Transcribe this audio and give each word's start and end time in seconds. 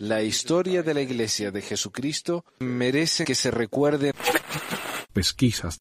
La 0.00 0.22
historia 0.22 0.82
de 0.82 0.94
la 0.94 1.00
Iglesia 1.00 1.50
de 1.50 1.62
Jesucristo 1.62 2.44
merece 2.60 3.24
que 3.24 3.34
se 3.34 3.50
recuerde. 3.50 4.12
Pesquisas. 5.12 5.78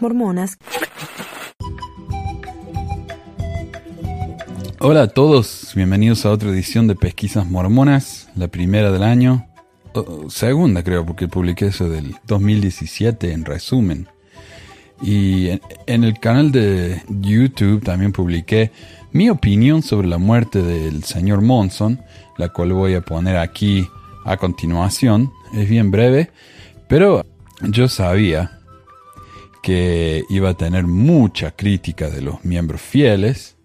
Mormonas. 0.00 0.56
Hola 4.80 5.02
a 5.02 5.08
todos, 5.08 5.72
bienvenidos 5.74 6.26
a 6.26 6.30
otra 6.30 6.50
edición 6.50 6.86
de 6.88 6.94
Pesquisas 6.94 7.46
Mormonas, 7.48 8.28
la 8.36 8.48
primera 8.48 8.90
del 8.90 9.02
año, 9.02 9.46
o- 9.94 10.28
segunda 10.28 10.82
creo, 10.82 11.06
porque 11.06 11.26
publiqué 11.28 11.66
eso 11.68 11.88
del 11.88 12.16
2017 12.26 13.32
en 13.32 13.44
resumen. 13.46 14.08
Y 15.02 15.48
en, 15.86 16.04
el 16.04 16.18
canal 16.20 16.52
de 16.52 17.02
YouTube 17.08 17.82
también 17.82 18.12
publiqué 18.12 18.70
mi 19.12 19.28
opinión 19.28 19.82
sobre 19.82 20.08
la 20.08 20.18
muerte 20.18 20.62
del 20.62 21.04
señor 21.04 21.40
Monson, 21.40 22.00
la 22.38 22.48
cual 22.48 22.72
voy 22.72 22.94
a 22.94 23.00
poner 23.00 23.36
aquí 23.36 23.86
a 24.24 24.36
continuación. 24.36 25.32
Es 25.54 25.68
bien 25.68 25.90
breve, 25.90 26.30
pero 26.88 27.24
yo 27.62 27.88
sabía 27.88 28.60
que 29.62 30.24
iba 30.28 30.50
a 30.50 30.54
tener 30.54 30.86
mucha 30.86 31.50
crítica 31.50 32.10
de 32.10 32.22
los 32.22 32.44
miembros 32.44 32.80
fieles. 32.80 33.56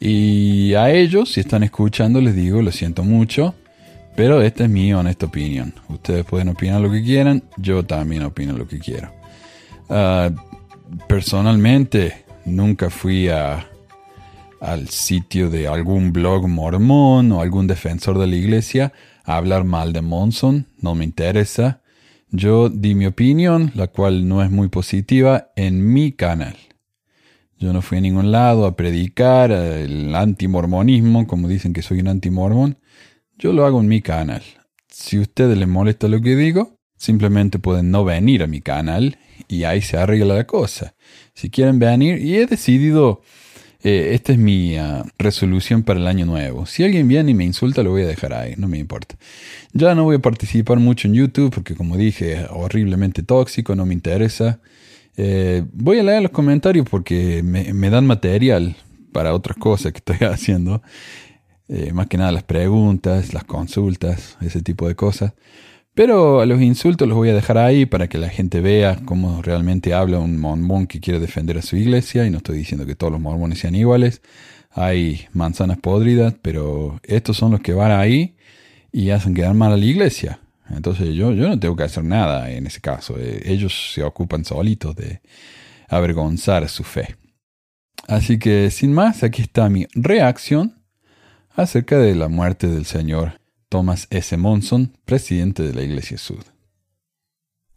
Y 0.00 0.74
a 0.74 0.90
ellos, 0.90 1.32
si 1.32 1.40
están 1.40 1.62
escuchando, 1.62 2.20
les 2.20 2.34
digo, 2.34 2.62
lo 2.62 2.72
siento 2.72 3.04
mucho, 3.04 3.54
pero 4.16 4.42
esta 4.42 4.64
es 4.64 4.70
mi 4.70 4.92
honesta 4.92 5.26
opinión. 5.26 5.74
Ustedes 5.88 6.24
pueden 6.24 6.48
opinar 6.48 6.80
lo 6.80 6.90
que 6.90 7.02
quieran, 7.02 7.42
yo 7.56 7.84
también 7.84 8.22
opino 8.24 8.56
lo 8.56 8.66
que 8.66 8.78
quiero. 8.78 9.12
Ah, 9.88 10.30
personalmente, 11.06 12.24
nunca 12.44 12.90
fui 12.90 13.28
a, 13.28 13.68
al 14.60 14.88
sitio 14.88 15.50
de 15.50 15.68
algún 15.68 16.12
blog 16.12 16.48
mormón 16.48 17.32
o 17.32 17.40
algún 17.40 17.66
defensor 17.66 18.18
de 18.18 18.26
la 18.26 18.36
iglesia 18.36 18.92
a 19.24 19.36
hablar 19.36 19.64
mal 19.64 19.92
de 19.92 20.02
Monson, 20.02 20.66
no 20.80 20.94
me 20.94 21.04
interesa. 21.04 21.82
Yo 22.30 22.68
di 22.68 22.94
mi 22.94 23.06
opinión, 23.06 23.72
la 23.74 23.88
cual 23.88 24.28
no 24.28 24.42
es 24.42 24.50
muy 24.50 24.68
positiva, 24.68 25.50
en 25.56 25.92
mi 25.92 26.12
canal. 26.12 26.56
Yo 27.58 27.72
no 27.72 27.82
fui 27.82 27.98
a 27.98 28.00
ningún 28.00 28.30
lado 28.30 28.66
a 28.66 28.76
predicar 28.76 29.50
el 29.50 30.14
antimormonismo, 30.14 31.26
como 31.26 31.48
dicen 31.48 31.72
que 31.72 31.82
soy 31.82 32.00
un 32.00 32.08
antimormón. 32.08 32.78
Yo 33.36 33.52
lo 33.52 33.66
hago 33.66 33.80
en 33.80 33.88
mi 33.88 34.00
canal. 34.00 34.42
Si 34.88 35.16
a 35.16 35.22
ustedes 35.22 35.58
les 35.58 35.68
molesta 35.68 36.08
lo 36.08 36.20
que 36.20 36.36
digo, 36.36 36.77
simplemente 36.98 37.58
pueden 37.58 37.90
no 37.90 38.04
venir 38.04 38.42
a 38.42 38.46
mi 38.46 38.60
canal 38.60 39.16
y 39.48 39.64
ahí 39.64 39.80
se 39.80 39.96
arregla 39.96 40.34
la 40.34 40.46
cosa. 40.46 40.94
Si 41.34 41.48
quieren 41.48 41.78
venir, 41.78 42.18
y 42.18 42.36
he 42.36 42.46
decidido, 42.46 43.22
eh, 43.82 44.10
esta 44.12 44.32
es 44.32 44.38
mi 44.38 44.76
ah, 44.76 45.04
resolución 45.18 45.84
para 45.84 46.00
el 46.00 46.06
año 46.06 46.26
nuevo. 46.26 46.66
Si 46.66 46.82
alguien 46.82 47.08
viene 47.08 47.30
y 47.30 47.34
me 47.34 47.44
insulta, 47.44 47.82
lo 47.82 47.90
voy 47.90 48.02
a 48.02 48.06
dejar 48.06 48.34
ahí, 48.34 48.54
no 48.56 48.68
me 48.68 48.78
importa. 48.78 49.16
Ya 49.72 49.94
no 49.94 50.04
voy 50.04 50.16
a 50.16 50.18
participar 50.18 50.78
mucho 50.80 51.08
en 51.08 51.14
YouTube 51.14 51.54
porque, 51.54 51.74
como 51.74 51.96
dije, 51.96 52.32
es 52.34 52.46
horriblemente 52.50 53.22
tóxico, 53.22 53.76
no 53.76 53.86
me 53.86 53.94
interesa. 53.94 54.60
Eh, 55.16 55.64
voy 55.72 55.98
a 55.98 56.02
leer 56.02 56.22
los 56.22 56.32
comentarios 56.32 56.86
porque 56.88 57.42
me, 57.42 57.90
dan 57.90 58.06
material 58.06 58.76
para 59.12 59.34
otras 59.34 59.56
cosas 59.56 59.92
que 59.92 59.98
estoy 59.98 60.26
haciendo. 60.26 60.82
Eh, 61.68 61.92
más 61.92 62.06
que 62.06 62.16
nada 62.16 62.32
las 62.32 62.44
preguntas, 62.44 63.32
las 63.32 63.44
consultas, 63.44 64.36
ese 64.40 64.62
tipo 64.62 64.88
de 64.88 64.96
cosas. 64.96 65.34
Pero 65.98 66.40
a 66.40 66.46
los 66.46 66.62
insultos 66.62 67.08
los 67.08 67.16
voy 67.16 67.30
a 67.30 67.34
dejar 67.34 67.58
ahí 67.58 67.84
para 67.84 68.06
que 68.06 68.18
la 68.18 68.28
gente 68.28 68.60
vea 68.60 69.00
cómo 69.04 69.42
realmente 69.42 69.94
habla 69.94 70.20
un 70.20 70.38
mormón 70.38 70.86
que 70.86 71.00
quiere 71.00 71.18
defender 71.18 71.58
a 71.58 71.62
su 71.62 71.76
iglesia. 71.76 72.24
Y 72.24 72.30
no 72.30 72.36
estoy 72.36 72.56
diciendo 72.56 72.86
que 72.86 72.94
todos 72.94 73.12
los 73.12 73.20
mormones 73.20 73.58
sean 73.58 73.74
iguales. 73.74 74.22
Hay 74.70 75.26
manzanas 75.32 75.78
podridas, 75.78 76.36
pero 76.40 77.00
estos 77.02 77.36
son 77.36 77.50
los 77.50 77.62
que 77.62 77.72
van 77.72 77.90
ahí 77.90 78.36
y 78.92 79.10
hacen 79.10 79.34
quedar 79.34 79.54
mal 79.54 79.72
a 79.72 79.76
la 79.76 79.84
iglesia. 79.84 80.38
Entonces 80.70 81.16
yo, 81.16 81.32
yo 81.32 81.48
no 81.48 81.58
tengo 81.58 81.74
que 81.74 81.82
hacer 81.82 82.04
nada 82.04 82.48
en 82.48 82.68
ese 82.68 82.80
caso. 82.80 83.18
Eh, 83.18 83.42
ellos 83.46 83.90
se 83.92 84.04
ocupan 84.04 84.44
solitos 84.44 84.94
de 84.94 85.20
avergonzar 85.88 86.68
su 86.68 86.84
fe. 86.84 87.16
Así 88.06 88.38
que 88.38 88.70
sin 88.70 88.92
más, 88.92 89.24
aquí 89.24 89.42
está 89.42 89.68
mi 89.68 89.88
reacción 89.94 90.80
acerca 91.56 91.98
de 91.98 92.14
la 92.14 92.28
muerte 92.28 92.68
del 92.68 92.84
señor 92.84 93.37
Thomas 93.68 94.06
S. 94.10 94.36
Monson, 94.36 94.96
presidente 95.04 95.62
de 95.62 95.74
la 95.74 95.82
Iglesia 95.82 96.16
Sud. 96.16 96.42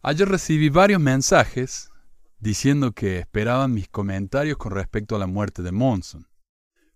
Ayer 0.00 0.26
recibí 0.26 0.70
varios 0.70 1.00
mensajes 1.00 1.90
diciendo 2.38 2.92
que 2.92 3.18
esperaban 3.18 3.74
mis 3.74 3.88
comentarios 3.88 4.56
con 4.56 4.72
respecto 4.72 5.14
a 5.14 5.18
la 5.18 5.26
muerte 5.26 5.62
de 5.62 5.70
Monson. 5.70 6.26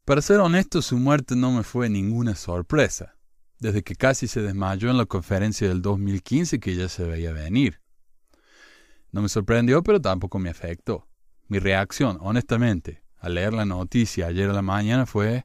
Para 0.07 0.23
ser 0.23 0.41
honesto, 0.41 0.81
su 0.81 0.97
muerte 0.97 1.37
no 1.37 1.53
me 1.53 1.63
fue 1.63 1.91
ninguna 1.91 2.35
sorpresa, 2.35 3.17
desde 3.59 3.83
que 3.83 3.97
casi 3.97 4.29
se 4.29 4.41
desmayó 4.41 4.91
en 4.91 4.97
la 4.97 5.07
conferencia 5.07 5.69
del 5.69 5.83
2015 5.83 6.59
que 6.59 6.75
ya 6.75 6.89
se 6.89 7.05
veía 7.05 7.33
venir. 7.33 7.81
No 9.13 9.21
me 9.21 9.29
sorprendió, 9.29 9.83
pero 9.83 10.01
tampoco 10.01 10.39
me 10.39 10.51
afectó. 10.51 11.07
Mi 11.49 11.59
reacción, 11.59 12.19
honestamente, 12.21 13.03
al 13.19 13.35
leer 13.35 13.53
la 13.53 13.67
noticia 13.67 14.29
ayer 14.29 14.49
a 14.49 14.55
la 14.55 14.63
mañana 14.63 15.07
fue... 15.07 15.45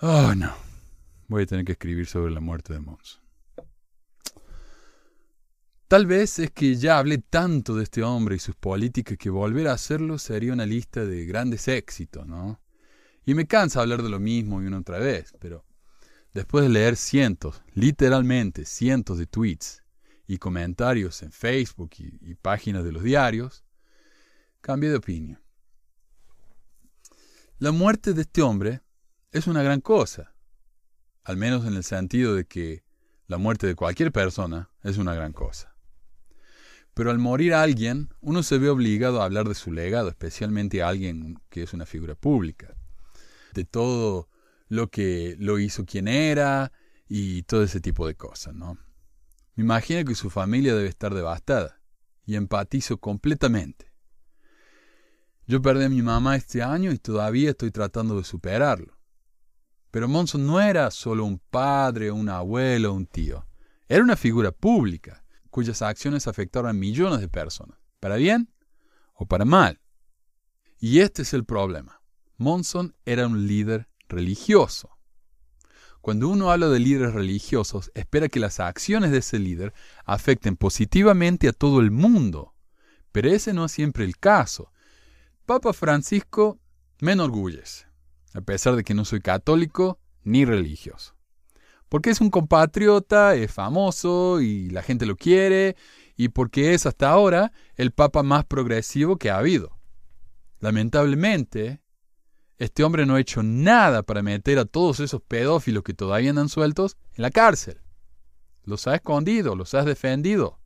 Oh, 0.00 0.34
no. 0.34 0.67
Voy 1.28 1.42
a 1.42 1.46
tener 1.46 1.64
que 1.66 1.72
escribir 1.72 2.06
sobre 2.06 2.32
la 2.32 2.40
muerte 2.40 2.72
de 2.72 2.80
Monson. 2.80 3.22
Tal 5.86 6.06
vez 6.06 6.38
es 6.38 6.50
que 6.50 6.74
ya 6.74 6.98
hablé 6.98 7.18
tanto 7.18 7.76
de 7.76 7.84
este 7.84 8.02
hombre 8.02 8.36
y 8.36 8.38
sus 8.38 8.56
políticas 8.56 9.16
que 9.16 9.30
volver 9.30 9.68
a 9.68 9.72
hacerlo 9.72 10.18
sería 10.18 10.52
una 10.52 10.66
lista 10.66 11.04
de 11.04 11.24
grandes 11.26 11.68
éxitos, 11.68 12.26
¿no? 12.26 12.60
Y 13.24 13.34
me 13.34 13.46
cansa 13.46 13.80
hablar 13.80 14.02
de 14.02 14.08
lo 14.08 14.20
mismo 14.20 14.62
y 14.62 14.66
una 14.66 14.78
otra 14.78 14.98
vez, 14.98 15.34
pero 15.38 15.64
después 16.32 16.64
de 16.64 16.70
leer 16.70 16.96
cientos, 16.96 17.62
literalmente 17.74 18.64
cientos 18.64 19.18
de 19.18 19.26
tweets 19.26 19.82
y 20.26 20.38
comentarios 20.38 21.22
en 21.22 21.32
Facebook 21.32 21.90
y, 21.98 22.18
y 22.20 22.34
páginas 22.34 22.84
de 22.84 22.92
los 22.92 23.02
diarios, 23.02 23.64
cambié 24.62 24.90
de 24.90 24.96
opinión. 24.96 25.40
La 27.58 27.72
muerte 27.72 28.14
de 28.14 28.22
este 28.22 28.40
hombre 28.40 28.80
es 29.32 29.46
una 29.46 29.62
gran 29.62 29.80
cosa, 29.80 30.34
al 31.28 31.36
menos 31.36 31.66
en 31.66 31.74
el 31.74 31.84
sentido 31.84 32.34
de 32.34 32.46
que 32.46 32.84
la 33.26 33.36
muerte 33.36 33.66
de 33.66 33.74
cualquier 33.74 34.12
persona 34.12 34.70
es 34.82 34.96
una 34.96 35.14
gran 35.14 35.34
cosa. 35.34 35.74
Pero 36.94 37.10
al 37.10 37.18
morir 37.18 37.52
alguien, 37.52 38.08
uno 38.22 38.42
se 38.42 38.56
ve 38.56 38.70
obligado 38.70 39.20
a 39.20 39.26
hablar 39.26 39.46
de 39.46 39.54
su 39.54 39.70
legado, 39.70 40.08
especialmente 40.08 40.82
a 40.82 40.88
alguien 40.88 41.38
que 41.50 41.64
es 41.64 41.74
una 41.74 41.84
figura 41.84 42.14
pública, 42.14 42.74
de 43.52 43.66
todo 43.66 44.30
lo 44.68 44.88
que 44.88 45.36
lo 45.38 45.58
hizo 45.58 45.84
quien 45.84 46.08
era 46.08 46.72
y 47.06 47.42
todo 47.42 47.62
ese 47.62 47.82
tipo 47.82 48.06
de 48.06 48.14
cosas, 48.14 48.54
¿no? 48.54 48.78
Me 49.54 49.64
imagino 49.64 50.06
que 50.06 50.14
su 50.14 50.30
familia 50.30 50.74
debe 50.74 50.88
estar 50.88 51.14
devastada 51.14 51.78
y 52.24 52.36
empatizo 52.36 52.96
completamente. 52.96 53.92
Yo 55.46 55.60
perdí 55.60 55.84
a 55.84 55.90
mi 55.90 56.00
mamá 56.00 56.36
este 56.36 56.62
año 56.62 56.90
y 56.90 56.96
todavía 56.96 57.50
estoy 57.50 57.70
tratando 57.70 58.16
de 58.16 58.24
superarlo. 58.24 58.97
Pero 59.90 60.08
Monson 60.08 60.46
no 60.46 60.60
era 60.60 60.90
solo 60.90 61.24
un 61.24 61.38
padre, 61.38 62.10
un 62.10 62.28
abuelo, 62.28 62.92
un 62.92 63.06
tío. 63.06 63.46
Era 63.88 64.02
una 64.02 64.16
figura 64.16 64.52
pública 64.52 65.24
cuyas 65.50 65.82
acciones 65.82 66.26
afectaron 66.26 66.70
a 66.70 66.74
millones 66.74 67.20
de 67.20 67.28
personas, 67.28 67.78
para 68.00 68.16
bien 68.16 68.52
o 69.14 69.26
para 69.26 69.44
mal. 69.44 69.80
Y 70.78 71.00
este 71.00 71.22
es 71.22 71.32
el 71.32 71.44
problema. 71.44 72.00
Monson 72.36 72.94
era 73.04 73.26
un 73.26 73.46
líder 73.46 73.88
religioso. 74.08 74.98
Cuando 76.00 76.28
uno 76.28 76.52
habla 76.52 76.68
de 76.68 76.78
líderes 76.78 77.12
religiosos, 77.12 77.90
espera 77.94 78.28
que 78.28 78.38
las 78.38 78.60
acciones 78.60 79.10
de 79.10 79.18
ese 79.18 79.38
líder 79.38 79.74
afecten 80.04 80.56
positivamente 80.56 81.48
a 81.48 81.52
todo 81.52 81.80
el 81.80 81.90
mundo. 81.90 82.54
Pero 83.10 83.28
ese 83.30 83.52
no 83.52 83.64
es 83.64 83.72
siempre 83.72 84.04
el 84.04 84.16
caso. 84.16 84.70
Papa 85.44 85.72
Francisco 85.72 86.60
me 87.00 87.12
enorgullece, 87.12 87.87
a 88.34 88.40
pesar 88.40 88.76
de 88.76 88.84
que 88.84 88.94
no 88.94 89.04
soy 89.04 89.20
católico 89.20 89.98
ni 90.24 90.44
religioso. 90.44 91.14
Porque 91.88 92.10
es 92.10 92.20
un 92.20 92.30
compatriota, 92.30 93.34
es 93.34 93.52
famoso 93.52 94.40
y 94.40 94.68
la 94.70 94.82
gente 94.82 95.06
lo 95.06 95.16
quiere, 95.16 95.76
y 96.16 96.28
porque 96.28 96.74
es 96.74 96.84
hasta 96.84 97.08
ahora 97.08 97.52
el 97.76 97.92
papa 97.92 98.22
más 98.22 98.44
progresivo 98.44 99.16
que 99.16 99.30
ha 99.30 99.38
habido. 99.38 99.78
Lamentablemente, 100.60 101.80
este 102.58 102.82
hombre 102.82 103.06
no 103.06 103.14
ha 103.14 103.20
hecho 103.20 103.42
nada 103.42 104.02
para 104.02 104.22
meter 104.22 104.58
a 104.58 104.64
todos 104.64 105.00
esos 105.00 105.22
pedófilos 105.22 105.84
que 105.84 105.94
todavía 105.94 106.30
andan 106.30 106.48
sueltos 106.48 106.96
en 107.14 107.22
la 107.22 107.30
cárcel. 107.30 107.80
Los 108.64 108.86
ha 108.86 108.96
escondido, 108.96 109.54
los 109.54 109.74
ha 109.74 109.84
defendido. 109.84 110.58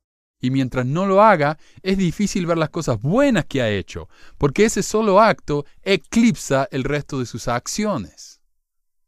Y 0.43 0.51
mientras 0.51 0.85
no 0.85 1.07
lo 1.07 1.23
haga, 1.23 1.57
es 1.83 1.97
difícil 1.97 2.45
ver 2.45 2.59
las 2.59 2.69
cosas 2.69 3.01
buenas 3.01 3.47
que 3.47 3.63
ha 3.63 3.71
hecho, 3.71 4.11
porque 4.37 4.67
ese 4.67 4.83
solo 4.83 5.21
acto 5.21 5.65
eclipsa 5.83 6.69
el 6.71 6.85
resto 6.85 7.19
de 7.19 7.25
sus 7.25 7.49
acciones. 7.49 8.43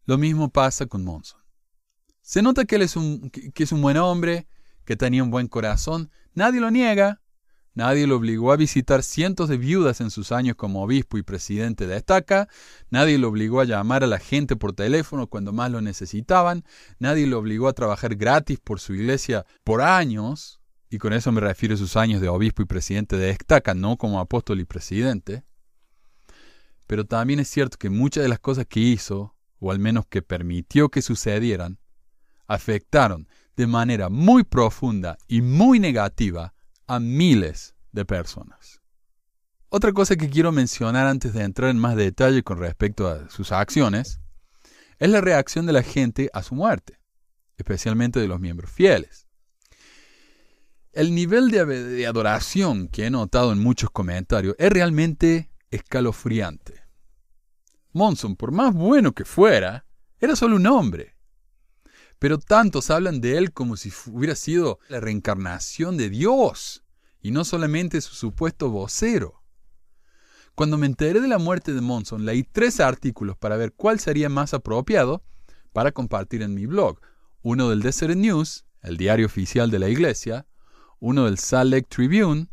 Lo 0.07 0.17
mismo 0.17 0.49
pasa 0.49 0.87
con 0.87 1.05
Monson. 1.05 1.41
Se 2.23 2.41
nota 2.41 2.65
que 2.65 2.77
él 2.77 2.83
es 2.83 2.97
un, 2.97 3.29
que 3.31 3.65
es 3.65 3.73
un 3.73 3.83
buen 3.83 3.99
hombre, 3.99 4.47
que 4.87 4.97
tenía 4.97 5.23
un 5.23 5.31
buen 5.31 5.49
corazón, 5.49 6.11
nadie 6.33 6.61
lo 6.61 6.71
niega, 6.71 7.21
Nadie 7.75 8.07
lo 8.07 8.17
obligó 8.17 8.53
a 8.53 8.57
visitar 8.57 9.03
cientos 9.03 9.49
de 9.49 9.57
viudas 9.57 10.01
en 10.01 10.13
sus 10.13 10.31
años 10.31 10.55
como 10.55 10.85
obispo 10.85 11.19
y 11.19 11.25
presidente 11.25 11.89
de 11.89 11.97
estaca. 11.97 12.49
Nadie 12.89 13.19
lo 13.19 13.29
obligó 13.29 13.61
a 13.61 13.65
llamar 13.65 14.05
a 14.05 14.07
la 14.07 14.21
gente 14.21 14.55
por 14.55 14.75
teléfono 14.75 15.27
cuando 15.27 15.53
más 15.53 15.73
lo 15.73 15.81
necesitaban. 15.81 16.65
Nadie 17.01 17.27
lo 17.27 17.41
obligó 17.41 17.67
a 17.67 17.73
trabajar 17.73 18.15
gratis 18.15 18.61
por 18.61 18.79
su 18.79 18.95
iglesia 18.95 19.45
por 19.65 19.83
años. 19.83 20.61
Y 20.95 20.99
con 20.99 21.13
eso 21.13 21.33
me 21.33 21.41
refiero 21.41 21.75
a 21.75 21.77
sus 21.77 21.97
años 21.97 22.21
de 22.21 22.29
obispo 22.29 22.63
y 22.63 22.67
presidente 22.67 23.17
de 23.17 23.31
estaca, 23.31 23.75
no 23.75 23.97
como 23.97 24.21
apóstol 24.21 24.61
y 24.61 24.65
presidente. 24.65 25.43
Pero 26.87 27.05
también 27.05 27.41
es 27.41 27.49
cierto 27.49 27.79
que 27.79 27.91
muchas 27.91 28.23
de 28.23 28.29
las 28.29 28.39
cosas 28.39 28.67
que 28.67 28.79
hizo, 28.79 29.35
o 29.59 29.73
al 29.73 29.81
menos 29.81 30.07
que 30.07 30.23
permitió 30.23 30.91
que 30.91 31.03
sucedieran, 31.03 31.81
afectaron 32.47 33.27
de 33.57 33.67
manera 33.67 34.09
muy 34.09 34.45
profunda 34.45 35.19
y 35.27 35.43
muy 35.43 35.81
negativa 35.81 36.55
a 36.87 37.01
miles 37.01 37.75
de 37.91 38.05
personas. 38.05 38.81
Otra 39.71 39.93
cosa 39.93 40.15
que 40.15 40.31
quiero 40.31 40.53
mencionar 40.53 41.09
antes 41.09 41.35
de 41.35 41.43
entrar 41.43 41.71
en 41.71 41.79
más 41.79 41.97
detalle 41.97 42.45
con 42.45 42.59
respecto 42.59 43.09
a 43.09 43.29
sus 43.31 43.51
acciones 43.51 44.21
es 45.01 45.11
la 45.11 45.21
reacción 45.21 45.67
de 45.67 45.73
la 45.73 45.83
gente 45.83 46.31
a 46.33 46.45
su 46.45 46.55
muerte, 46.55 47.01
especialmente 47.57 48.21
de 48.21 48.29
los 48.29 48.39
miembros 48.39 48.71
fieles. 48.71 49.24
El 50.95 51.13
nivel 51.13 51.51
de 51.51 52.07
adoración 52.07 52.87
que 52.87 53.07
he 53.07 53.11
notado 53.11 53.51
en 53.51 53.59
muchos 53.59 53.91
comentarios 53.91 54.55
es 54.61 54.71
realmente 54.71 55.51
escalofriante. 55.73 56.85
Monson, 57.93 58.37
por 58.37 58.53
más 58.53 58.73
bueno 58.73 59.13
que 59.13 59.25
fuera, 59.25 59.87
era 60.21 60.37
solo 60.37 60.55
un 60.55 60.69
hombre. 60.69 61.17
Pero 62.21 62.39
tantos 62.39 62.91
hablan 62.91 63.21
de 63.21 63.39
él 63.39 63.53
como 63.53 63.77
si 63.77 63.93
hubiera 64.07 64.37
sido 64.37 64.79
la 64.89 65.01
reencarnación 65.01 65.97
de 65.97 66.11
Dios 66.11 66.85
y 67.21 67.33
no 67.33 67.45
solamente 67.45 68.01
su 68.01 68.15
supuesto 68.15 68.71
vocero. 68.71 69.43
Cuando 70.55 70.79
me 70.79 70.87
enteré 70.87 71.21
de 71.21 71.27
la 71.27 71.39
muerte 71.39 71.75
de 71.75 71.81
Monson, 71.81 72.25
leí 72.25 72.45
tres 72.45 72.79
artículos 72.79 73.37
para 73.37 73.57
ver 73.57 73.73
cuál 73.73 73.99
sería 73.99 74.29
más 74.29 74.55
apropiado 74.55 75.25
para 75.73 75.91
compartir 75.91 76.43
en 76.43 76.55
mi 76.55 76.67
blog. 76.67 77.01
Uno 77.43 77.69
del 77.69 77.83
Desert 77.83 78.15
News, 78.15 78.65
el 78.81 78.97
diario 78.97 79.27
oficial 79.27 79.73
de 79.73 79.81
la 79.81 79.89
iglesia, 79.89 80.47
uno 81.05 81.27
del 81.27 81.37
Salt 81.37 81.71
Lake 81.71 81.87
Tribune, 81.91 82.49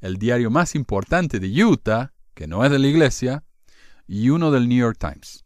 el 0.00 0.18
diario 0.18 0.50
más 0.50 0.76
importante 0.76 1.40
de 1.40 1.64
Utah, 1.64 2.12
que 2.34 2.46
no 2.46 2.64
es 2.64 2.70
de 2.70 2.78
la 2.78 2.86
iglesia, 2.86 3.42
y 4.06 4.30
uno 4.30 4.52
del 4.52 4.68
New 4.68 4.78
York 4.78 4.96
Times. 5.00 5.44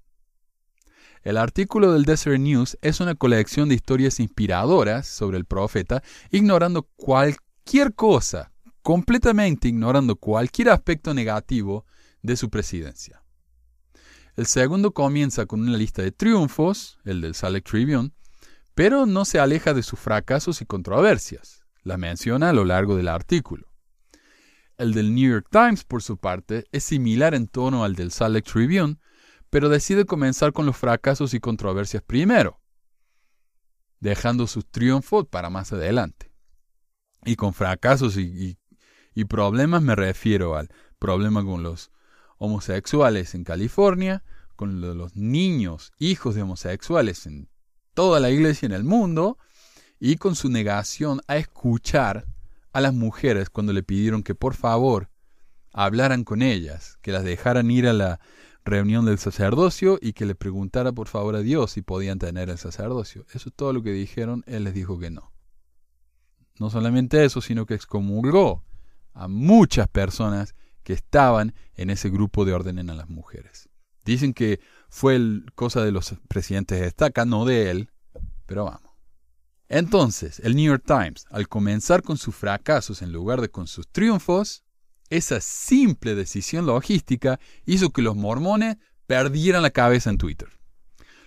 El 1.23 1.39
artículo 1.39 1.95
del 1.95 2.05
Desert 2.05 2.39
News 2.39 2.77
es 2.83 3.01
una 3.01 3.15
colección 3.15 3.71
de 3.71 3.77
historias 3.77 4.21
inspiradoras 4.21 5.07
sobre 5.07 5.39
el 5.39 5.47
profeta, 5.47 6.03
ignorando 6.31 6.83
cualquier 6.97 7.95
cosa, 7.95 8.53
completamente 8.83 9.69
ignorando 9.69 10.17
cualquier 10.17 10.69
aspecto 10.69 11.15
negativo 11.15 11.87
de 12.21 12.37
su 12.37 12.51
presidencia. 12.51 13.23
El 14.37 14.45
segundo 14.45 14.93
comienza 14.93 15.47
con 15.47 15.63
una 15.63 15.79
lista 15.79 16.03
de 16.03 16.13
triunfos, 16.13 16.99
el 17.07 17.23
del 17.23 17.35
Salt 17.35 17.55
Lake 17.55 17.71
Tribune, 17.71 18.11
pero 18.75 19.07
no 19.07 19.25
se 19.25 19.41
aleja 19.41 19.73
de 19.73 19.83
sus 19.83 19.99
fracasos 19.99 20.61
y 20.61 20.67
controversias. 20.67 21.62
La 21.82 21.96
menciona 21.96 22.50
a 22.50 22.52
lo 22.52 22.64
largo 22.64 22.96
del 22.96 23.08
artículo. 23.08 23.73
El 24.76 24.94
del 24.94 25.14
New 25.14 25.31
York 25.31 25.46
Times, 25.50 25.84
por 25.84 26.02
su 26.02 26.17
parte, 26.17 26.67
es 26.73 26.84
similar 26.84 27.34
en 27.34 27.49
tono 27.49 27.84
al 27.84 27.94
del 27.94 28.11
Salt 28.11 28.34
Lake 28.34 28.50
Tribune, 28.50 28.96
pero 29.50 29.69
decide 29.69 30.06
comenzar 30.06 30.52
con 30.52 30.67
los 30.67 30.76
fracasos 30.76 31.34
y 31.34 31.40
controversias 31.40 32.02
primero, 32.02 32.61
dejando 34.00 34.46
sus 34.46 34.67
triunfos 34.67 35.26
para 35.29 35.50
más 35.50 35.73
adelante. 35.73 36.32
Y 37.25 37.37
con 37.37 37.52
fracasos 37.52 38.17
y, 38.17 38.58
y 39.14 39.25
problemas 39.26 39.82
me 39.82 39.94
refiero 39.94 40.56
al 40.56 40.70
problema 40.99 41.44
con 41.44 41.62
los 41.62 41.90
homosexuales 42.38 43.34
en 43.34 43.44
California, 43.44 44.25
con 44.56 44.81
los 44.81 45.17
niños, 45.17 45.93
hijos 45.99 46.34
de 46.34 46.43
homosexuales 46.43 47.26
en 47.26 47.49
toda 47.94 48.20
la 48.20 48.31
iglesia 48.31 48.67
en 48.67 48.73
el 48.73 48.84
mundo, 48.84 49.38
y 50.05 50.17
con 50.17 50.35
su 50.35 50.49
negación 50.49 51.21
a 51.29 51.37
escuchar 51.37 52.27
a 52.73 52.81
las 52.81 52.93
mujeres 52.93 53.51
cuando 53.51 53.73
le 53.73 53.85
pidieron 53.85 54.25
que 54.25 54.35
por 54.35 54.55
favor 54.55 55.11
hablaran 55.73 56.25
con 56.25 56.43
ellas, 56.43 56.99
que 57.03 57.13
las 57.13 57.23
dejaran 57.23 57.71
ir 57.71 57.87
a 57.87 57.93
la 57.93 58.19
reunión 58.65 59.05
del 59.05 59.19
sacerdocio 59.19 60.01
y 60.03 60.13
que 60.13 60.27
le 60.27 60.35
preguntara 60.35 60.91
por 60.91 61.07
favor 61.07 61.37
a 61.37 61.41
Dios 61.41 61.71
si 61.71 61.83
podían 61.83 62.19
tener 62.19 62.51
el 62.51 62.59
sacerdocio. 62.59 63.27
Eso 63.33 63.49
es 63.49 63.55
todo 63.55 63.73
lo 63.73 63.85
que 63.85 63.93
dijeron, 63.93 64.43
él 64.49 64.65
les 64.65 64.75
dijo 64.75 64.99
que 64.99 65.11
no. 65.11 65.33
No 66.59 66.69
solamente 66.69 67.25
eso, 67.25 67.41
sino 67.41 67.65
que 67.65 67.75
excomulgó 67.75 68.65
a 69.15 69.29
muchas 69.29 69.87
personas 69.87 70.57
que 70.83 70.95
estaban 70.95 71.55
en 71.77 71.91
ese 71.91 72.11
grupo 72.11 72.45
de 72.45 72.55
orden 72.55 72.91
a 72.91 72.95
las 72.95 73.09
mujeres. 73.09 73.69
Dicen 74.05 74.35
que 74.35 74.59
fue 74.89 75.21
cosa 75.55 75.85
de 75.85 75.93
los 75.93 76.17
presidentes 76.27 76.81
de 76.81 76.89
estaca, 76.89 77.25
no 77.25 77.45
de 77.45 77.71
él, 77.71 77.91
pero 78.47 78.65
vamos. 78.65 78.92
Entonces, 79.69 80.41
el 80.41 80.55
New 80.55 80.67
York 80.67 80.85
Times, 80.87 81.25
al 81.31 81.49
comenzar 81.49 82.03
con 82.03 82.19
sus 82.19 82.35
fracasos 82.35 83.03
en 83.03 83.12
lugar 83.12 83.41
de 83.41 83.50
con 83.50 83.67
sus 83.67 83.88
triunfos, 83.88 84.64
esa 85.09 85.41
simple 85.41 86.14
decisión 86.14 86.67
logística 86.67 87.38
hizo 87.67 87.91
que 87.91 88.03
los 88.03 88.17
mormones 88.17 88.76
perdieran 89.06 89.62
la 89.62 89.70
cabeza 89.70 90.11
en 90.11 90.19
Twitter. 90.19 90.49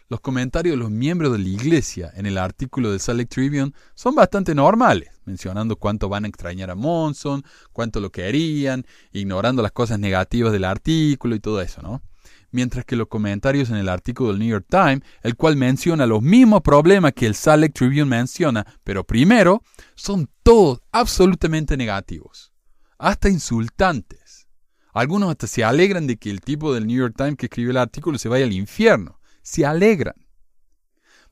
Los 0.07 0.19
comentarios 0.19 0.73
de 0.73 0.77
los 0.77 0.91
miembros 0.91 1.31
de 1.31 1.39
la 1.39 1.47
iglesia 1.47 2.11
en 2.15 2.27
el 2.27 2.37
artículo 2.37 2.91
de 2.91 2.99
Lake 3.13 3.25
Tribune 3.25 3.73
son 3.95 4.13
bastante 4.13 4.53
normales, 4.53 5.09
mencionando 5.25 5.77
cuánto 5.77 6.09
van 6.09 6.25
a 6.25 6.27
extrañar 6.27 6.69
a 6.69 6.75
Monson, 6.75 7.43
cuánto 7.73 7.99
lo 7.99 8.11
querían, 8.11 8.85
ignorando 9.11 9.63
las 9.63 9.71
cosas 9.71 9.97
negativas 9.97 10.51
del 10.51 10.63
artículo 10.63 11.33
y 11.33 11.39
todo 11.39 11.59
eso, 11.59 11.81
¿no? 11.81 12.03
Mientras 12.51 12.85
que 12.85 12.95
los 12.95 13.07
comentarios 13.07 13.69
en 13.69 13.75
el 13.75 13.89
artículo 13.89 14.29
del 14.29 14.39
New 14.39 14.49
York 14.49 14.65
Times, 14.69 15.01
el 15.21 15.35
cual 15.35 15.55
menciona 15.55 16.05
los 16.05 16.21
mismos 16.21 16.61
problemas 16.61 17.13
que 17.13 17.25
el 17.25 17.35
Salt 17.35 17.61
Lake 17.61 17.73
Tribune 17.73 18.05
menciona, 18.05 18.65
pero 18.83 19.03
primero, 19.03 19.63
son 19.95 20.29
todos 20.43 20.81
absolutamente 20.91 21.77
negativos, 21.77 22.51
hasta 22.97 23.29
insultantes. 23.29 24.47
Algunos 24.93 25.29
hasta 25.29 25.47
se 25.47 25.63
alegran 25.63 26.07
de 26.07 26.17
que 26.17 26.29
el 26.29 26.41
tipo 26.41 26.73
del 26.73 26.87
New 26.87 26.97
York 26.97 27.15
Times 27.17 27.35
que 27.35 27.47
escribió 27.47 27.71
el 27.71 27.77
artículo 27.77 28.17
se 28.17 28.29
vaya 28.29 28.45
al 28.45 28.53
infierno. 28.53 29.19
Se 29.41 29.65
alegran. 29.65 30.15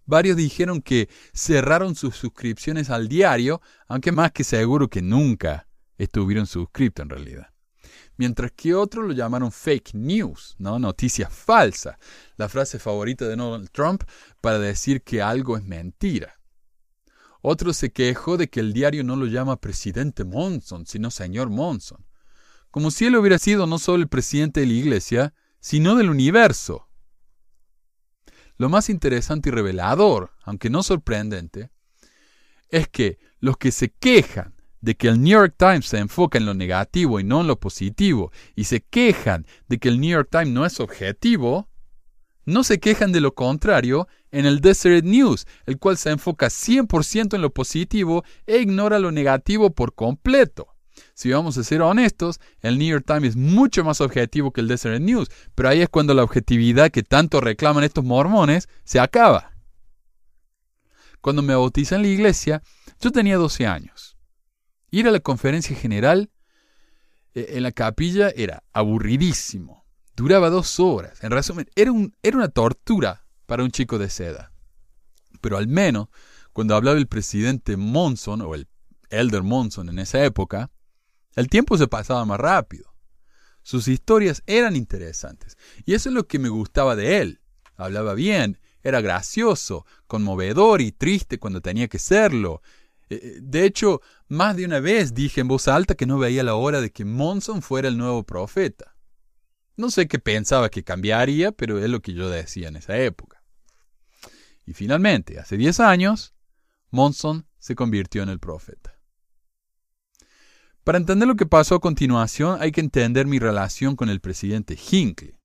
Varios 0.06 0.36
dijeron 0.36 0.82
que 0.82 1.08
cerraron 1.34 1.96
sus 1.96 2.18
suscripciones 2.18 2.90
al 2.90 3.08
diario, 3.08 3.62
aunque 3.88 4.12
más 4.12 4.34
que 4.34 4.44
seguro 4.44 4.90
que 4.90 5.02
nunca 5.02 5.68
estuvieron 5.98 6.46
suscritos 6.46 7.04
en 7.04 7.10
realidad 7.10 7.53
mientras 8.18 8.52
que 8.52 8.74
otros 8.76 9.06
lo 9.06 9.14
llamaron 9.14 9.52
fake 9.52 9.94
news, 9.94 10.56
¿no? 10.58 10.80
Noticia 10.80 11.30
falsa, 11.30 11.98
la 12.38 12.50
frase 12.50 12.80
favorita 12.80 13.28
de 13.28 13.36
Donald 13.36 13.70
Trump 13.72 14.04
para 14.42 14.60
decir 14.60 15.02
que 15.02 15.22
algo 15.22 15.58
es 15.58 15.64
mentira. 15.64 16.40
Otro 17.42 17.74
se 17.74 17.92
quejó 17.92 18.38
de 18.38 18.50
que 18.50 18.62
el 18.62 18.72
diario 18.72 19.04
no 19.04 19.16
lo 19.16 19.26
llama 19.26 19.60
presidente 19.60 20.24
Monson, 20.24 20.86
sino 20.86 21.12
señor 21.12 21.50
Monson, 21.50 22.06
como 22.72 22.90
si 22.90 23.06
él 23.06 23.16
hubiera 23.18 23.38
sido 23.38 23.68
no 23.68 23.80
solo 23.80 24.02
el 24.02 24.10
presidente 24.10 24.62
de 24.62 24.68
la 24.68 24.74
iglesia, 24.74 25.34
sino 25.60 25.96
del 25.96 26.10
universo. 26.10 26.88
Lo 28.58 28.70
más 28.70 28.90
interesante 28.90 29.50
y 29.50 29.52
revelador, 29.52 30.32
aunque 30.44 30.70
no 30.70 30.84
sorprendente, 30.84 31.72
es 32.70 32.88
que 32.88 33.20
los 33.40 33.58
que 33.58 33.72
se 33.72 33.90
quejan 33.90 34.56
de 34.84 34.96
que 34.96 35.08
el 35.08 35.22
New 35.22 35.32
York 35.32 35.56
Times 35.58 35.86
se 35.86 35.98
enfoca 35.98 36.38
en 36.38 36.46
lo 36.46 36.54
negativo 36.54 37.18
y 37.18 37.24
no 37.24 37.40
en 37.40 37.48
lo 37.48 37.58
positivo, 37.58 38.34
y 38.54 38.66
se 38.66 38.82
quejan 38.82 39.48
de 39.70 39.78
que 39.78 39.88
el 39.88 40.02
New 40.02 40.10
York 40.10 40.28
Times 40.30 40.50
no 40.50 40.66
es 40.66 40.82
objetivo, 40.82 41.70
no 42.46 42.66
se 42.66 42.82
quejan 42.82 43.14
de 43.14 43.22
lo 43.22 43.34
contrario 43.34 44.10
en 44.32 44.46
el 44.46 44.60
Desert 44.60 45.06
News, 45.06 45.48
el 45.66 45.80
cual 45.80 45.96
se 45.96 46.10
enfoca 46.10 46.48
100% 46.48 47.34
en 47.34 47.42
lo 47.42 47.54
positivo 47.54 48.26
e 48.46 48.58
ignora 48.58 49.00
lo 49.00 49.14
negativo 49.14 49.70
por 49.70 49.96
completo. 49.96 50.68
Si 51.14 51.32
vamos 51.32 51.58
a 51.58 51.64
ser 51.64 51.82
honestos, 51.82 52.42
el 52.60 52.78
New 52.78 52.90
York 52.90 53.06
Times 53.08 53.30
es 53.30 53.36
mucho 53.38 53.86
más 53.86 54.02
objetivo 54.02 54.52
que 54.52 54.60
el 54.60 54.68
Desert 54.68 55.02
News, 55.02 55.30
pero 55.56 55.70
ahí 55.70 55.80
es 55.80 55.88
cuando 55.88 56.14
la 56.14 56.24
objetividad 56.24 56.92
que 56.92 57.04
tanto 57.04 57.40
reclaman 57.40 57.86
estos 57.86 58.04
mormones 58.04 58.68
se 58.84 59.00
acaba. 59.00 59.54
Cuando 61.22 61.42
me 61.42 61.56
bautizé 61.56 61.96
en 61.96 62.02
la 62.02 62.10
iglesia, 62.10 62.62
yo 63.00 63.14
tenía 63.14 63.38
12 63.38 63.66
años. 63.66 64.14
Ir 64.94 65.08
a 65.08 65.12
la 65.12 65.22
conferencia 65.22 65.76
general 65.76 66.30
eh, 67.34 67.48
en 67.54 67.64
la 67.64 67.72
capilla 67.72 68.30
era 68.30 68.64
aburridísimo. 68.74 69.88
Duraba 70.16 70.52
dos 70.52 70.80
horas. 70.80 71.24
En 71.24 71.32
resumen, 71.32 71.68
era, 71.76 71.92
un, 71.92 72.16
era 72.22 72.38
una 72.38 72.50
tortura 72.50 73.26
para 73.48 73.64
un 73.64 73.72
chico 73.72 73.98
de 73.98 74.12
seda. 74.12 74.52
Pero 75.42 75.58
al 75.58 75.68
menos, 75.68 76.10
cuando 76.52 76.76
hablaba 76.76 77.00
el 77.00 77.08
presidente 77.08 77.76
Monson, 77.76 78.42
o 78.42 78.54
el 78.54 78.68
Elder 79.10 79.42
Monson 79.42 79.90
en 79.90 79.98
esa 79.98 80.24
época, 80.24 80.70
el 81.36 81.50
tiempo 81.50 81.76
se 81.76 81.88
pasaba 81.88 82.24
más 82.26 82.40
rápido. 82.40 82.94
Sus 83.64 83.88
historias 83.88 84.44
eran 84.46 84.76
interesantes. 84.76 85.58
Y 85.86 85.96
eso 85.96 86.10
es 86.10 86.14
lo 86.14 86.28
que 86.28 86.38
me 86.38 86.50
gustaba 86.50 86.96
de 86.96 87.20
él. 87.20 87.42
Hablaba 87.78 88.14
bien, 88.14 88.60
era 88.84 89.02
gracioso, 89.02 89.88
conmovedor 90.06 90.82
y 90.82 90.92
triste 90.92 91.40
cuando 91.40 91.62
tenía 91.62 91.88
que 91.88 91.98
serlo 91.98 92.62
de 93.10 93.66
hecho, 93.66 94.02
más 94.28 94.56
de 94.56 94.66
una 94.66 94.80
vez 94.80 95.14
dije 95.14 95.42
en 95.42 95.48
voz 95.48 95.68
alta 95.68 95.96
que 95.96 96.06
no 96.06 96.18
veía 96.18 96.44
la 96.44 96.56
hora 96.56 96.82
de 96.82 96.92
que 96.92 97.06
Monson 97.06 97.62
fuera 97.62 97.88
el 97.88 97.98
nuevo 97.98 98.24
profeta. 98.24 98.96
No 99.76 99.90
sé 99.90 100.08
qué 100.08 100.20
pensaba 100.20 100.70
que 100.70 100.84
cambiaría, 100.84 101.52
pero 101.52 101.80
es 101.80 101.90
lo 101.90 102.02
que 102.02 102.14
yo 102.14 102.30
decía 102.30 102.68
en 102.68 102.76
esa 102.76 102.98
época. 102.98 103.44
Y 104.66 104.74
finalmente, 104.74 105.40
hace 105.40 105.58
10 105.58 105.80
años, 105.80 106.34
Monson 106.90 107.48
se 107.58 107.76
convirtió 107.76 108.24
en 108.24 108.30
el 108.30 108.40
profeta. 108.40 109.00
Para 110.84 110.98
entender 110.98 111.28
lo 111.28 111.36
que 111.36 111.46
pasó 111.46 111.76
a 111.76 111.80
continuación 111.80 112.58
hay 112.62 112.72
que 112.72 112.82
entender 112.82 113.26
mi 113.26 113.40
relación 113.40 113.96
con 113.96 114.10
el 114.10 114.20
presidente 114.20 114.78
Hinckley. 114.78 115.40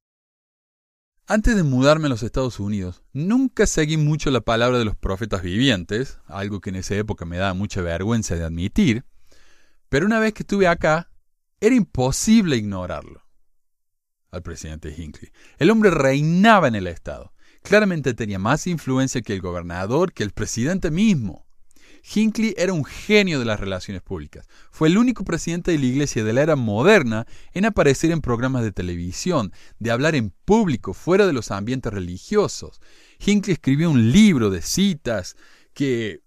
Antes 1.30 1.56
de 1.56 1.62
mudarme 1.62 2.06
a 2.06 2.08
los 2.08 2.22
Estados 2.22 2.58
Unidos, 2.58 3.02
nunca 3.12 3.66
seguí 3.66 3.98
mucho 3.98 4.30
la 4.30 4.40
palabra 4.40 4.78
de 4.78 4.86
los 4.86 4.96
profetas 4.96 5.42
vivientes, 5.42 6.18
algo 6.26 6.62
que 6.62 6.70
en 6.70 6.76
esa 6.76 6.94
época 6.94 7.26
me 7.26 7.36
daba 7.36 7.52
mucha 7.52 7.82
vergüenza 7.82 8.34
de 8.34 8.44
admitir, 8.44 9.04
pero 9.90 10.06
una 10.06 10.20
vez 10.20 10.32
que 10.32 10.42
estuve 10.42 10.66
acá, 10.66 11.10
era 11.60 11.74
imposible 11.74 12.56
ignorarlo. 12.56 13.26
Al 14.30 14.42
presidente 14.42 14.94
Hinckley. 14.96 15.30
El 15.58 15.70
hombre 15.70 15.90
reinaba 15.90 16.66
en 16.66 16.76
el 16.76 16.86
Estado. 16.86 17.34
Claramente 17.62 18.14
tenía 18.14 18.38
más 18.38 18.66
influencia 18.66 19.20
que 19.20 19.34
el 19.34 19.42
gobernador, 19.42 20.14
que 20.14 20.22
el 20.22 20.30
presidente 20.30 20.90
mismo. 20.90 21.46
Hinckley 22.14 22.54
era 22.56 22.72
un 22.72 22.84
genio 22.84 23.38
de 23.38 23.44
las 23.44 23.60
relaciones 23.60 24.02
públicas. 24.02 24.46
Fue 24.70 24.88
el 24.88 24.98
único 24.98 25.24
presidente 25.24 25.72
de 25.72 25.78
la 25.78 25.86
Iglesia 25.86 26.24
de 26.24 26.32
la 26.32 26.42
era 26.42 26.56
moderna 26.56 27.26
en 27.52 27.64
aparecer 27.64 28.10
en 28.10 28.20
programas 28.20 28.62
de 28.62 28.72
televisión, 28.72 29.52
de 29.78 29.90
hablar 29.90 30.14
en 30.14 30.30
público, 30.44 30.94
fuera 30.94 31.26
de 31.26 31.32
los 31.32 31.50
ambientes 31.50 31.92
religiosos. 31.92 32.80
Hinckley 33.24 33.54
escribió 33.54 33.90
un 33.90 34.12
libro 34.12 34.50
de 34.50 34.62
citas 34.62 35.36
que 35.74 36.22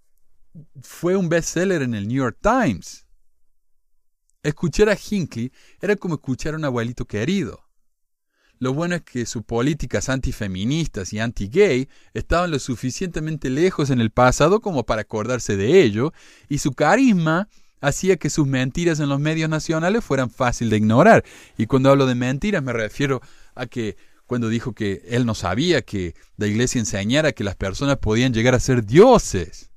fue 0.82 1.16
un 1.16 1.30
bestseller 1.30 1.82
en 1.82 1.94
el 1.94 2.08
New 2.08 2.18
York 2.18 2.38
Times. 2.42 3.06
Escuchar 4.44 4.90
a 4.90 4.98
Hinckley 4.98 5.52
era 5.80 5.96
como 5.96 6.16
escuchar 6.16 6.54
a 6.54 6.58
un 6.58 6.66
abuelito 6.66 7.06
querido. 7.06 7.71
Lo 8.62 8.76
bueno 8.76 8.94
es 8.94 9.02
que 9.02 9.26
sus 9.26 9.42
políticas 9.42 10.08
antifeministas 10.08 11.14
y 11.14 11.20
anti-gay 11.20 11.90
estaban 12.14 12.52
lo 12.52 12.60
suficientemente 12.60 13.50
lejos 13.50 13.90
en 13.90 14.00
el 14.00 14.12
pasado 14.12 14.62
como 14.62 14.86
para 14.86 15.02
acordarse 15.02 15.58
de 15.58 15.82
ello, 15.82 16.14
y 16.48 16.60
su 16.60 16.74
carisma 16.74 17.50
hacía 17.82 18.18
que 18.18 18.30
sus 18.30 18.46
mentiras 18.46 19.00
en 19.00 19.10
los 19.10 19.20
medios 19.20 19.50
nacionales 19.50 20.06
fueran 20.06 20.30
fácil 20.30 20.70
de 20.70 20.78
ignorar. 20.78 21.26
Y 21.58 21.66
cuando 21.66 21.90
hablo 21.90 22.06
de 22.06 22.14
mentiras 22.14 22.62
me 22.62 22.72
refiero 22.72 23.20
a 23.56 23.66
que 23.66 23.98
cuando 24.28 24.48
dijo 24.48 24.74
que 24.74 25.02
él 25.08 25.26
no 25.26 25.34
sabía 25.34 25.82
que 25.82 26.14
la 26.38 26.46
iglesia 26.46 26.78
enseñara 26.78 27.32
que 27.32 27.44
las 27.44 27.56
personas 27.56 27.98
podían 27.98 28.32
llegar 28.32 28.54
a 28.54 28.60
ser 28.60 28.86
dioses, 28.86 29.72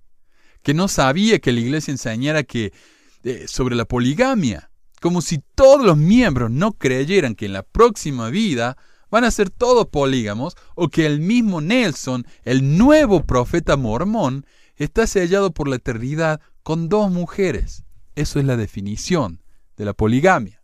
que 0.62 0.74
no 0.74 0.88
sabía 0.88 1.38
que 1.38 1.52
la 1.52 1.60
iglesia 1.60 1.90
enseñara 1.90 2.42
que 2.42 2.74
eh, 3.22 3.46
sobre 3.48 3.76
la 3.76 3.86
poligamia, 3.86 4.70
como 5.04 5.20
si 5.20 5.42
todos 5.54 5.84
los 5.84 5.98
miembros 5.98 6.50
no 6.50 6.72
creyeran 6.72 7.34
que 7.34 7.44
en 7.44 7.52
la 7.52 7.62
próxima 7.62 8.30
vida 8.30 8.78
van 9.10 9.24
a 9.24 9.30
ser 9.30 9.50
todos 9.50 9.88
polígamos 9.88 10.56
o 10.76 10.88
que 10.88 11.04
el 11.04 11.20
mismo 11.20 11.60
Nelson, 11.60 12.24
el 12.42 12.78
nuevo 12.78 13.22
profeta 13.26 13.76
mormón, 13.76 14.46
está 14.76 15.06
sellado 15.06 15.52
por 15.52 15.68
la 15.68 15.76
eternidad 15.76 16.40
con 16.62 16.88
dos 16.88 17.10
mujeres. 17.10 17.84
Eso 18.14 18.38
es 18.38 18.46
la 18.46 18.56
definición 18.56 19.42
de 19.76 19.84
la 19.84 19.92
poligamia. 19.92 20.62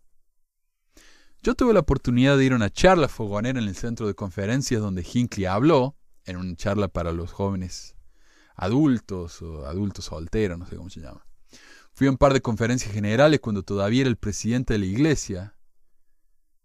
Yo 1.43 1.55
tuve 1.55 1.75
la 1.75 1.81
oportunidad 1.81 2.39
de 2.39 2.47
ir 2.47 2.55
a 2.55 2.57
una 2.57 2.71
charla 2.71 3.09
fogonera 3.09 3.61
en 3.61 3.69
el 3.69 3.77
centro 3.77 4.07
de 4.07 4.15
conferencias 4.15 4.81
donde 4.81 5.07
Hinckley 5.07 5.45
habló, 5.45 5.97
en 6.25 6.39
una 6.39 6.57
charla 6.57 6.89
para 6.89 7.13
los 7.13 7.31
jóvenes 7.31 7.95
adultos 8.57 9.43
o 9.43 9.67
adultos 9.67 10.07
solteros, 10.07 10.59
no 10.59 10.65
sé 10.65 10.77
cómo 10.77 10.89
se 10.89 11.01
llama. 11.01 11.27
Fui 11.93 12.07
a 12.07 12.11
un 12.11 12.17
par 12.17 12.33
de 12.33 12.41
conferencias 12.41 12.93
generales 12.93 13.41
cuando 13.41 13.63
todavía 13.63 14.03
era 14.03 14.11
el 14.11 14.17
presidente 14.17 14.75
de 14.75 14.79
la 14.79 14.87
iglesia. 14.87 15.55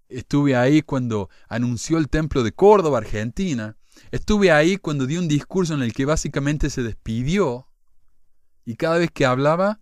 Estuve 0.08 0.56
ahí 0.56 0.82
cuando 0.82 1.30
anunció 1.50 1.98
el 1.98 2.10
templo 2.10 2.44
de 2.44 2.52
Córdoba, 2.52 3.00
Argentina. 3.00 3.78
Estuve 4.12 4.52
ahí 4.52 4.78
cuando 4.78 5.06
dio 5.06 5.20
un 5.20 5.28
discurso 5.28 5.74
en 5.74 5.82
el 5.82 5.94
que 5.94 6.06
básicamente 6.06 6.70
se 6.70 6.84
despidió. 6.84 7.68
Y 8.66 8.76
cada 8.76 8.98
vez 8.98 9.12
que 9.12 9.26
hablaba, 9.26 9.82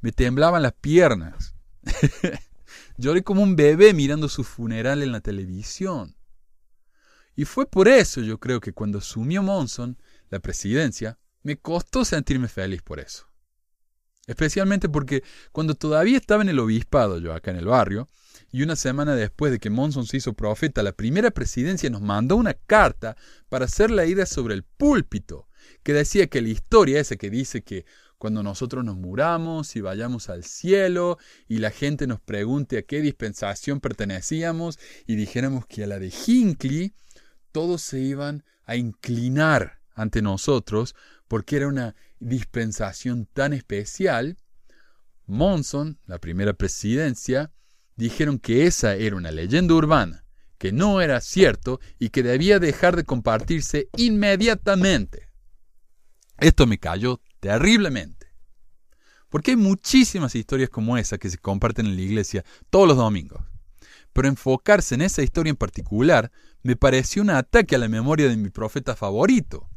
me 0.00 0.12
temblaban 0.12 0.62
las 0.62 0.74
piernas. 0.74 1.54
Lloré 2.96 3.22
como 3.22 3.42
un 3.42 3.56
bebé 3.56 3.94
mirando 3.94 4.28
su 4.28 4.44
funeral 4.44 5.02
en 5.02 5.12
la 5.12 5.20
televisión. 5.20 6.16
Y 7.34 7.44
fue 7.44 7.66
por 7.66 7.88
eso 7.88 8.20
yo 8.20 8.38
creo 8.38 8.60
que 8.60 8.72
cuando 8.72 8.98
asumió 8.98 9.42
Monson 9.42 9.96
la 10.28 10.40
presidencia, 10.40 11.18
me 11.42 11.56
costó 11.56 12.04
sentirme 12.04 12.48
feliz 12.48 12.82
por 12.82 13.00
eso. 13.00 13.31
Especialmente 14.26 14.88
porque 14.88 15.24
cuando 15.50 15.74
todavía 15.74 16.16
estaba 16.16 16.42
en 16.42 16.48
el 16.48 16.58
obispado, 16.60 17.18
yo 17.18 17.32
acá 17.32 17.50
en 17.50 17.56
el 17.56 17.66
barrio, 17.66 18.08
y 18.52 18.62
una 18.62 18.76
semana 18.76 19.14
después 19.16 19.50
de 19.50 19.58
que 19.58 19.70
Monson 19.70 20.06
se 20.06 20.18
hizo 20.18 20.34
profeta, 20.34 20.82
la 20.82 20.92
primera 20.92 21.30
presidencia 21.30 21.90
nos 21.90 22.02
mandó 22.02 22.36
una 22.36 22.54
carta 22.54 23.16
para 23.48 23.64
hacer 23.64 23.90
la 23.90 24.04
sobre 24.26 24.54
el 24.54 24.62
púlpito, 24.62 25.48
que 25.82 25.92
decía 25.92 26.26
que 26.26 26.42
la 26.42 26.48
historia 26.48 27.00
esa 27.00 27.16
que 27.16 27.30
dice 27.30 27.62
que 27.62 27.86
cuando 28.18 28.42
nosotros 28.44 28.84
nos 28.84 28.96
muramos 28.96 29.74
y 29.74 29.80
vayamos 29.80 30.28
al 30.28 30.44
cielo 30.44 31.18
y 31.48 31.58
la 31.58 31.70
gente 31.70 32.06
nos 32.06 32.20
pregunte 32.20 32.78
a 32.78 32.82
qué 32.82 33.00
dispensación 33.00 33.80
pertenecíamos 33.80 34.78
y 35.06 35.16
dijéramos 35.16 35.66
que 35.66 35.82
a 35.82 35.86
la 35.88 35.98
de 35.98 36.12
Hinckley, 36.26 36.94
todos 37.50 37.82
se 37.82 37.98
iban 37.98 38.44
a 38.64 38.76
inclinar 38.76 39.80
ante 39.94 40.22
nosotros 40.22 40.94
porque 41.32 41.56
era 41.56 41.66
una 41.66 41.96
dispensación 42.20 43.24
tan 43.24 43.54
especial, 43.54 44.36
Monson, 45.24 45.98
la 46.04 46.18
primera 46.18 46.52
presidencia, 46.52 47.50
dijeron 47.96 48.38
que 48.38 48.66
esa 48.66 48.96
era 48.96 49.16
una 49.16 49.30
leyenda 49.30 49.72
urbana, 49.72 50.26
que 50.58 50.72
no 50.72 51.00
era 51.00 51.22
cierto 51.22 51.80
y 51.98 52.10
que 52.10 52.22
debía 52.22 52.58
dejar 52.58 52.96
de 52.96 53.04
compartirse 53.04 53.88
inmediatamente. 53.96 55.30
Esto 56.36 56.66
me 56.66 56.76
cayó 56.76 57.22
terriblemente. 57.40 58.26
Porque 59.30 59.52
hay 59.52 59.56
muchísimas 59.56 60.34
historias 60.34 60.68
como 60.68 60.98
esa 60.98 61.16
que 61.16 61.30
se 61.30 61.38
comparten 61.38 61.86
en 61.86 61.96
la 61.96 62.02
iglesia 62.02 62.44
todos 62.68 62.86
los 62.86 62.98
domingos. 62.98 63.42
Pero 64.12 64.28
enfocarse 64.28 64.96
en 64.96 65.00
esa 65.00 65.22
historia 65.22 65.48
en 65.48 65.56
particular 65.56 66.30
me 66.62 66.76
pareció 66.76 67.22
un 67.22 67.30
ataque 67.30 67.76
a 67.76 67.78
la 67.78 67.88
memoria 67.88 68.28
de 68.28 68.36
mi 68.36 68.50
profeta 68.50 68.94
favorito, 68.94 69.70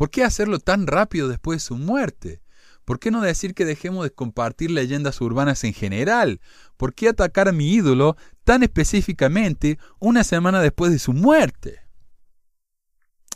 ¿Por 0.00 0.10
qué 0.10 0.24
hacerlo 0.24 0.60
tan 0.60 0.86
rápido 0.86 1.28
después 1.28 1.56
de 1.56 1.66
su 1.66 1.76
muerte? 1.76 2.40
¿Por 2.86 2.98
qué 2.98 3.10
no 3.10 3.20
decir 3.20 3.52
que 3.52 3.66
dejemos 3.66 4.02
de 4.02 4.10
compartir 4.10 4.70
leyendas 4.70 5.20
urbanas 5.20 5.62
en 5.62 5.74
general? 5.74 6.40
¿Por 6.78 6.94
qué 6.94 7.10
atacar 7.10 7.48
a 7.48 7.52
mi 7.52 7.74
ídolo 7.74 8.16
tan 8.42 8.62
específicamente 8.62 9.78
una 9.98 10.24
semana 10.24 10.62
después 10.62 10.90
de 10.90 10.98
su 10.98 11.12
muerte? 11.12 11.80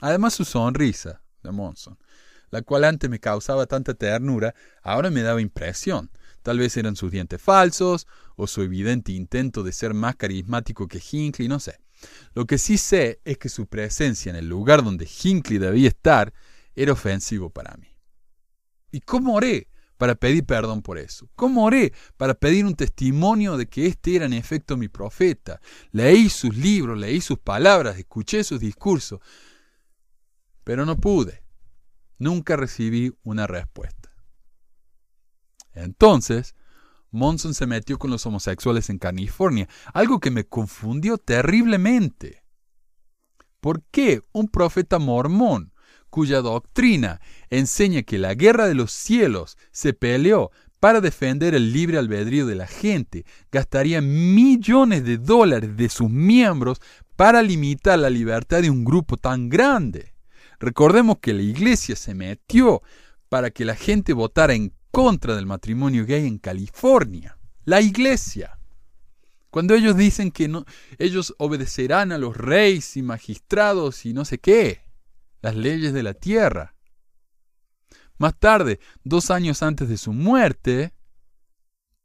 Además 0.00 0.33
su 0.33 0.47
sonrisa 0.47 1.21
de 1.42 1.52
Monson, 1.52 1.99
la 2.49 2.62
cual 2.62 2.85
antes 2.85 3.11
me 3.11 3.21
causaba 3.21 3.66
tanta 3.66 3.92
ternura, 3.92 4.54
ahora 4.83 5.11
me 5.11 5.21
daba 5.21 5.42
impresión. 5.42 6.11
Tal 6.42 6.61
vez 6.61 6.78
eran 6.78 6.97
sus 6.97 7.11
dientes 7.11 7.42
falsos, 7.42 8.06
o 8.37 8.47
su 8.47 8.62
evidente 8.62 9.12
intento 9.12 9.64
de 9.64 9.73
ser 9.73 9.92
más 9.92 10.16
carismático 10.16 10.88
que 10.88 11.02
Hinckley, 11.12 11.47
no 11.47 11.61
sé. 11.61 11.78
Lo 12.33 12.47
que 12.47 12.56
sí 12.56 12.78
sé 12.78 13.21
es 13.26 13.37
que 13.37 13.50
su 13.50 13.66
presencia 13.66 14.30
en 14.30 14.37
el 14.37 14.49
lugar 14.49 14.83
donde 14.83 15.06
Hinckley 15.06 15.59
debía 15.59 15.88
estar 15.88 16.33
era 16.75 16.93
ofensivo 16.93 17.50
para 17.50 17.76
mí. 17.76 17.88
¿Y 18.90 19.00
cómo 19.00 19.35
oré 19.35 19.69
para 19.99 20.14
pedir 20.14 20.45
perdón 20.45 20.83
por 20.83 20.99
eso? 20.99 21.28
¿Cómo 21.35 21.64
oré 21.64 21.93
para 22.16 22.35
pedir 22.35 22.64
un 22.64 22.75
testimonio 22.75 23.57
de 23.57 23.66
que 23.66 23.87
este 23.87 24.16
era 24.16 24.26
en 24.26 24.33
efecto 24.33 24.76
mi 24.76 24.88
profeta? 24.88 25.61
Leí 25.90 26.28
sus 26.28 26.57
libros, 26.57 26.99
leí 26.99 27.21
sus 27.21 27.38
palabras, 27.38 27.99
escuché 27.99 28.45
sus 28.45 28.61
discursos, 28.61 29.21
pero 30.62 30.87
no 30.87 31.00
pude. 31.00 31.43
Nunca 32.19 32.57
recibí 32.57 33.12
una 33.23 33.47
respuesta. 33.47 34.14
Entonces, 35.73 36.54
Monson 37.11 37.54
se 37.54 37.66
metió 37.66 37.99
con 37.99 38.11
los 38.11 38.25
homosexuales 38.26 38.90
en 38.90 38.99
California, 38.99 39.69
algo 39.93 40.21
que 40.21 40.31
me 40.31 40.45
confundió 40.47 41.19
terriblemente. 41.19 42.45
¿Por 43.61 43.83
qué 43.90 44.23
un 44.33 44.49
profeta 44.49 44.99
mormón 44.99 45.74
cuya 46.14 46.42
doctrina 46.42 47.21
enseña 47.50 48.04
que 48.04 48.18
la 48.18 48.35
guerra 48.35 48.68
de 48.68 48.75
los 48.75 48.92
cielos 48.92 49.59
se 49.73 49.94
peleó 49.94 50.52
para 50.78 51.00
defender 51.00 51.56
el 51.56 51.73
libre 51.73 51.99
albedrío 51.99 52.47
de 52.47 52.54
la 52.54 52.68
gente, 52.68 53.26
gastaría 53.50 54.00
millones 54.00 55.04
de 55.04 55.18
dólares 55.18 55.76
de 55.76 55.88
sus 55.88 56.09
miembros 56.09 56.80
para 57.16 57.42
limitar 57.42 57.99
la 57.99 58.11
libertad 58.11 58.62
de 58.62 58.71
un 58.71 58.85
grupo 58.85 59.16
tan 59.16 59.49
grande. 59.49 60.14
Recordemos 60.61 61.16
que 61.21 61.35
la 61.35 61.42
iglesia 61.42 61.97
se 61.97 62.14
metió 62.14 62.80
para 63.28 63.50
que 63.50 63.64
la 63.64 63.75
gente 63.75 64.12
votara 64.12 64.54
en 64.54 64.73
contra 64.92 65.35
del 65.35 65.47
matrimonio 65.47 66.06
gay 66.06 66.28
en 66.28 66.38
California. 66.38 67.37
La 67.64 67.80
iglesia. 67.80 68.56
Cuando 69.50 69.75
ellos 69.75 69.97
dicen 69.97 70.30
que 70.30 70.47
no, 70.47 70.64
ellos 70.97 71.35
obedecerán 71.38 72.12
a 72.12 72.18
los 72.18 72.37
reyes 72.37 72.97
y 72.97 73.02
magistrados 73.02 74.06
y 74.06 74.12
no 74.12 74.25
sé 74.25 74.38
qué 74.38 74.83
las 75.44 75.56
leyes 75.56 75.92
de 75.92 76.02
la 76.02 76.14
tierra. 76.14 76.74
Más 78.16 78.34
tarde, 78.38 78.80
dos 79.02 79.30
años 79.30 79.62
antes 79.62 79.90
de 79.90 79.98
su 79.98 80.14
muerte, 80.14 80.94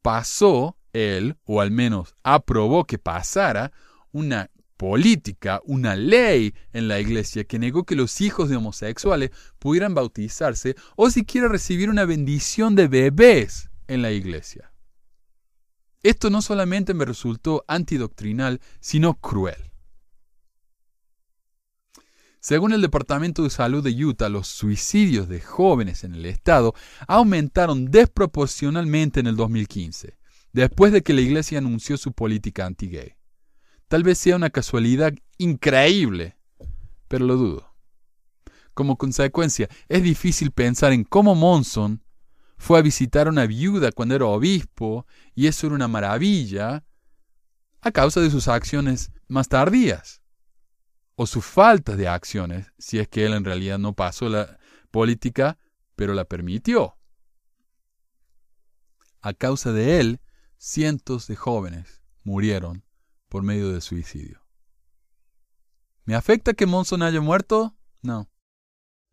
pasó 0.02 0.78
él, 0.92 1.38
o 1.46 1.62
al 1.62 1.72
menos 1.72 2.18
aprobó 2.22 2.84
que 2.84 2.98
pasara, 2.98 3.72
una 4.12 4.52
política, 4.76 5.62
una 5.64 5.96
ley 5.96 6.54
en 6.74 6.90
la 6.90 7.00
iglesia 7.00 7.46
que 7.46 7.60
negó 7.60 7.86
que 7.86 7.96
los 7.96 8.20
hijos 8.20 8.50
de 8.50 8.58
homosexuales 8.58 9.32
pudieran 9.58 9.94
bautizarse 9.94 10.76
o 10.98 11.10
siquiera 11.10 11.48
recibir 11.48 11.90
una 11.90 12.04
bendición 12.04 12.76
de 12.76 12.90
bebés 12.90 13.70
en 13.88 14.02
la 14.02 14.12
iglesia. 14.12 14.74
Esto 16.04 16.30
no 16.30 16.42
solamente 16.42 16.94
me 16.94 17.06
resultó 17.06 17.64
antidoctrinal, 17.70 18.60
sino 18.82 19.14
cruel. 19.14 19.69
Según 22.42 22.72
el 22.72 22.82
Departamento 22.82 23.44
de 23.44 23.50
Salud 23.50 23.84
de 23.84 23.92
Utah, 24.06 24.30
los 24.30 24.48
suicidios 24.48 25.28
de 25.28 25.42
jóvenes 25.42 26.06
en 26.06 26.16
el 26.16 26.26
estado 26.26 26.74
aumentaron 27.06 27.92
desproporcionalmente 27.92 29.20
en 29.20 29.28
el 29.28 29.36
2015, 29.36 30.18
después 30.54 30.94
de 30.94 31.04
que 31.04 31.12
la 31.14 31.20
iglesia 31.20 31.58
anunció 31.58 31.98
su 31.98 32.14
política 32.14 32.66
anti-gay. 32.66 33.16
Tal 33.90 34.04
vez 34.04 34.20
sea 34.20 34.38
una 34.38 34.52
casualidad 34.52 35.14
increíble, 35.38 36.38
pero 37.10 37.26
lo 37.26 37.36
dudo. 37.36 37.76
Como 38.74 38.98
consecuencia, 38.98 39.68
es 39.90 40.02
difícil 40.02 40.52
pensar 40.52 40.94
en 40.94 41.04
cómo 41.04 41.36
Monson 41.36 42.06
fue 42.58 42.80
a 42.80 42.82
visitar 42.82 43.28
a 43.28 43.32
una 43.32 43.48
viuda 43.48 43.92
cuando 43.92 44.16
era 44.16 44.26
obispo, 44.26 45.06
y 45.36 45.48
eso 45.48 45.68
era 45.68 45.76
una 45.76 45.90
maravilla, 45.90 46.86
a 47.82 47.92
causa 47.92 48.22
de 48.22 48.30
sus 48.30 48.48
acciones 48.48 49.12
más 49.28 49.50
tardías 49.50 50.22
o 51.22 51.28
su 51.28 51.42
falta 51.42 51.98
de 51.98 52.08
acciones, 52.08 52.72
si 52.78 52.98
es 52.98 53.10
que 53.10 53.26
él 53.26 53.34
en 53.34 53.44
realidad 53.44 53.78
no 53.78 53.92
pasó 53.92 54.30
la 54.30 54.58
política, 54.90 55.58
pero 55.98 56.14
la 56.14 56.24
permitió. 56.24 56.98
A 59.20 59.34
causa 59.34 59.74
de 59.74 60.00
él, 60.00 60.22
cientos 60.58 61.28
de 61.28 61.36
jóvenes 61.36 62.02
murieron 62.24 62.86
por 63.28 63.44
medio 63.44 63.70
de 63.74 63.82
suicidio. 63.82 64.48
¿Me 66.06 66.16
afecta 66.16 66.54
que 66.54 66.66
Monson 66.66 67.02
haya 67.02 67.20
muerto? 67.20 67.76
No. 68.02 68.30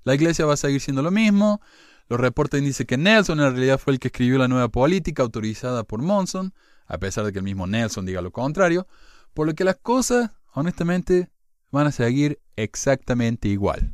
La 0.04 0.14
iglesia 0.14 0.46
va 0.46 0.52
a 0.52 0.56
seguir 0.56 0.80
siendo 0.80 1.02
lo 1.02 1.10
mismo. 1.10 1.60
Los 2.08 2.20
reportes 2.20 2.62
dicen 2.62 2.86
que 2.86 2.98
Nelson 2.98 3.40
en 3.40 3.50
realidad 3.50 3.80
fue 3.80 3.94
el 3.94 3.98
que 3.98 4.08
escribió 4.08 4.38
la 4.38 4.46
nueva 4.46 4.68
política 4.68 5.24
autorizada 5.24 5.82
por 5.82 6.02
Monson, 6.02 6.54
a 6.86 6.98
pesar 6.98 7.24
de 7.24 7.32
que 7.32 7.38
el 7.38 7.44
mismo 7.44 7.66
Nelson 7.66 8.06
diga 8.06 8.22
lo 8.22 8.30
contrario, 8.30 8.86
por 9.34 9.48
lo 9.48 9.54
que 9.56 9.64
las 9.64 9.78
cosas, 9.78 10.30
honestamente, 10.52 11.32
van 11.76 11.86
a 11.86 11.92
seguir 11.92 12.40
exactamente 12.56 13.48
igual. 13.48 13.92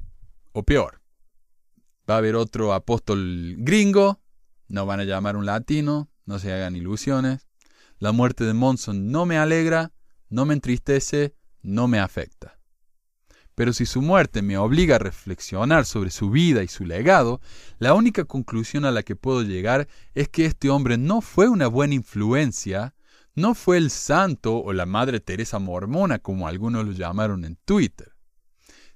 O 0.53 0.63
peor. 0.63 1.03
Va 2.09 2.15
a 2.15 2.19
haber 2.19 2.37
otro 2.37 2.73
apóstol 2.73 3.57
gringo, 3.59 4.21
no 4.69 4.87
van 4.87 5.01
a 5.01 5.05
llamar 5.05 5.37
un 5.37 5.47
latino, 5.47 6.09
no 6.25 6.39
se 6.39 6.53
hagan 6.53 6.77
ilusiones. 6.77 7.49
La 7.99 8.13
muerte 8.13 8.45
de 8.45 8.55
Monson 8.55 9.11
no 9.11 9.27
me 9.27 9.37
alegra, 9.37 9.93
no 10.29 10.47
me 10.47 10.55
entristece, 10.55 11.35
no 11.61 11.89
me 11.89 11.99
afecta. 11.99 12.59
Pero 13.55 13.73
si 13.73 13.85
su 13.85 14.01
muerte 14.01 14.43
me 14.43 14.57
obliga 14.57 14.97
a 14.97 15.01
reflexionar 15.01 15.85
sobre 15.85 16.11
su 16.11 16.31
vida 16.31 16.63
y 16.63 16.69
su 16.69 16.85
legado, 16.85 17.41
la 17.79 17.95
única 17.95 18.25
conclusión 18.25 18.85
a 18.85 18.93
la 18.93 19.03
que 19.03 19.17
puedo 19.17 19.43
llegar 19.43 19.89
es 20.15 20.29
que 20.29 20.47
este 20.47 20.71
hombre 20.71 20.99
no 20.99 21.21
fue 21.21 21.49
una 21.49 21.67
buena 21.67 21.95
influencia 21.95 22.95
no 23.35 23.55
fue 23.55 23.79
el 23.79 23.91
santo 23.91 24.59
o 24.59 24.73
la 24.73 24.87
Madre 24.87 25.21
Teresa 25.21 25.59
mormona, 25.59 26.19
como 26.19 26.49
algunos 26.49 26.85
lo 26.85 26.93
llamaron 26.93 27.45
en 27.45 27.57
Twitter, 27.65 28.13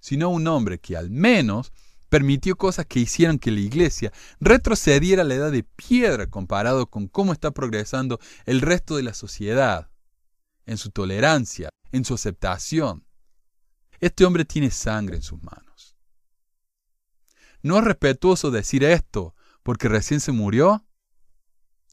sino 0.01 0.29
un 0.29 0.47
hombre 0.47 0.79
que 0.79 0.97
al 0.97 1.11
menos 1.11 1.73
permitió 2.09 2.57
cosas 2.57 2.87
que 2.87 3.01
hicieron 3.01 3.39
que 3.39 3.51
la 3.51 3.61
iglesia 3.61 4.13
retrocediera 4.41 5.23
a 5.23 5.25
la 5.25 5.35
edad 5.35 5.53
de 5.53 5.65
piedra 5.65 6.29
comparado 6.29 6.87
con 6.89 7.09
cómo 7.09 7.33
está 7.33 7.51
progresando 7.51 8.21
el 8.45 8.61
resto 8.61 8.97
de 8.97 9.03
la 9.03 9.15
sociedad, 9.15 9.91
en 10.67 10.79
su 10.79 10.91
tolerancia, 10.91 11.71
en 11.93 12.05
su 12.05 12.15
aceptación. 12.15 13.07
Este 14.01 14.25
hombre 14.25 14.45
tiene 14.45 14.71
sangre 14.71 15.17
en 15.17 15.23
sus 15.23 15.43
manos. 15.43 15.97
¿No 17.63 17.79
es 17.79 17.85
respetuoso 17.85 18.51
decir 18.51 18.85
esto 18.85 19.35
porque 19.63 19.89
recién 19.89 20.21
se 20.21 20.33
murió? 20.33 20.85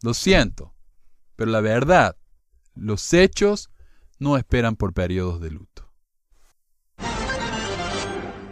Lo 0.02 0.14
siento, 0.14 0.76
pero 1.36 1.50
la 1.50 1.62
verdad 1.62 2.18
los 2.76 3.14
hechos 3.14 3.70
no 4.20 4.38
esperan 4.38 4.76
por 4.76 4.94
periodos 4.94 5.42
de 5.42 5.52
luto. 5.52 5.92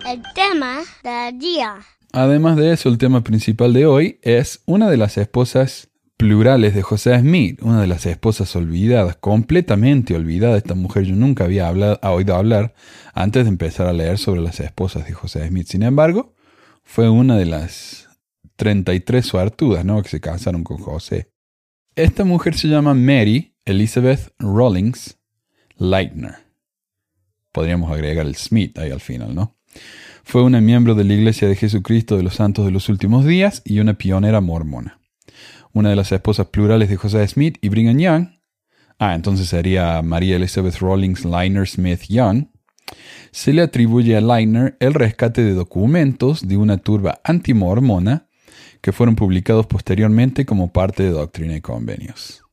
El 0.05 0.21
tema 0.33 0.79
del 1.03 1.39
día. 1.39 1.75
Además 2.11 2.57
de 2.57 2.73
eso, 2.73 2.89
el 2.89 2.97
tema 2.97 3.23
principal 3.23 3.71
de 3.73 3.85
hoy 3.85 4.19
es 4.21 4.61
una 4.65 4.89
de 4.89 4.97
las 4.97 5.17
esposas 5.17 5.89
plurales 6.17 6.75
de 6.75 6.81
José 6.81 7.17
Smith, 7.19 7.59
una 7.63 7.81
de 7.81 7.87
las 7.87 8.05
esposas 8.05 8.55
olvidadas, 8.55 9.15
completamente 9.15 10.15
olvidada. 10.15 10.57
Esta 10.57 10.75
mujer 10.75 11.05
yo 11.05 11.15
nunca 11.15 11.45
había 11.45 11.67
hablado, 11.67 11.99
oído 12.03 12.35
hablar 12.35 12.73
antes 13.13 13.45
de 13.45 13.49
empezar 13.49 13.87
a 13.87 13.93
leer 13.93 14.17
sobre 14.17 14.41
las 14.41 14.59
esposas 14.59 15.05
de 15.05 15.13
José 15.13 15.47
Smith. 15.47 15.67
Sin 15.67 15.83
embargo, 15.83 16.35
fue 16.83 17.09
una 17.09 17.37
de 17.37 17.45
las 17.45 18.09
33 18.57 19.25
suertudas 19.25 19.85
¿no? 19.85 20.01
que 20.03 20.09
se 20.09 20.19
casaron 20.19 20.63
con 20.63 20.77
José. 20.77 21.31
Esta 21.95 22.23
mujer 22.23 22.55
se 22.55 22.67
llama 22.67 22.93
Mary 22.93 23.50
Elizabeth 23.65 24.33
Rawlings 24.39 25.19
Leitner. 25.77 26.37
Podríamos 27.51 27.91
agregar 27.91 28.25
el 28.25 28.35
Smith 28.35 28.77
ahí 28.79 28.89
al 28.89 29.01
final, 29.01 29.35
¿no? 29.35 29.55
Fue 30.23 30.41
una 30.41 30.61
miembro 30.61 30.95
de 30.95 31.03
la 31.03 31.13
Iglesia 31.13 31.47
de 31.47 31.55
Jesucristo 31.55 32.17
de 32.17 32.23
los 32.23 32.35
Santos 32.35 32.65
de 32.65 32.71
los 32.71 32.89
Últimos 32.89 33.23
Días 33.23 33.61
y 33.63 33.79
una 33.79 33.93
pionera 33.93 34.41
mormona. 34.41 34.99
Una 35.73 35.91
de 35.91 35.95
las 35.95 36.11
esposas 36.11 36.47
plurales 36.47 36.89
de 36.89 36.95
José 36.95 37.27
Smith 37.27 37.57
y 37.61 37.69
Brigham 37.69 37.99
Young. 37.99 38.27
Ah, 38.97 39.13
entonces 39.13 39.47
sería 39.49 40.01
María 40.01 40.37
Elizabeth 40.37 40.79
Rawlings 40.79 41.23
Leitner 41.23 41.67
Smith 41.67 42.01
Young. 42.09 42.47
Se 43.31 43.53
le 43.53 43.61
atribuye 43.61 44.17
a 44.17 44.21
Leitner 44.21 44.75
el 44.79 44.95
rescate 44.95 45.43
de 45.43 45.53
documentos 45.53 46.47
de 46.47 46.57
una 46.57 46.77
turba 46.77 47.21
antimormona 47.23 48.27
que 48.81 48.91
fueron 48.91 49.15
publicados 49.15 49.67
posteriormente 49.67 50.47
como 50.47 50.73
parte 50.73 51.03
de 51.03 51.11
Doctrina 51.11 51.55
y 51.55 51.61
Convenios. 51.61 52.43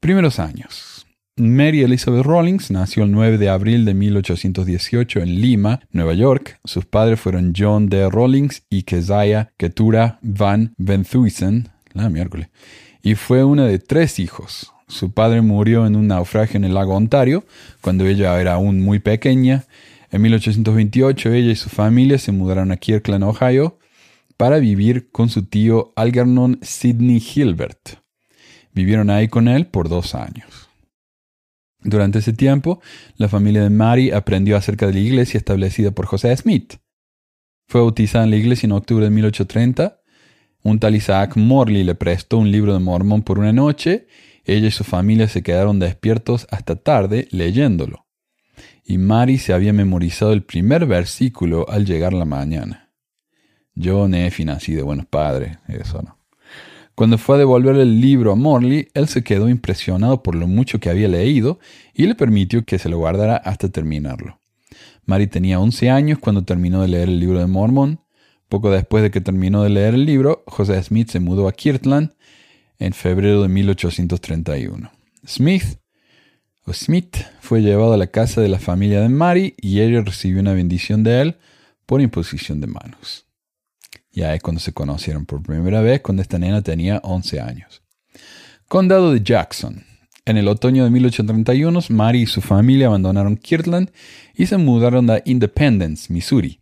Primeros 0.00 0.38
años. 0.38 1.06
Mary 1.36 1.82
Elizabeth 1.82 2.24
Rawlings 2.24 2.70
nació 2.70 3.02
el 3.02 3.10
9 3.10 3.36
de 3.36 3.48
abril 3.48 3.84
de 3.84 3.94
1818 3.94 5.18
en 5.18 5.40
Lima, 5.40 5.80
Nueva 5.90 6.14
York. 6.14 6.60
Sus 6.64 6.84
padres 6.84 7.18
fueron 7.18 7.52
John 7.56 7.88
D. 7.88 8.08
Rawlings 8.08 8.62
y 8.70 8.84
Keziah 8.84 9.50
Ketura 9.56 10.20
Van 10.22 10.72
Benthuisen, 10.78 11.70
la 11.94 12.08
miércoles, 12.10 12.48
y 13.02 13.16
fue 13.16 13.42
una 13.42 13.66
de 13.66 13.80
tres 13.80 14.20
hijos. 14.20 14.72
Su 14.86 15.10
padre 15.10 15.42
murió 15.42 15.84
en 15.84 15.96
un 15.96 16.06
naufragio 16.06 16.58
en 16.58 16.64
el 16.64 16.74
lago 16.74 16.94
Ontario 16.94 17.44
cuando 17.80 18.06
ella 18.06 18.40
era 18.40 18.54
aún 18.54 18.80
muy 18.80 19.00
pequeña. 19.00 19.64
En 20.12 20.22
1828 20.22 21.32
ella 21.32 21.50
y 21.50 21.56
su 21.56 21.70
familia 21.70 22.18
se 22.18 22.30
mudaron 22.30 22.70
a 22.70 22.76
Kirkland, 22.76 23.24
Ohio, 23.24 23.78
para 24.36 24.60
vivir 24.60 25.10
con 25.10 25.28
su 25.28 25.44
tío 25.44 25.92
Algernon 25.96 26.60
Sidney 26.62 27.20
Hilbert. 27.34 27.98
Vivieron 28.78 29.10
ahí 29.10 29.26
con 29.26 29.48
él 29.48 29.66
por 29.66 29.88
dos 29.88 30.14
años. 30.14 30.70
Durante 31.80 32.20
ese 32.20 32.32
tiempo, 32.32 32.80
la 33.16 33.28
familia 33.28 33.64
de 33.64 33.70
Mary 33.70 34.12
aprendió 34.12 34.56
acerca 34.56 34.86
de 34.86 34.92
la 34.92 35.00
iglesia 35.00 35.36
establecida 35.36 35.90
por 35.90 36.06
José 36.06 36.36
Smith. 36.36 36.74
Fue 37.66 37.80
bautizada 37.80 38.22
en 38.22 38.30
la 38.30 38.36
iglesia 38.36 38.68
en 38.68 38.72
octubre 38.72 39.04
de 39.04 39.10
1830. 39.10 40.00
Un 40.62 40.78
tal 40.78 40.94
Isaac 40.94 41.36
Morley 41.36 41.82
le 41.82 41.96
prestó 41.96 42.38
un 42.38 42.52
libro 42.52 42.72
de 42.72 42.78
Mormón 42.78 43.22
por 43.22 43.40
una 43.40 43.52
noche. 43.52 44.06
Ella 44.44 44.68
y 44.68 44.70
su 44.70 44.84
familia 44.84 45.26
se 45.26 45.42
quedaron 45.42 45.80
despiertos 45.80 46.46
hasta 46.48 46.76
tarde 46.76 47.26
leyéndolo. 47.32 48.06
Y 48.84 48.98
Mary 48.98 49.38
se 49.38 49.54
había 49.54 49.72
memorizado 49.72 50.32
el 50.32 50.44
primer 50.44 50.86
versículo 50.86 51.68
al 51.68 51.84
llegar 51.84 52.12
la 52.12 52.26
mañana. 52.26 52.92
Yo, 53.74 54.06
Nefi, 54.06 54.44
nací 54.44 54.72
de 54.76 54.82
buenos 54.82 55.06
padres, 55.06 55.58
eso 55.66 56.00
no. 56.00 56.17
Cuando 56.98 57.16
fue 57.16 57.36
a 57.36 57.38
devolver 57.38 57.76
el 57.76 58.00
libro 58.00 58.32
a 58.32 58.34
Morley, 58.34 58.88
él 58.92 59.06
se 59.06 59.22
quedó 59.22 59.48
impresionado 59.48 60.20
por 60.20 60.34
lo 60.34 60.48
mucho 60.48 60.80
que 60.80 60.90
había 60.90 61.06
leído 61.06 61.60
y 61.94 62.08
le 62.08 62.16
permitió 62.16 62.64
que 62.64 62.80
se 62.80 62.88
lo 62.88 62.98
guardara 62.98 63.36
hasta 63.36 63.68
terminarlo. 63.68 64.40
Mary 65.06 65.28
tenía 65.28 65.60
11 65.60 65.90
años 65.90 66.18
cuando 66.18 66.42
terminó 66.42 66.82
de 66.82 66.88
leer 66.88 67.08
el 67.08 67.20
libro 67.20 67.38
de 67.38 67.46
Mormon. 67.46 68.00
Poco 68.48 68.72
después 68.72 69.04
de 69.04 69.12
que 69.12 69.20
terminó 69.20 69.62
de 69.62 69.70
leer 69.70 69.94
el 69.94 70.06
libro, 70.06 70.42
José 70.48 70.82
Smith 70.82 71.08
se 71.08 71.20
mudó 71.20 71.46
a 71.46 71.52
Kirtland 71.52 72.14
en 72.80 72.92
febrero 72.92 73.42
de 73.42 73.48
1831. 73.48 74.90
Smith 75.24 75.78
o 76.64 76.72
Smith 76.72 77.18
fue 77.38 77.62
llevado 77.62 77.92
a 77.92 77.96
la 77.96 78.08
casa 78.08 78.40
de 78.40 78.48
la 78.48 78.58
familia 78.58 79.00
de 79.02 79.08
Mary 79.08 79.54
y 79.56 79.82
ella 79.82 80.02
recibió 80.02 80.40
una 80.40 80.52
bendición 80.52 81.04
de 81.04 81.20
él 81.20 81.36
por 81.86 82.00
imposición 82.00 82.60
de 82.60 82.66
manos. 82.66 83.27
Ya 84.18 84.34
es 84.34 84.42
cuando 84.42 84.58
se 84.58 84.72
conocieron 84.72 85.26
por 85.26 85.44
primera 85.44 85.80
vez, 85.80 86.00
cuando 86.00 86.22
esta 86.22 86.40
nena 86.40 86.60
tenía 86.60 87.00
11 87.04 87.40
años. 87.40 87.82
Condado 88.66 89.12
de 89.12 89.22
Jackson. 89.22 89.84
En 90.24 90.36
el 90.36 90.48
otoño 90.48 90.82
de 90.82 90.90
1831, 90.90 91.80
Mary 91.90 92.22
y 92.22 92.26
su 92.26 92.40
familia 92.40 92.88
abandonaron 92.88 93.36
Kirtland 93.36 93.92
y 94.34 94.46
se 94.46 94.56
mudaron 94.56 95.08
a 95.08 95.22
Independence, 95.24 96.12
Missouri. 96.12 96.60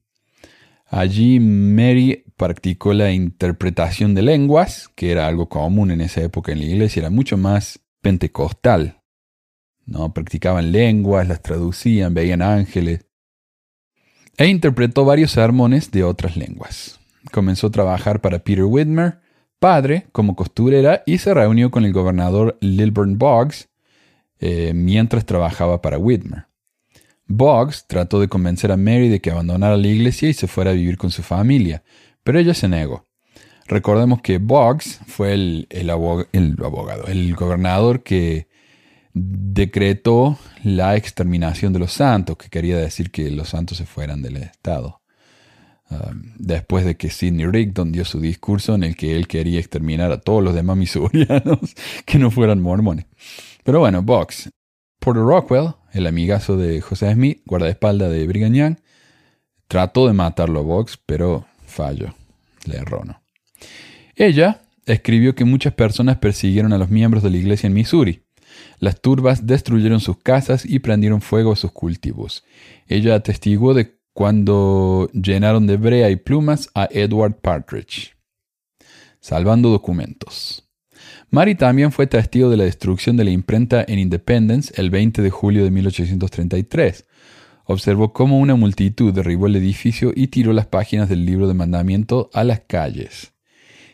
Allí 0.84 1.40
Mary 1.40 2.24
practicó 2.36 2.92
la 2.92 3.10
interpretación 3.10 4.14
de 4.14 4.20
lenguas, 4.20 4.90
que 4.94 5.10
era 5.10 5.26
algo 5.26 5.48
común 5.48 5.90
en 5.90 6.02
esa 6.02 6.20
época 6.20 6.52
en 6.52 6.60
la 6.60 6.66
iglesia, 6.66 7.00
era 7.00 7.10
mucho 7.10 7.38
más 7.38 7.80
pentecostal. 8.02 9.00
¿no? 9.86 10.12
Practicaban 10.12 10.72
lenguas, 10.72 11.26
las 11.26 11.40
traducían, 11.40 12.12
veían 12.12 12.42
ángeles. 12.42 13.06
E 14.36 14.46
interpretó 14.46 15.06
varios 15.06 15.30
sermones 15.30 15.90
de 15.90 16.04
otras 16.04 16.36
lenguas. 16.36 17.00
Comenzó 17.32 17.68
a 17.68 17.70
trabajar 17.70 18.20
para 18.20 18.40
Peter 18.40 18.64
Whitmer, 18.64 19.20
padre, 19.58 20.06
como 20.12 20.36
costurera, 20.36 21.02
y 21.06 21.18
se 21.18 21.34
reunió 21.34 21.70
con 21.70 21.84
el 21.84 21.92
gobernador 21.92 22.56
Lilburn 22.60 23.18
Boggs 23.18 23.68
eh, 24.38 24.72
mientras 24.74 25.24
trabajaba 25.24 25.80
para 25.80 25.98
Whitmer. 25.98 26.46
Boggs 27.26 27.86
trató 27.86 28.20
de 28.20 28.28
convencer 28.28 28.70
a 28.70 28.76
Mary 28.76 29.08
de 29.08 29.20
que 29.20 29.30
abandonara 29.30 29.76
la 29.76 29.88
iglesia 29.88 30.28
y 30.28 30.34
se 30.34 30.46
fuera 30.46 30.70
a 30.70 30.74
vivir 30.74 30.96
con 30.96 31.10
su 31.10 31.22
familia, 31.22 31.82
pero 32.22 32.38
ella 32.38 32.54
se 32.54 32.68
negó. 32.68 33.06
Recordemos 33.66 34.22
que 34.22 34.38
Boggs 34.38 35.00
fue 35.06 35.32
el, 35.34 35.66
el, 35.70 35.90
abogado, 35.90 37.06
el 37.06 37.34
gobernador 37.34 38.04
que 38.04 38.46
decretó 39.12 40.38
la 40.62 40.94
exterminación 40.94 41.72
de 41.72 41.80
los 41.80 41.92
santos, 41.92 42.36
que 42.36 42.48
quería 42.48 42.76
decir 42.76 43.10
que 43.10 43.30
los 43.30 43.48
santos 43.48 43.78
se 43.78 43.86
fueran 43.86 44.22
del 44.22 44.36
Estado. 44.36 45.00
Um, 45.88 46.32
después 46.36 46.84
de 46.84 46.96
que 46.96 47.10
Sidney 47.10 47.46
Rigdon 47.46 47.92
dio 47.92 48.04
su 48.04 48.20
discurso 48.20 48.74
en 48.74 48.82
el 48.82 48.96
que 48.96 49.14
él 49.14 49.28
quería 49.28 49.60
exterminar 49.60 50.10
a 50.10 50.18
todos 50.18 50.42
los 50.42 50.52
demás 50.52 50.76
missourianos 50.76 51.60
que 52.04 52.18
no 52.18 52.30
fueran 52.30 52.60
mormones. 52.60 53.06
Pero 53.62 53.80
bueno, 53.80 54.02
Boggs. 54.02 54.50
Porter 54.98 55.22
Rockwell, 55.22 55.74
el 55.92 56.06
amigazo 56.06 56.56
de 56.56 56.80
José 56.80 57.12
Smith, 57.12 57.42
guardaespaldas 57.46 58.10
de 58.10 58.26
Brigham 58.26 58.54
Young, 58.54 58.76
trató 59.68 60.08
de 60.08 60.12
matarlo 60.12 60.60
a 60.60 60.62
Boggs, 60.62 60.98
pero 61.06 61.46
falló. 61.64 62.14
Le 62.64 62.78
erró, 62.78 63.04
¿no? 63.04 63.22
Ella 64.16 64.62
escribió 64.86 65.34
que 65.34 65.44
muchas 65.44 65.74
personas 65.74 66.16
persiguieron 66.16 66.72
a 66.72 66.78
los 66.78 66.90
miembros 66.90 67.22
de 67.22 67.30
la 67.30 67.36
iglesia 67.36 67.68
en 67.68 67.74
Missouri. 67.74 68.22
Las 68.78 69.00
turbas 69.00 69.46
destruyeron 69.46 70.00
sus 70.00 70.18
casas 70.18 70.64
y 70.64 70.78
prendieron 70.80 71.20
fuego 71.20 71.52
a 71.52 71.56
sus 71.56 71.72
cultivos. 71.72 72.44
Ella 72.88 73.14
atestiguó 73.14 73.74
de 73.74 73.96
cuando 74.16 75.10
llenaron 75.12 75.66
de 75.66 75.76
brea 75.76 76.08
y 76.08 76.16
plumas 76.16 76.70
a 76.74 76.88
Edward 76.90 77.34
Partridge. 77.34 78.16
Salvando 79.20 79.68
documentos. 79.68 80.66
Mary 81.28 81.54
también 81.54 81.92
fue 81.92 82.06
testigo 82.06 82.48
de 82.48 82.56
la 82.56 82.64
destrucción 82.64 83.18
de 83.18 83.24
la 83.24 83.30
imprenta 83.30 83.84
en 83.86 83.98
Independence 83.98 84.72
el 84.80 84.88
20 84.88 85.20
de 85.20 85.28
julio 85.28 85.64
de 85.64 85.70
1833. 85.70 87.06
Observó 87.66 88.14
cómo 88.14 88.38
una 88.38 88.54
multitud 88.54 89.12
derribó 89.12 89.48
el 89.48 89.56
edificio 89.56 90.12
y 90.16 90.28
tiró 90.28 90.54
las 90.54 90.64
páginas 90.64 91.10
del 91.10 91.26
libro 91.26 91.46
de 91.46 91.52
mandamiento 91.52 92.30
a 92.32 92.42
las 92.42 92.60
calles. 92.60 93.34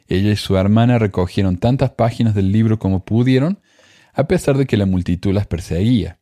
Ella 0.06 0.30
y 0.30 0.36
su 0.36 0.56
hermana 0.56 1.00
recogieron 1.00 1.56
tantas 1.56 1.90
páginas 1.90 2.36
del 2.36 2.52
libro 2.52 2.78
como 2.78 3.04
pudieron, 3.04 3.58
a 4.14 4.28
pesar 4.28 4.56
de 4.56 4.66
que 4.66 4.76
la 4.76 4.86
multitud 4.86 5.32
las 5.32 5.48
perseguía. 5.48 6.21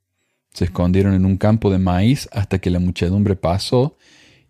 Se 0.52 0.64
escondieron 0.64 1.14
en 1.14 1.24
un 1.24 1.36
campo 1.36 1.70
de 1.70 1.78
maíz 1.78 2.28
hasta 2.32 2.58
que 2.58 2.70
la 2.70 2.80
muchedumbre 2.80 3.36
pasó, 3.36 3.96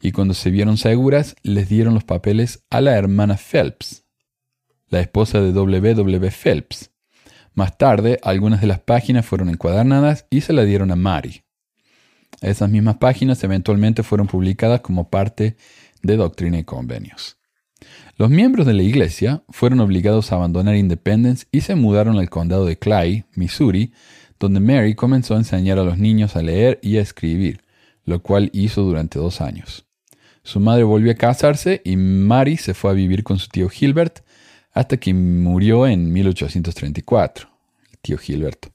y 0.03 0.13
cuando 0.13 0.35
se 0.35 0.51
vieron 0.51 0.77
seguras, 0.77 1.37
les 1.43 1.69
dieron 1.69 1.95
los 1.95 2.05
papeles 2.05 2.65
a 2.71 2.81
la 2.81 2.97
hermana 2.97 3.37
Phelps, 3.37 4.05
la 4.89 5.01
esposa 5.01 5.41
de 5.41 5.53
W. 5.53 5.95
W. 5.95 6.31
Phelps. 6.31 6.91
Más 7.55 7.77
tarde, 7.77 8.19
algunas 8.23 8.61
de 8.61 8.67
las 8.67 8.81
páginas 8.81 9.27
fueron 9.27 9.51
encuadernadas 9.51 10.27
y 10.31 10.41
se 10.41 10.53
la 10.53 10.65
dieron 10.65 10.91
a 10.91 10.97
Mary. 10.97 11.43
Esas 12.41 12.71
mismas 12.71 12.97
páginas 12.97 13.43
eventualmente 13.45 14.03
fueron 14.03 14.27
publicadas 14.27 14.81
como 14.81 15.11
parte 15.11 15.57
de 16.03 16.17
Doctrina 16.17 16.59
y 16.59 16.65
Convenios. 16.65 17.37
Los 18.17 18.31
miembros 18.31 18.67
de 18.67 18.75
la 18.75 18.83
iglesia 18.83 19.43
fueron 19.49 19.81
obligados 19.81 20.33
a 20.33 20.37
abandonar 20.37 20.77
Independence 20.77 21.47
y 21.51 21.63
se 21.63 21.75
mudaron 21.75 22.19
al 22.19 22.31
condado 22.31 22.67
de 22.67 22.79
Clay, 22.79 23.25
Missouri, 23.35 23.93
donde 24.41 24.59
Mary 24.59 24.95
comenzó 24.95 25.35
a 25.35 25.39
enseñar 25.39 25.79
a 25.79 25.85
los 25.85 25.99
niños 25.99 26.35
a 26.35 26.43
leer 26.43 26.81
y 26.83 26.97
a 26.97 27.03
escribir, 27.03 27.61
lo 28.05 28.23
cual 28.23 28.51
hizo 28.55 28.83
durante 28.83 29.19
dos 29.19 29.43
años. 29.43 29.87
Su 30.43 30.59
madre 30.59 30.83
volvió 30.83 31.13
a 31.13 31.17
casarse 31.17 31.83
y 31.85 31.97
Mary 31.97 32.57
se 32.57 32.73
fue 32.73 32.91
a 32.91 32.95
vivir 32.95 33.23
con 33.23 33.39
su 33.39 33.49
tío 33.49 33.69
Gilbert 33.69 34.21
hasta 34.73 34.97
que 34.97 35.13
murió 35.13 35.87
en 35.87 36.11
1834, 36.11 37.49
el 37.93 37.99
tío 37.99 38.17
Gilberto. 38.17 38.71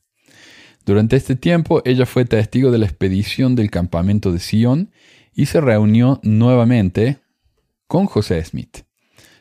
Durante 0.86 1.16
este 1.16 1.36
tiempo 1.36 1.82
ella 1.84 2.06
fue 2.06 2.26
testigo 2.26 2.70
de 2.70 2.78
la 2.78 2.86
expedición 2.86 3.56
del 3.56 3.72
campamento 3.72 4.32
de 4.32 4.40
Sion 4.40 4.92
y 5.34 5.48
se 5.48 5.60
reunió 5.60 6.20
nuevamente 6.22 7.18
con 7.88 8.06
José 8.06 8.44
Smith. 8.46 8.84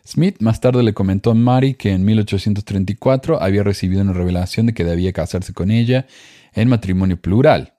Smith 0.07 0.37
más 0.41 0.61
tarde 0.61 0.83
le 0.83 0.93
comentó 0.93 1.31
a 1.31 1.35
Mary 1.35 1.75
que 1.75 1.91
en 1.91 2.05
1834 2.05 3.43
había 3.43 3.63
recibido 3.63 4.03
una 4.03 4.13
revelación 4.13 4.67
de 4.67 4.75
que 4.75 4.85
debía 4.85 5.15
casarse 5.15 5.55
con 5.55 5.71
ella 5.71 6.07
en 6.53 6.69
matrimonio 6.69 7.17
plural. 7.17 7.75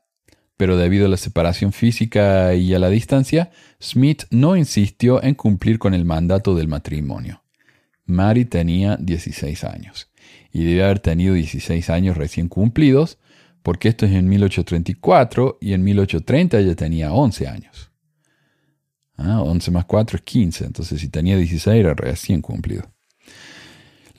Pero 0.57 0.77
debido 0.77 1.05
a 1.05 1.09
la 1.09 1.17
separación 1.17 1.71
física 1.71 2.55
y 2.55 2.73
a 2.73 2.79
la 2.79 2.89
distancia, 2.89 3.51
Smith 3.79 4.23
no 4.31 4.55
insistió 4.55 5.21
en 5.21 5.35
cumplir 5.35 5.77
con 5.77 5.93
el 5.93 6.05
mandato 6.05 6.55
del 6.55 6.67
matrimonio. 6.67 7.43
Mary 8.05 8.45
tenía 8.45 8.97
16 8.97 9.63
años 9.63 10.09
y 10.51 10.63
debe 10.63 10.83
haber 10.83 10.99
tenido 10.99 11.33
16 11.35 11.89
años 11.89 12.17
recién 12.17 12.47
cumplidos, 12.47 13.19
porque 13.61 13.89
esto 13.89 14.05
es 14.05 14.13
en 14.13 14.29
1834 14.29 15.57
y 15.61 15.73
en 15.73 15.83
1830 15.83 16.59
ella 16.59 16.75
tenía 16.75 17.13
11 17.13 17.47
años. 17.47 17.91
11 19.17 19.69
ah, 19.69 19.73
más 19.73 19.85
4 19.85 20.17
es 20.17 20.23
15, 20.23 20.65
entonces 20.65 20.99
si 20.99 21.09
tenía 21.09 21.37
16 21.37 21.79
era 21.79 21.93
recién 21.93 22.41
cumplido. 22.41 22.83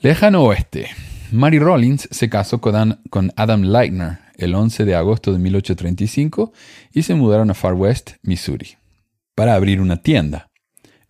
Lejano 0.01 0.43
oeste. 0.43 0.87
Mary 1.31 1.59
Rollins 1.59 2.07
se 2.09 2.29
casó 2.29 2.61
con 2.61 3.33
Adam 3.35 3.61
Leitner 3.63 4.19
el 4.37 4.55
11 4.55 4.85
de 4.85 4.95
agosto 4.95 5.33
de 5.33 5.39
1835 5.39 6.53
y 6.93 7.03
se 7.03 7.15
mudaron 7.15 7.49
a 7.49 7.53
Far 7.53 7.73
West, 7.73 8.11
Missouri, 8.21 8.77
para 9.35 9.55
abrir 9.55 9.81
una 9.81 9.97
tienda. 9.97 10.49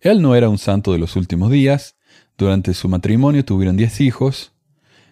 Él 0.00 0.22
no 0.22 0.34
era 0.34 0.48
un 0.48 0.58
santo 0.58 0.92
de 0.92 0.98
los 0.98 1.16
últimos 1.16 1.50
días. 1.50 1.96
Durante 2.36 2.74
su 2.74 2.88
matrimonio 2.88 3.44
tuvieron 3.44 3.76
10 3.76 4.00
hijos. 4.00 4.52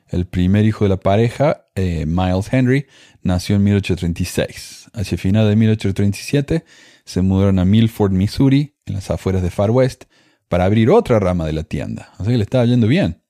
El 0.09 0.27
primer 0.27 0.65
hijo 0.65 0.85
de 0.85 0.91
la 0.91 0.99
pareja, 0.99 1.67
eh, 1.75 2.07
Miles 2.07 2.53
Henry, 2.53 2.87
nació 3.23 3.57
en 3.57 3.65
1836. 3.65 4.91
Hacia 4.95 5.19
final 5.19 5.49
de 5.49 5.57
1837 5.57 6.65
se 7.07 7.23
mudaron 7.23 7.59
a 7.59 7.64
Milford, 7.64 8.12
Missouri, 8.12 8.75
en 8.85 8.95
las 8.95 9.11
afueras 9.11 9.40
de 9.40 9.51
Far 9.51 9.71
West, 9.71 10.05
para 10.49 10.64
abrir 10.64 10.90
otra 10.90 11.19
rama 11.19 11.47
de 11.47 11.53
la 11.53 11.62
tienda. 11.62 12.12
Así 12.19 12.31
que 12.31 12.37
le 12.37 12.42
estaba 12.42 12.66
yendo 12.66 12.88
bien. 12.88 13.23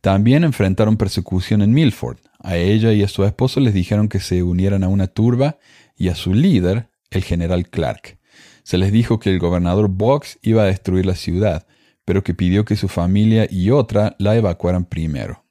También 0.00 0.44
enfrentaron 0.44 0.96
persecución 0.96 1.62
en 1.62 1.72
Milford. 1.72 2.18
A 2.40 2.56
ella 2.56 2.92
y 2.92 3.02
a 3.02 3.08
su 3.08 3.24
esposo 3.24 3.60
les 3.60 3.74
dijeron 3.74 4.08
que 4.08 4.18
se 4.18 4.42
unieran 4.42 4.82
a 4.82 4.88
una 4.88 5.06
turba 5.06 5.58
y 5.96 6.08
a 6.08 6.14
su 6.14 6.34
líder, 6.34 6.90
el 7.10 7.22
general 7.22 7.68
Clark. 7.68 8.18
Se 8.64 8.76
les 8.76 8.92
dijo 8.92 9.20
que 9.20 9.30
el 9.30 9.38
gobernador 9.38 9.88
Boggs 9.88 10.38
iba 10.42 10.62
a 10.62 10.66
destruir 10.66 11.06
la 11.06 11.14
ciudad, 11.14 11.66
pero 12.04 12.24
que 12.24 12.34
pidió 12.34 12.64
que 12.64 12.76
su 12.76 12.88
familia 12.88 13.46
y 13.48 13.70
otra 13.70 14.16
la 14.18 14.34
evacuaran 14.34 14.84
primero. 14.84 15.44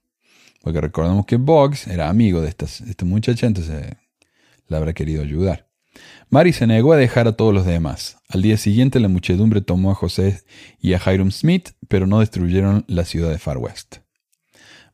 Porque 0.62 0.82
recordemos 0.82 1.26
que 1.26 1.38
Boggs 1.38 1.88
era 1.88 2.10
amigo 2.10 2.42
de, 2.42 2.50
esta 2.50 3.06
muchacha, 3.06 3.48
entonces 3.48 3.94
la 4.68 4.78
habrá 4.78 4.94
querido 4.94 5.24
ayudar. 5.24 5.69
Mary 6.30 6.54
se 6.54 6.68
negó 6.68 6.94
a 6.94 6.98
dejar 6.98 7.28
a 7.28 7.34
todos 7.34 7.54
los 7.54 7.66
demás. 7.66 8.18
Al 8.30 8.42
día 8.42 8.58
siguiente 8.58 9.00
la 9.00 9.08
muchedumbre 9.08 9.62
tomó 9.62 9.92
a 9.92 9.96
José 9.96 10.44
y 10.80 10.94
a 10.94 11.02
Hiram 11.04 11.32
Smith, 11.32 11.70
pero 11.88 12.06
no 12.06 12.20
destruyeron 12.20 12.86
la 12.88 13.06
ciudad 13.06 13.32
de 13.32 13.40
Far 13.40 13.58
West. 13.58 13.98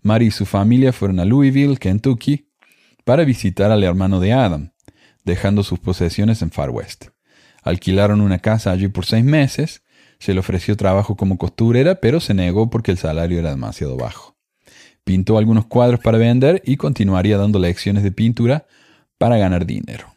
Mary 0.01 0.27
y 0.27 0.31
su 0.31 0.45
familia 0.45 0.93
fueron 0.93 1.19
a 1.19 1.25
Louisville, 1.25 1.77
Kentucky, 1.77 2.49
para 3.03 3.25
visitar 3.25 3.71
al 3.71 3.83
hermano 3.83 4.19
de 4.19 4.33
Adam, 4.33 4.71
dejando 5.23 5.63
sus 5.63 5.79
posesiones 5.79 6.41
en 6.41 6.51
Far 6.51 6.69
West. 6.69 7.07
Alquilaron 7.63 8.21
una 8.21 8.39
casa 8.39 8.71
allí 8.71 8.87
por 8.87 9.05
seis 9.05 9.25
meses, 9.25 9.83
se 10.19 10.33
le 10.33 10.39
ofreció 10.39 10.77
trabajo 10.77 11.17
como 11.17 11.37
costurera, 11.37 11.95
pero 11.95 12.19
se 12.19 12.33
negó 12.33 12.69
porque 12.69 12.91
el 12.91 12.97
salario 12.97 13.39
era 13.39 13.49
demasiado 13.49 13.97
bajo. 13.97 14.37
Pintó 15.03 15.37
algunos 15.37 15.65
cuadros 15.65 15.99
para 15.99 16.17
vender 16.17 16.61
y 16.65 16.77
continuaría 16.77 17.37
dando 17.37 17.59
lecciones 17.59 18.03
de 18.03 18.11
pintura 18.11 18.65
para 19.17 19.37
ganar 19.37 19.65
dinero. 19.65 20.14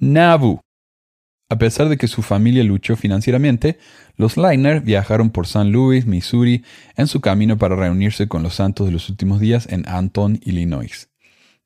Nauvoo. 0.00 0.62
A 1.50 1.58
pesar 1.58 1.90
de 1.90 1.98
que 1.98 2.08
su 2.08 2.22
familia 2.22 2.64
luchó 2.64 2.96
financieramente, 2.96 3.78
los 4.16 4.38
Liner 4.38 4.80
viajaron 4.80 5.30
por 5.30 5.46
San 5.46 5.72
Louis, 5.72 6.06
Missouri, 6.06 6.64
en 6.96 7.06
su 7.06 7.20
camino 7.20 7.58
para 7.58 7.76
reunirse 7.76 8.26
con 8.26 8.42
los 8.42 8.54
santos 8.54 8.86
de 8.86 8.92
los 8.92 9.10
últimos 9.10 9.40
días 9.40 9.68
en 9.70 9.86
Anton, 9.86 10.40
Illinois, 10.42 11.10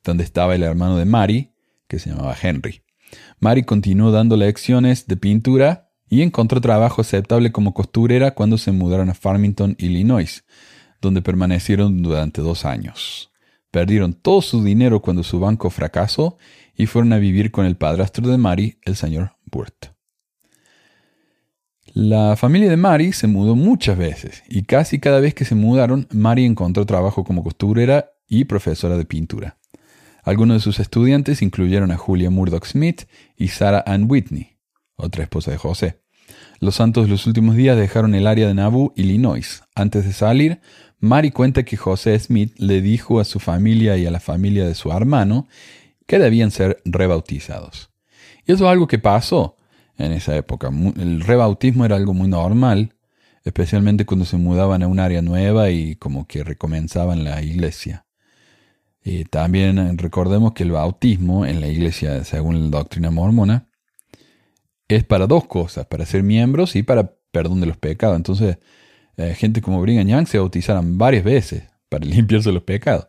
donde 0.03 0.25
estaba 0.25 0.55
el 0.55 0.65
hermano 0.65 0.97
de 0.97 1.05
Mary, 1.05 1.53
que 1.87 2.01
se 2.01 2.11
llamaba 2.11 2.35
Henry. 2.41 2.83
Mary 3.39 3.63
continuó 3.63 4.11
dando 4.11 4.37
lecciones 4.37 5.07
de 5.07 5.17
pintura 5.17 5.91
y 6.09 6.23
encontró 6.23 6.61
trabajo 6.61 7.03
aceptable 7.03 7.53
como 7.53 7.73
costurera 7.73 8.35
cuando 8.35 8.59
se 8.59 8.73
mudaron 8.73 9.11
a 9.11 9.15
Farmington, 9.15 9.77
Illinois, 9.79 10.45
donde 11.01 11.23
permanecieron 11.23 12.03
durante 12.03 12.41
dos 12.41 12.65
años. 12.65 13.31
Perdieron 13.71 14.13
todo 14.13 14.41
su 14.41 14.65
dinero 14.65 15.03
cuando 15.03 15.23
su 15.23 15.41
banco 15.41 15.69
fracasó 15.69 16.37
y 16.77 16.87
fueron 16.87 17.13
a 17.13 17.19
vivir 17.19 17.51
con 17.51 17.67
el 17.67 17.77
padrastro 17.77 18.29
de 18.29 18.39
Mary, 18.39 18.79
el 18.83 18.97
señor 18.97 19.33
Burt. 19.45 19.87
La 21.93 22.35
familia 22.37 22.71
de 22.71 22.77
Mary 22.77 23.13
se 23.13 23.29
mudó 23.29 23.55
muchas 23.55 23.97
veces 23.97 24.43
y 24.49 24.65
casi 24.65 24.99
cada 24.99 25.21
vez 25.21 25.35
que 25.35 25.45
se 25.45 25.55
mudaron, 25.55 26.09
Mary 26.11 26.45
encontró 26.45 26.85
trabajo 26.87 27.23
como 27.23 27.45
costurera 27.45 28.11
y 28.29 28.47
profesora 28.47 28.97
de 28.97 29.05
pintura. 29.05 29.59
Algunos 30.25 30.57
de 30.57 30.61
sus 30.61 30.81
estudiantes 30.81 31.43
incluyeron 31.43 31.93
a 31.93 31.97
Julia 31.97 32.31
Murdoch 32.31 32.65
Smith 32.67 33.03
y 33.37 33.49
Sarah 33.49 33.85
Ann 33.87 34.11
Whitney, 34.11 34.57
otra 34.97 35.23
esposa 35.23 35.51
de 35.51 35.59
José. 35.59 36.01
Los 36.61 36.77
santos 36.77 37.05
de 37.05 37.11
los 37.11 37.27
últimos 37.27 37.57
días 37.57 37.77
dejaron 37.77 38.15
el 38.15 38.27
área 38.27 38.49
de 38.49 38.55
Nauvoo, 38.55 38.93
Illinois. 38.97 39.63
Antes 39.75 40.05
de 40.05 40.13
salir, 40.13 40.61
Mary 40.99 41.31
cuenta 41.31 41.65
que 41.65 41.77
José 41.77 42.19
Smith 42.19 42.55
le 42.57 42.81
dijo 42.81 43.21
a 43.21 43.25
su 43.25 43.39
familia 43.39 43.97
y 43.99 44.07
a 44.07 44.11
la 44.11 44.21
familia 44.21 44.67
de 44.67 44.75
su 44.75 44.91
hermano 44.91 45.47
que 46.07 46.19
debían 46.19 46.51
ser 46.51 46.81
rebautizados. 46.85 47.91
Y 48.47 48.53
eso 48.53 48.65
es 48.65 48.71
algo 48.71 48.87
que 48.87 48.99
pasó 48.99 49.57
en 49.97 50.13
esa 50.13 50.37
época. 50.37 50.71
El 50.97 51.21
rebautismo 51.21 51.85
era 51.85 51.97
algo 51.97 52.15
muy 52.15 52.29
normal, 52.29 52.95
especialmente 53.45 54.07
cuando 54.07 54.25
se 54.25 54.37
mudaban 54.37 54.83
a 54.83 54.89
un 54.89 55.01
área 55.01 55.23
nueva 55.23 55.71
y 55.71 55.97
como 55.97 56.27
que 56.27 56.45
recomenzaban 56.45 57.25
la 57.25 57.43
iglesia. 57.43 58.07
Y 59.03 59.25
también 59.25 59.99
recordemos 59.99 60.53
que 60.53 60.63
el 60.63 60.73
bautismo 60.73 61.45
en 61.45 61.61
la 61.61 61.69
iglesia, 61.69 62.25
según 62.25 62.71
la 62.71 62.79
doctrina 62.79 63.11
mormona, 63.11 63.69
es 64.89 65.05
para 65.05 65.27
dos 65.27 65.47
cosas, 65.47 65.87
para 65.87 66.07
ser 66.07 66.23
miembros 66.23 66.75
y 66.77 66.83
para 66.83 67.15
perdón 67.31 67.61
de 67.61 67.67
los 67.67 67.77
pecados. 67.77 68.17
Entonces, 68.17 68.59
eh, 69.17 69.35
gente 69.35 69.61
como 69.61 69.81
Brigham 69.81 70.07
Young 70.07 70.27
se 70.27 70.39
bautizaron 70.39 70.97
varias 70.97 71.25
veces 71.25 71.65
para 71.89 72.05
limpiarse 72.07 72.53
los 72.53 72.63
pecados. 72.63 73.09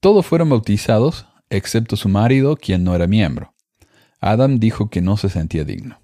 Todos 0.00 0.26
fueron 0.26 0.48
bautizados, 0.48 1.26
excepto 1.52 1.96
su 1.96 2.08
marido, 2.08 2.56
quien 2.56 2.82
no 2.82 2.94
era 2.94 3.06
miembro. 3.06 3.54
Adam 4.20 4.58
dijo 4.58 4.90
que 4.90 5.00
no 5.00 5.16
se 5.16 5.28
sentía 5.28 5.64
digno. 5.64 6.00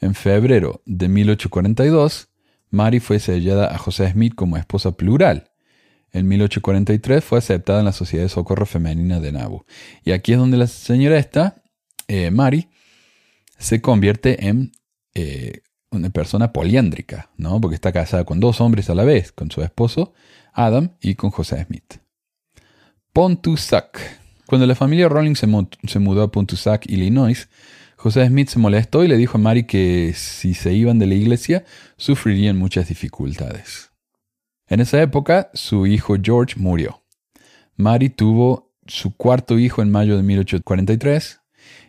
En 0.00 0.14
febrero 0.14 0.82
de 0.86 1.08
1842, 1.08 2.28
Mary 2.70 3.00
fue 3.00 3.18
sellada 3.18 3.74
a 3.74 3.78
José 3.78 4.10
Smith 4.10 4.34
como 4.34 4.56
esposa 4.56 4.92
plural. 4.92 5.50
En 6.12 6.26
1843 6.28 7.22
fue 7.22 7.38
aceptada 7.38 7.80
en 7.80 7.84
la 7.84 7.92
Sociedad 7.92 8.24
de 8.24 8.28
Socorro 8.28 8.66
Femenina 8.66 9.20
de 9.20 9.32
Nauvoo. 9.32 9.66
Y 10.04 10.12
aquí 10.12 10.32
es 10.32 10.38
donde 10.38 10.56
la 10.56 10.66
señora 10.66 11.18
esta, 11.18 11.62
eh, 12.08 12.30
Mary, 12.30 12.68
se 13.58 13.80
convierte 13.80 14.48
en 14.48 14.72
eh, 15.14 15.60
una 15.90 16.10
persona 16.10 16.52
poliándrica, 16.52 17.30
¿no? 17.36 17.60
Porque 17.60 17.74
está 17.74 17.92
casada 17.92 18.24
con 18.24 18.40
dos 18.40 18.60
hombres 18.60 18.88
a 18.90 18.94
la 18.94 19.04
vez, 19.04 19.32
con 19.32 19.50
su 19.50 19.62
esposo 19.62 20.14
Adam 20.52 20.96
y 21.00 21.14
con 21.14 21.30
José 21.30 21.64
Smith. 21.64 21.96
Pontusac. 23.12 24.19
Cuando 24.50 24.66
la 24.66 24.74
familia 24.74 25.08
Rowling 25.08 25.36
se, 25.36 25.46
mudó 25.46 26.22
a 26.24 26.32
Pontusac, 26.32 26.84
Illinois, 26.90 27.48
José 27.94 28.26
Smith 28.26 28.48
se 28.48 28.58
molestó 28.58 29.04
y 29.04 29.06
le 29.06 29.16
dijo 29.16 29.38
a 29.38 29.40
Mary 29.40 29.62
que 29.62 30.12
si 30.16 30.54
se 30.54 30.72
iban 30.72 30.98
de 30.98 31.06
la 31.06 31.14
iglesia 31.14 31.64
sufrirían 31.96 32.58
muchas 32.58 32.88
dificultades. 32.88 33.92
En 34.66 34.80
esa 34.80 35.00
época, 35.00 35.50
su 35.54 35.86
hijo 35.86 36.16
George 36.20 36.56
murió. 36.56 37.04
Mary 37.76 38.10
tuvo 38.10 38.72
su 38.88 39.14
cuarto 39.14 39.56
hijo 39.56 39.82
en 39.82 39.92
mayo 39.92 40.16
de 40.16 40.24
1843 40.24 41.42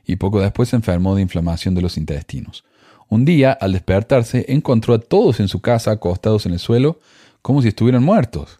y 0.05 0.17
poco 0.17 0.39
después 0.39 0.69
se 0.69 0.75
enfermó 0.75 1.15
de 1.15 1.23
inflamación 1.23 1.73
de 1.73 1.81
los 1.81 1.97
intestinos. 1.97 2.63
Un 3.09 3.25
día, 3.25 3.53
al 3.53 3.73
despertarse, 3.73 4.45
encontró 4.49 4.93
a 4.93 4.99
todos 4.99 5.39
en 5.39 5.47
su 5.47 5.61
casa 5.61 5.89
acostados 5.89 6.45
en 6.45 6.53
el 6.53 6.59
suelo 6.59 6.99
como 7.41 7.63
si 7.63 7.69
estuvieran 7.69 8.03
muertos. 8.03 8.59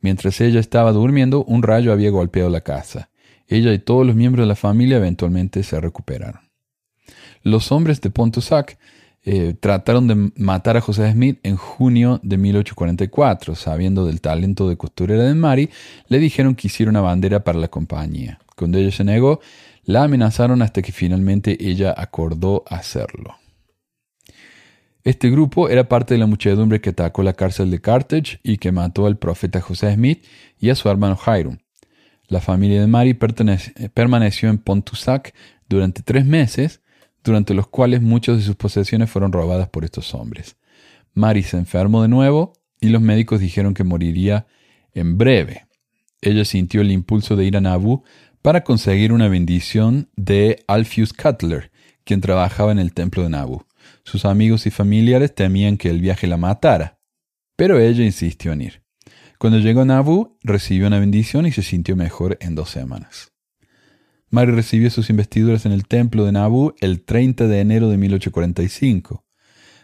Mientras 0.00 0.38
ella 0.42 0.60
estaba 0.60 0.92
durmiendo, 0.92 1.44
un 1.44 1.62
rayo 1.62 1.94
había 1.94 2.10
golpeado 2.10 2.50
la 2.50 2.60
casa. 2.60 3.07
Ella 3.48 3.72
y 3.72 3.78
todos 3.78 4.06
los 4.06 4.14
miembros 4.14 4.44
de 4.44 4.48
la 4.48 4.54
familia 4.54 4.98
eventualmente 4.98 5.62
se 5.62 5.80
recuperaron. 5.80 6.42
Los 7.42 7.72
hombres 7.72 8.00
de 8.00 8.10
Pontosac 8.10 8.78
eh, 9.24 9.54
trataron 9.58 10.06
de 10.06 10.30
matar 10.36 10.76
a 10.76 10.80
José 10.80 11.10
Smith 11.10 11.38
en 11.42 11.56
junio 11.56 12.20
de 12.22 12.36
1844. 12.36 13.54
Sabiendo 13.54 14.04
del 14.04 14.20
talento 14.20 14.68
de 14.68 14.76
costurera 14.76 15.24
de 15.24 15.34
Mary, 15.34 15.70
le 16.08 16.18
dijeron 16.18 16.54
que 16.54 16.68
hiciera 16.68 16.90
una 16.90 17.00
bandera 17.00 17.42
para 17.42 17.58
la 17.58 17.68
compañía. 17.68 18.38
Cuando 18.54 18.78
ella 18.78 18.90
se 18.90 19.04
negó, 19.04 19.40
la 19.84 20.04
amenazaron 20.04 20.62
hasta 20.62 20.82
que 20.82 20.92
finalmente 20.92 21.56
ella 21.60 21.94
acordó 21.96 22.64
hacerlo. 22.68 23.36
Este 25.04 25.30
grupo 25.30 25.70
era 25.70 25.88
parte 25.88 26.14
de 26.14 26.18
la 26.18 26.26
muchedumbre 26.26 26.80
que 26.80 26.90
atacó 26.90 27.22
la 27.22 27.32
cárcel 27.32 27.70
de 27.70 27.80
Carthage 27.80 28.40
y 28.42 28.58
que 28.58 28.72
mató 28.72 29.06
al 29.06 29.16
profeta 29.16 29.60
José 29.60 29.94
Smith 29.94 30.24
y 30.60 30.68
a 30.68 30.74
su 30.74 30.88
hermano 30.90 31.18
Hiram. 31.26 31.58
La 32.28 32.40
familia 32.40 32.80
de 32.80 32.86
Mary 32.86 33.14
permaneció 33.94 34.50
en 34.50 34.58
Pontusac 34.58 35.34
durante 35.68 36.02
tres 36.02 36.26
meses, 36.26 36.82
durante 37.24 37.54
los 37.54 37.68
cuales 37.68 38.02
muchas 38.02 38.36
de 38.36 38.42
sus 38.42 38.54
posesiones 38.54 39.10
fueron 39.10 39.32
robadas 39.32 39.70
por 39.70 39.84
estos 39.84 40.14
hombres. 40.14 40.56
Mary 41.14 41.42
se 41.42 41.56
enfermó 41.56 42.02
de 42.02 42.08
nuevo 42.08 42.52
y 42.80 42.90
los 42.90 43.00
médicos 43.00 43.40
dijeron 43.40 43.74
que 43.74 43.82
moriría 43.82 44.46
en 44.92 45.16
breve. 45.16 45.66
Ella 46.20 46.44
sintió 46.44 46.82
el 46.82 46.92
impulso 46.92 47.34
de 47.34 47.46
ir 47.46 47.56
a 47.56 47.60
Nauvoo 47.60 48.04
para 48.42 48.62
conseguir 48.62 49.12
una 49.12 49.28
bendición 49.28 50.10
de 50.16 50.62
Alpheus 50.68 51.12
Cutler, 51.12 51.70
quien 52.04 52.20
trabajaba 52.20 52.72
en 52.72 52.78
el 52.78 52.92
templo 52.92 53.22
de 53.22 53.30
Nauvoo. 53.30 53.66
Sus 54.04 54.24
amigos 54.24 54.66
y 54.66 54.70
familiares 54.70 55.34
temían 55.34 55.76
que 55.76 55.88
el 55.88 56.00
viaje 56.00 56.26
la 56.26 56.36
matara, 56.36 56.98
pero 57.56 57.80
ella 57.80 58.04
insistió 58.04 58.52
en 58.52 58.62
ir. 58.62 58.87
Cuando 59.38 59.60
llegó 59.60 59.84
Nauvoo, 59.84 60.36
recibió 60.42 60.88
una 60.88 60.98
bendición 60.98 61.46
y 61.46 61.52
se 61.52 61.62
sintió 61.62 61.94
mejor 61.94 62.38
en 62.40 62.56
dos 62.56 62.70
semanas. 62.70 63.32
Mary 64.30 64.50
recibió 64.50 64.90
sus 64.90 65.10
investiduras 65.10 65.64
en 65.64 65.70
el 65.70 65.86
templo 65.86 66.24
de 66.24 66.32
Nauvoo 66.32 66.74
el 66.80 67.02
30 67.04 67.46
de 67.46 67.60
enero 67.60 67.88
de 67.88 67.98
1845. 67.98 69.24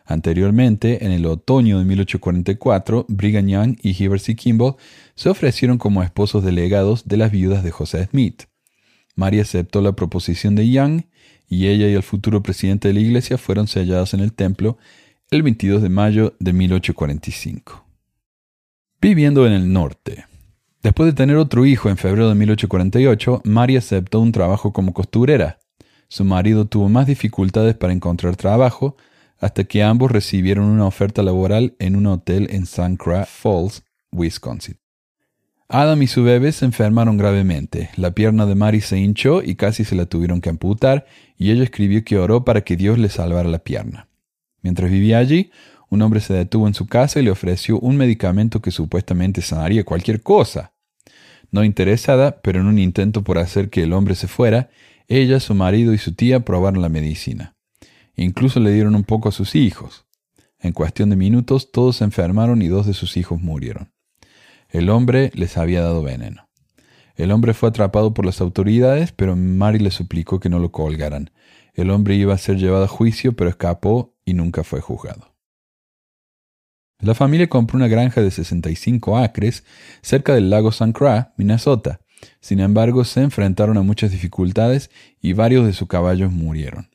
Anteriormente, 0.04 1.06
en 1.06 1.12
el 1.12 1.24
otoño 1.26 1.78
de 1.78 1.84
1844, 1.84 3.06
Brigham 3.08 3.46
Young 3.46 3.76
y 3.80 4.02
Heber 4.02 4.18
C. 4.18 4.34
Kimball 4.34 4.74
se 5.14 5.28
ofrecieron 5.28 5.78
como 5.78 6.02
esposos 6.02 6.44
delegados 6.44 7.06
de 7.06 7.16
las 7.16 7.30
viudas 7.30 7.62
de 7.62 7.70
José 7.70 8.08
Smith. 8.10 8.42
Mary 9.14 9.38
aceptó 9.38 9.80
la 9.80 9.92
proposición 9.92 10.56
de 10.56 10.68
Young 10.68 11.04
y 11.48 11.68
ella 11.68 11.88
y 11.88 11.94
el 11.94 12.02
futuro 12.02 12.42
presidente 12.42 12.88
de 12.88 12.94
la 12.94 13.00
iglesia 13.00 13.38
fueron 13.38 13.68
sellados 13.68 14.14
en 14.14 14.20
el 14.20 14.32
templo 14.32 14.78
el 15.30 15.44
22 15.44 15.80
de 15.80 15.88
mayo 15.90 16.34
de 16.40 16.52
1845. 16.52 17.84
Viviendo 19.04 19.46
en 19.46 19.52
el 19.52 19.70
norte. 19.70 20.24
Después 20.82 21.06
de 21.06 21.12
tener 21.12 21.36
otro 21.36 21.66
hijo 21.66 21.90
en 21.90 21.98
febrero 21.98 22.30
de 22.30 22.34
1848, 22.36 23.42
Mary 23.44 23.76
aceptó 23.76 24.18
un 24.18 24.32
trabajo 24.32 24.72
como 24.72 24.94
costurera. 24.94 25.58
Su 26.08 26.24
marido 26.24 26.64
tuvo 26.64 26.88
más 26.88 27.06
dificultades 27.06 27.74
para 27.74 27.92
encontrar 27.92 28.34
trabajo 28.36 28.96
hasta 29.38 29.64
que 29.64 29.82
ambos 29.82 30.10
recibieron 30.10 30.64
una 30.64 30.86
oferta 30.86 31.22
laboral 31.22 31.76
en 31.80 31.96
un 31.96 32.06
hotel 32.06 32.48
en 32.50 32.62
St. 32.62 32.96
Falls, 33.26 33.84
Wisconsin. 34.10 34.78
Adam 35.68 36.00
y 36.00 36.06
su 36.06 36.24
bebé 36.24 36.50
se 36.52 36.64
enfermaron 36.64 37.18
gravemente. 37.18 37.90
La 37.96 38.12
pierna 38.12 38.46
de 38.46 38.54
Mary 38.54 38.80
se 38.80 38.96
hinchó 38.98 39.42
y 39.42 39.56
casi 39.56 39.84
se 39.84 39.96
la 39.96 40.06
tuvieron 40.06 40.40
que 40.40 40.48
amputar, 40.48 41.04
y 41.36 41.50
ella 41.50 41.64
escribió 41.64 42.02
que 42.04 42.16
oró 42.16 42.46
para 42.46 42.62
que 42.62 42.78
Dios 42.78 42.98
le 42.98 43.10
salvara 43.10 43.50
la 43.50 43.58
pierna. 43.58 44.08
Mientras 44.62 44.90
vivía 44.90 45.18
allí, 45.18 45.50
un 45.94 46.02
hombre 46.02 46.20
se 46.20 46.35
detuvo 46.35 46.66
en 46.66 46.74
su 46.74 46.87
casa 46.87 47.20
y 47.20 47.22
le 47.22 47.30
ofreció 47.30 47.78
un 47.78 47.96
medicamento 47.96 48.61
que 48.61 48.70
supuestamente 48.70 49.40
sanaría 49.40 49.85
cualquier 49.85 50.22
cosa. 50.22 50.74
No 51.50 51.64
interesada, 51.64 52.40
pero 52.42 52.61
en 52.61 52.66
un 52.66 52.78
intento 52.78 53.22
por 53.22 53.38
hacer 53.38 53.70
que 53.70 53.85
el 53.85 53.92
hombre 53.92 54.16
se 54.16 54.26
fuera, 54.26 54.70
ella, 55.07 55.38
su 55.38 55.54
marido 55.54 55.94
y 55.94 55.98
su 55.98 56.14
tía 56.14 56.40
probaron 56.40 56.83
la 56.83 56.88
medicina. 56.88 57.54
Incluso 58.16 58.61
le 58.61 58.72
dieron 58.72 58.94
un 58.94 59.04
poco 59.04 59.28
a 59.28 59.33
sus 59.33 59.54
hijos. 59.54 60.04
En 60.59 60.72
cuestión 60.72 61.11
de 61.11 61.16
minutos 61.16 61.70
todos 61.70 61.96
se 61.96 62.04
enfermaron 62.04 62.62
y 62.62 62.68
dos 62.68 62.87
de 62.87 62.94
sus 62.94 63.16
hijos 63.16 63.40
murieron. 63.40 63.92
El 64.68 64.90
hombre 64.90 65.30
les 65.35 65.57
había 65.57 65.83
dado 65.83 66.02
veneno. 66.02 66.48
El 67.16 67.30
hombre 67.30 67.54
fue 67.54 67.68
atrapado 67.68 68.14
por 68.14 68.26
las 68.26 68.40
autoridades, 68.40 69.12
pero 69.12 69.37
Mary 69.37 69.78
le 69.78 69.92
suplicó 69.92 70.40
que 70.40 70.48
no 70.48 70.59
lo 70.59 70.72
colgaran. 70.72 71.30
El 71.74 71.90
hombre 71.90 72.16
iba 72.16 72.35
a 72.35 72.38
ser 72.38 72.57
llevado 72.57 72.85
a 72.85 72.88
juicio, 72.88 73.35
pero 73.35 73.50
escapó 73.50 74.16
y 74.24 74.35
nunca 74.35 74.64
fue 74.64 74.80
juzgado. 74.80 75.34
La 77.04 77.14
familia 77.14 77.50
compró 77.50 77.76
una 77.76 77.86
granja 77.86 78.22
de 78.22 78.30
65 78.30 79.18
acres 79.18 79.62
cerca 80.00 80.34
del 80.34 80.48
lago 80.48 80.70
St. 80.70 80.94
Croix, 80.94 81.26
Minnesota. 81.36 82.00
Sin 82.40 82.60
embargo, 82.60 83.04
se 83.04 83.20
enfrentaron 83.20 83.76
a 83.76 83.82
muchas 83.82 84.10
dificultades 84.10 84.90
y 85.20 85.34
varios 85.34 85.66
de 85.66 85.74
sus 85.74 85.86
caballos 85.86 86.32
murieron. 86.32 86.88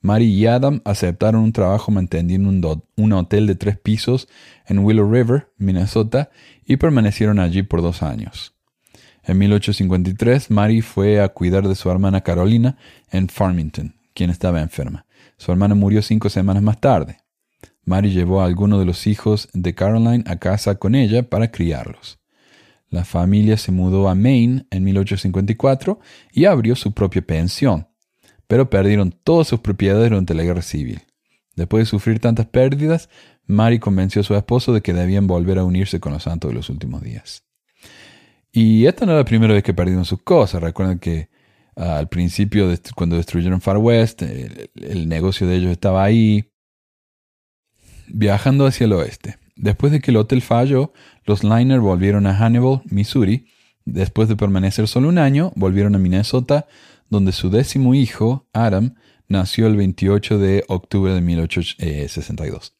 Mary 0.00 0.26
y 0.26 0.46
Adam 0.46 0.80
aceptaron 0.84 1.42
un 1.42 1.52
trabajo 1.52 1.90
manteniendo 1.90 2.48
un, 2.48 2.82
un, 2.96 3.12
hotel 3.12 3.48
de 3.48 3.56
tres 3.56 3.76
pisos 3.76 4.28
en 4.64 4.78
Willow 4.78 5.10
River, 5.10 5.48
Minnesota, 5.58 6.30
y 6.64 6.76
permanecieron 6.76 7.40
allí 7.40 7.64
por 7.64 7.82
dos 7.82 8.04
años. 8.04 8.54
En 9.24 9.38
1853, 9.38 10.52
Mary 10.52 10.82
fue 10.82 11.20
a 11.20 11.30
cuidar 11.30 11.66
de 11.66 11.74
su 11.74 11.90
hermana 11.90 12.20
Carolina 12.20 12.76
en 13.10 13.28
Farmington, 13.28 13.96
quien 14.14 14.30
estaba 14.30 14.60
enferma. 14.60 15.04
Su 15.36 15.50
hermana 15.50 15.74
murió 15.74 16.00
cinco 16.00 16.28
semanas 16.28 16.62
más 16.62 16.78
tarde. 16.78 17.18
Mary 17.88 18.10
llevó 18.10 18.42
a 18.42 18.44
algunos 18.44 18.78
de 18.78 18.84
los 18.84 19.06
hijos 19.06 19.48
de 19.54 19.74
Caroline 19.74 20.22
a 20.26 20.36
casa 20.36 20.74
con 20.76 20.94
ella 20.94 21.22
para 21.22 21.50
criarlos. 21.50 22.18
La 22.90 23.04
familia 23.04 23.56
se 23.56 23.72
mudó 23.72 24.08
a 24.08 24.14
Maine 24.14 24.66
en 24.70 24.84
1854 24.84 25.98
y 26.32 26.44
abrió 26.44 26.76
su 26.76 26.92
propia 26.92 27.22
pensión, 27.22 27.88
pero 28.46 28.70
perdieron 28.70 29.12
todas 29.24 29.48
sus 29.48 29.60
propiedades 29.60 30.10
durante 30.10 30.34
la 30.34 30.42
guerra 30.42 30.62
civil. 30.62 31.00
Después 31.56 31.82
de 31.82 31.86
sufrir 31.86 32.20
tantas 32.20 32.46
pérdidas, 32.46 33.08
Mary 33.46 33.78
convenció 33.78 34.20
a 34.20 34.24
su 34.24 34.34
esposo 34.34 34.72
de 34.72 34.82
que 34.82 34.92
debían 34.92 35.26
volver 35.26 35.58
a 35.58 35.64
unirse 35.64 35.98
con 35.98 36.12
los 36.12 36.22
santos 36.22 36.50
de 36.50 36.54
los 36.54 36.70
últimos 36.70 37.02
días. 37.02 37.42
Y 38.52 38.86
esta 38.86 39.06
no 39.06 39.12
era 39.12 39.20
la 39.20 39.24
primera 39.24 39.54
vez 39.54 39.62
que 39.62 39.74
perdieron 39.74 40.04
sus 40.04 40.22
cosas. 40.22 40.62
Recuerden 40.62 40.98
que 40.98 41.28
ah, 41.76 41.98
al 41.98 42.08
principio, 42.08 42.72
cuando 42.94 43.16
destruyeron 43.16 43.60
Far 43.60 43.78
West, 43.78 44.22
el 44.22 45.08
negocio 45.08 45.46
de 45.46 45.56
ellos 45.56 45.70
estaba 45.70 46.04
ahí, 46.04 46.47
viajando 48.08 48.66
hacia 48.66 48.84
el 48.84 48.92
oeste. 48.92 49.38
Después 49.56 49.92
de 49.92 50.00
que 50.00 50.10
el 50.10 50.16
hotel 50.16 50.42
falló, 50.42 50.92
los 51.24 51.42
Liner 51.42 51.80
volvieron 51.80 52.26
a 52.26 52.34
Hannibal, 52.34 52.82
Missouri. 52.86 53.46
Después 53.84 54.28
de 54.28 54.36
permanecer 54.36 54.86
solo 54.86 55.08
un 55.08 55.18
año, 55.18 55.52
volvieron 55.56 55.94
a 55.94 55.98
Minnesota, 55.98 56.66
donde 57.10 57.32
su 57.32 57.50
décimo 57.50 57.94
hijo, 57.94 58.46
Adam, 58.52 58.94
nació 59.28 59.66
el 59.66 59.76
28 59.76 60.38
de 60.38 60.64
octubre 60.68 61.12
de 61.12 61.20
1862. 61.20 62.74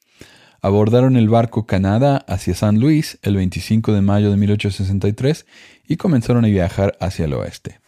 Abordaron 0.61 1.17
el 1.17 1.29
barco 1.29 1.67
Canadá 1.67 2.25
hacia 2.27 2.55
San 2.55 2.81
Luis 2.81 3.19
el 3.23 3.37
25 3.37 3.93
de 3.93 4.01
mayo 4.01 4.31
de 4.31 4.37
1863 4.37 5.47
y 5.87 5.97
comenzaron 5.97 6.45
a 6.45 6.49
viajar 6.49 6.97
hacia 7.01 7.27
el 7.27 7.35
oeste. 7.35 7.81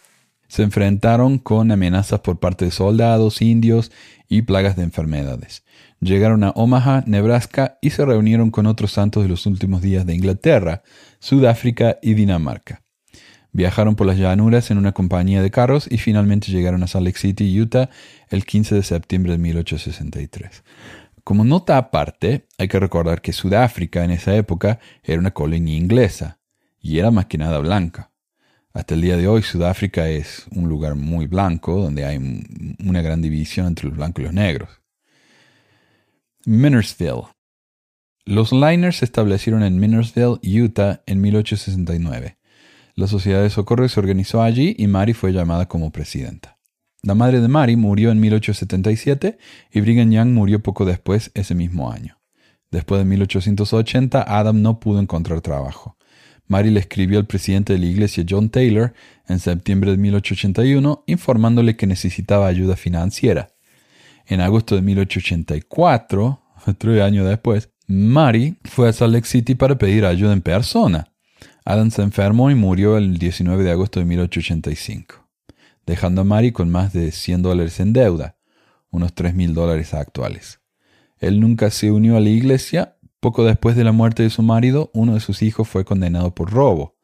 Se 0.47 0.63
enfrentaron 0.63 1.39
con 1.39 1.71
amenazas 1.71 2.21
por 2.21 2.39
parte 2.39 2.65
de 2.65 2.71
soldados, 2.71 3.43
indios 3.43 3.91
y 4.29 4.43
plagas 4.43 4.77
de 4.77 4.83
enfermedades. 4.83 5.65
Llegaron 6.01 6.45
a 6.45 6.51
Omaha, 6.51 7.05
Nebraska 7.07 7.79
y 7.83 7.91
se 7.91 8.07
reunieron 8.07 8.51
con 8.51 8.65
otros 8.67 8.93
santos 8.93 9.23
de 9.23 9.29
los 9.29 9.45
últimos 9.45 9.83
días 9.83 10.07
de 10.07 10.15
Inglaterra, 10.15 10.83
Sudáfrica 11.19 11.99
y 12.01 12.15
Dinamarca. 12.15 12.83
Viajaron 13.53 13.97
por 13.97 14.07
las 14.07 14.17
llanuras 14.17 14.71
en 14.71 14.79
una 14.79 14.93
compañía 14.93 15.43
de 15.43 15.51
carros 15.51 15.87
y 15.91 15.99
finalmente 15.99 16.53
llegaron 16.53 16.83
a 16.83 16.87
Salt 16.87 17.05
Lake 17.05 17.19
City, 17.19 17.61
Utah, 17.61 17.91
el 18.31 18.47
15 18.47 18.77
de 18.77 18.83
septiembre 18.83 19.33
de 19.33 19.39
1863. 19.39 20.63
Como 21.23 21.45
nota 21.45 21.77
aparte, 21.77 22.47
hay 22.57 22.69
que 22.69 22.81
recordar 22.81 23.21
que 23.21 23.35
Sudáfrica 23.35 24.03
en 24.03 24.13
esa 24.13 24.35
época 24.35 24.79
era 25.03 25.19
una 25.19 25.33
colonia 25.33 25.77
inglesa 25.77 26.39
y 26.81 26.99
era 26.99 27.11
más 27.11 27.27
que 27.27 27.37
nada 27.37 27.59
blanca. 27.59 28.11
Hasta 28.73 28.95
el 28.95 29.03
día 29.03 29.19
de 29.19 29.29
hoy 29.29 29.43
Sudáfrica 29.43 30.09
es 30.09 30.47
un 30.55 30.69
lugar 30.69 30.95
muy 30.95 31.27
blanco 31.27 31.77
donde 31.77 32.07
hay 32.07 32.17
una 32.79 33.03
gran 33.03 33.21
división 33.21 33.67
entre 33.67 33.89
los 33.89 33.97
blancos 33.97 34.23
y 34.23 34.25
los 34.25 34.33
negros. 34.33 34.80
Minnersville. 36.47 37.25
Los 38.25 38.51
Liners 38.51 38.97
se 38.97 39.05
establecieron 39.05 39.63
en 39.63 39.79
Minnersville, 39.79 40.39
Utah, 40.43 41.03
en 41.05 41.21
1869. 41.21 42.39
La 42.95 43.07
Sociedad 43.07 43.43
de 43.43 43.51
Socorro 43.51 43.87
se 43.91 44.01
organizó 44.01 44.41
allí 44.41 44.75
y 44.79 44.87
Mary 44.87 45.13
fue 45.13 45.33
llamada 45.33 45.69
como 45.69 45.93
presidenta. 45.93 46.59
La 47.03 47.15
madre 47.15 47.43
de 47.43 47.49
Mary 47.49 47.77
murió 47.77 48.11
en 48.11 48.21
1877 48.21 49.37
y 49.71 49.81
Brigham 49.83 50.11
Young 50.11 50.29
murió 50.29 50.63
poco 50.63 50.87
después 50.87 51.31
ese 51.35 51.55
mismo 51.55 51.93
año. 51.93 52.19
Después 52.71 53.01
de 53.01 53.05
1880, 53.05 54.23
Adam 54.23 54.63
no 54.63 54.81
pudo 54.81 54.99
encontrar 55.01 55.43
trabajo. 55.43 55.99
Mary 56.47 56.71
le 56.71 56.81
escribió 56.81 57.19
al 57.19 57.27
presidente 57.27 57.75
de 57.75 57.81
la 57.81 57.87
iglesia 57.87 58.25
John 58.27 58.49
Taylor 58.49 58.95
en 59.29 59.41
septiembre 59.41 59.91
de 59.91 59.99
1881 59.99 61.05
informándole 61.07 61.77
que 61.77 61.87
necesitaba 61.87 62.47
ayuda 62.47 62.77
financiera. 62.77 63.51
En 64.31 64.41
agosto 64.41 64.77
de 64.77 64.83
1884, 64.83 66.41
tres 66.79 67.03
años 67.03 67.29
después, 67.29 67.71
Mary 67.89 68.57
fue 68.63 68.89
a 68.89 68.93
Salt 68.93 69.13
Lake 69.13 69.27
City 69.27 69.57
para 69.57 69.77
pedir 69.77 70.07
ayuda 70.07 70.33
en 70.33 70.41
persona. 70.41 71.13
Adam 71.65 71.91
se 71.91 72.03
enfermó 72.03 72.49
y 72.49 72.55
murió 72.55 72.97
el 72.97 73.19
19 73.19 73.65
de 73.65 73.73
agosto 73.73 73.99
de 73.99 74.07
1885, 74.07 75.29
dejando 75.85 76.21
a 76.21 76.25
Mary 76.25 76.53
con 76.53 76.71
más 76.71 76.93
de 76.93 77.11
100 77.11 77.43
dólares 77.43 77.81
en 77.81 77.93
deuda, 77.93 78.37
unos 78.93 79.15
3 79.15 79.35
mil 79.35 79.53
dólares 79.53 79.95
actuales. 79.95 80.61
Él 81.19 81.41
nunca 81.41 81.71
se 81.71 81.91
unió 81.91 82.17
a 82.17 82.21
la 82.21 82.31
iglesia. 82.31 82.99
Poco 83.19 83.45
después 83.45 83.75
de 83.75 83.83
la 83.83 83.91
muerte 83.91 84.23
de 84.23 84.31
su 84.31 84.43
marido, 84.43 84.93
uno 84.95 85.15
de 85.15 85.21
sus 85.21 85.43
hijos 85.43 85.67
fue 85.67 85.85
condenado 85.85 86.37
por 86.37 86.53
robo. 86.53 86.95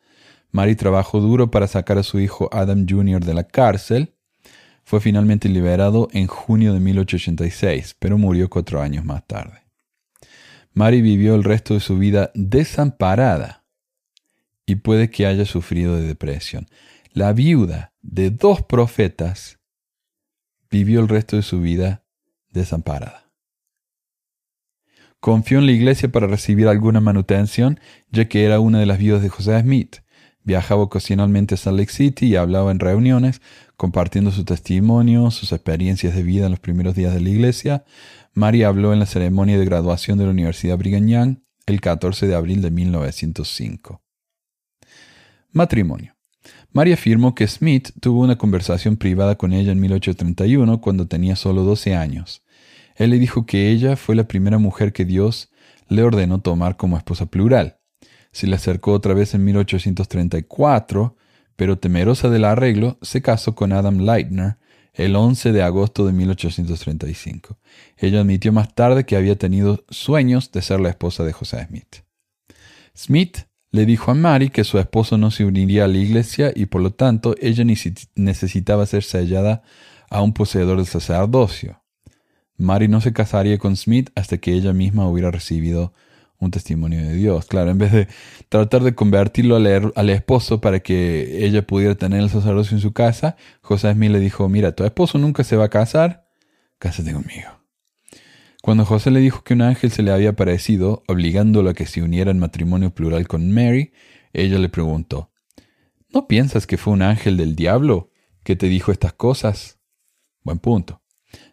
Mary 0.53 0.77
trabajó 0.77 1.21
duro 1.21 1.51
para 1.51 1.67
sacar 1.67 1.99
a 1.99 2.05
su 2.05 2.21
hijo 2.21 2.49
Adam 2.53 2.87
Jr. 2.89 3.25
de 3.25 3.35
la 3.35 3.43
cárcel 3.43 4.16
fue 4.87 5.01
finalmente 5.01 5.49
liberado 5.49 6.09
en 6.13 6.29
junio 6.29 6.73
de 6.73 6.79
1886, 6.79 7.97
pero 7.99 8.19
murió 8.19 8.49
cuatro 8.49 8.81
años 8.81 9.05
más 9.05 9.27
tarde. 9.27 9.65
Mary 10.75 11.03
vivió 11.03 11.35
el 11.35 11.43
resto 11.43 11.75
de 11.75 11.81
su 11.81 11.99
vida 11.99 12.31
desamparada 12.35 13.65
y 14.65 14.77
puede 14.77 15.11
que 15.11 15.27
haya 15.27 15.45
sufrido 15.45 15.97
de 15.97 16.07
depresión. 16.07 16.69
La 17.13 17.33
viuda 17.33 17.95
de 18.01 18.31
dos 18.31 18.63
profetas 18.63 19.59
vivió 20.71 21.01
el 21.01 21.09
resto 21.09 21.35
de 21.35 21.43
su 21.43 21.61
vida 21.61 22.05
desamparada. 22.51 23.33
Confió 25.19 25.59
en 25.59 25.67
la 25.67 25.73
iglesia 25.73 26.13
para 26.13 26.29
recibir 26.29 26.69
alguna 26.69 27.01
manutención, 27.01 27.81
ya 28.13 28.29
que 28.29 28.45
era 28.45 28.61
una 28.61 28.79
de 28.79 28.87
las 28.87 28.99
viudas 28.99 29.23
de 29.23 29.31
José 29.31 29.61
Smith. 29.61 29.97
Viajaba 30.47 30.83
ocasionalmente 30.83 31.57
a 31.57 31.59
Salt 31.59 31.77
Lake 31.77 31.93
City 31.93 32.27
y 32.27 32.37
hablaba 32.37 32.71
en 32.71 32.79
reuniones, 32.79 33.43
compartiendo 33.77 34.31
su 34.31 34.45
testimonio, 34.45 35.33
sus 35.33 35.51
experiencias 35.51 36.15
de 36.15 36.23
vida 36.23 36.45
en 36.45 36.53
los 36.53 36.61
primeros 36.61 36.95
días 36.95 37.13
de 37.13 37.21
la 37.21 37.29
iglesia. 37.29 37.85
María 38.33 38.69
habló 38.69 38.93
en 38.93 39.01
la 39.01 39.07
ceremonia 39.07 39.59
de 39.59 39.65
graduación 39.65 40.19
de 40.19 40.25
la 40.25 40.31
Universidad 40.31 40.79
Brigham 40.79 41.09
Young 41.09 41.39
el 41.67 41.81
14 41.81 42.29
de 42.29 42.37
abril 42.37 42.63
de 42.63 42.71
1905. 42.71 44.01
Matrimonio. 45.51 46.15
María 46.73 46.95
afirmó 46.95 47.35
que 47.35 47.49
Smith 47.49 47.91
tuvo 48.01 48.21
una 48.21 48.39
conversación 48.39 48.97
privada 48.99 49.35
con 49.37 49.53
ella 49.53 49.73
en 49.73 49.81
1831 49.81 50.81
cuando 50.81 51.09
tenía 51.09 51.35
solo 51.35 51.65
12 51.65 51.97
años. 51.97 52.45
Él 52.95 53.11
le 53.11 53.19
dijo 53.19 53.47
que 53.47 53.73
ella 53.73 53.97
fue 53.97 54.15
la 54.15 54.29
primera 54.29 54.59
mujer 54.59 54.93
que 54.93 55.05
Dios 55.05 55.51
le 55.89 56.05
ordenó 56.05 56.41
tomar 56.41 56.77
como 56.77 56.97
esposa 56.97 57.27
plural 57.27 57.76
se 58.37 58.47
le 58.47 58.57
acercó 58.57 58.93
otra 58.93 59.15
vez 59.15 59.33
en 59.33 59.47
1834, 59.47 61.17
pero 61.57 61.79
temerosa 61.79 62.29
del 62.29 62.45
arreglo, 62.45 62.99
se 63.01 63.23
casó 63.23 63.55
con 63.55 63.73
Adam 63.73 64.01
Leitner 64.01 64.59
el 64.93 65.17
11 65.17 65.53
de 65.53 65.63
agosto 65.63 66.05
de 66.05 66.13
1835. 66.13 67.57
Ella 67.97 68.21
admitió 68.21 68.53
más 68.53 68.75
tarde 68.75 69.07
que 69.07 69.17
había 69.17 69.39
tenido 69.39 69.87
sueños 69.89 70.53
de 70.53 70.61
ser 70.61 70.81
la 70.81 70.91
esposa 70.91 71.25
de 71.25 71.33
José 71.33 71.67
Smith. 71.67 72.05
Smith 72.95 73.39
le 73.71 73.87
dijo 73.87 74.11
a 74.11 74.15
Mary 74.15 74.51
que 74.51 74.65
su 74.65 74.79
esposo 74.79 75.17
no 75.17 75.31
se 75.31 75.47
uniría 75.47 75.87
a 75.87 75.89
la 75.89 75.97
iglesia 75.97 76.53
y 76.55 76.67
por 76.67 76.83
lo 76.83 76.93
tanto 76.93 77.37
ella 77.41 77.65
necesitaba 78.17 78.85
ser 78.85 79.03
sellada 79.03 79.63
a 80.11 80.21
un 80.21 80.35
poseedor 80.35 80.77
del 80.77 80.87
sacerdocio. 80.87 81.83
Mary 82.59 82.87
no 82.87 83.01
se 83.01 83.15
casaría 83.15 83.57
con 83.57 83.77
Smith 83.77 84.11
hasta 84.15 84.37
que 84.37 84.53
ella 84.53 84.75
misma 84.75 85.09
hubiera 85.09 85.31
recibido 85.31 85.95
un 86.39 86.51
testimonio 86.51 87.03
de 87.03 87.15
Dios. 87.15 87.47
Claro, 87.47 87.71
en 87.71 87.79
vez 87.79 87.93
de 87.93 88.09
tratar 88.49 88.83
de 88.83 88.95
convertirlo 88.95 89.57
al, 89.57 89.93
al, 89.95 90.11
esposo 90.11 90.61
para 90.61 90.81
que 90.81 91.45
ella 91.45 91.67
pudiera 91.67 91.95
tener 91.95 92.21
el 92.21 92.31
sacerdocio 92.31 92.77
en 92.77 92.81
su 92.81 92.93
casa, 92.93 93.37
José 93.61 93.93
Smith 93.93 94.11
le 94.11 94.21
dijo, 94.21 94.49
mira, 94.49 94.73
tu 94.73 94.85
esposo 94.85 95.19
nunca 95.19 95.45
se 95.45 95.57
va 95.57 95.67
a 95.67 95.71
casar, 95.71 96.29
cásate 96.79 97.13
conmigo. 97.13 97.57
Cuando 98.63 98.85
José 98.85 99.13
le 99.13 99.21
dijo 99.21 99.45
que 99.45 99.55
un 99.55 99.63
ángel 99.63 99.93
se 99.93 100.03
le 100.03 100.11
había 100.11 100.31
aparecido, 100.31 101.05
obligándolo 101.07 101.71
a 101.71 101.75
que 101.75 101.87
se 101.87 102.03
uniera 102.03 102.33
en 102.33 102.41
matrimonio 102.41 102.91
plural 102.91 103.29
con 103.29 103.53
Mary, 103.55 103.93
ella 104.33 104.59
le 104.59 104.69
preguntó, 104.69 105.31
¿no 106.13 106.27
piensas 106.27 106.67
que 106.67 106.77
fue 106.77 106.93
un 106.93 107.03
ángel 107.03 107.37
del 107.37 107.55
diablo 107.55 108.11
que 108.43 108.57
te 108.57 108.67
dijo 108.67 108.91
estas 108.91 109.13
cosas? 109.13 109.79
Buen 110.43 110.59
punto. 110.59 111.01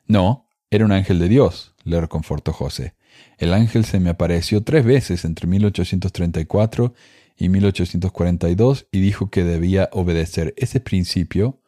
No, 0.08 0.50
era 0.72 0.86
un 0.86 0.92
ángel 0.92 1.20
de 1.20 1.30
Dios, 1.30 1.76
le 1.84 2.02
reconfortó 2.02 2.52
José. 2.52 2.96
El 3.44 3.54
ángel 3.54 3.84
se 3.84 4.00
me 4.00 4.10
apareció 4.10 4.64
tres 4.64 4.86
veces 4.86 5.26
entre 5.26 5.48
1834 5.48 6.94
y 7.38 7.50
1842 7.50 8.88
y 8.90 9.02
dijo 9.02 9.30
que 9.30 9.44
debía 9.44 9.90
obedecer 9.92 10.54
ese 10.56 10.80
principio 10.80 11.60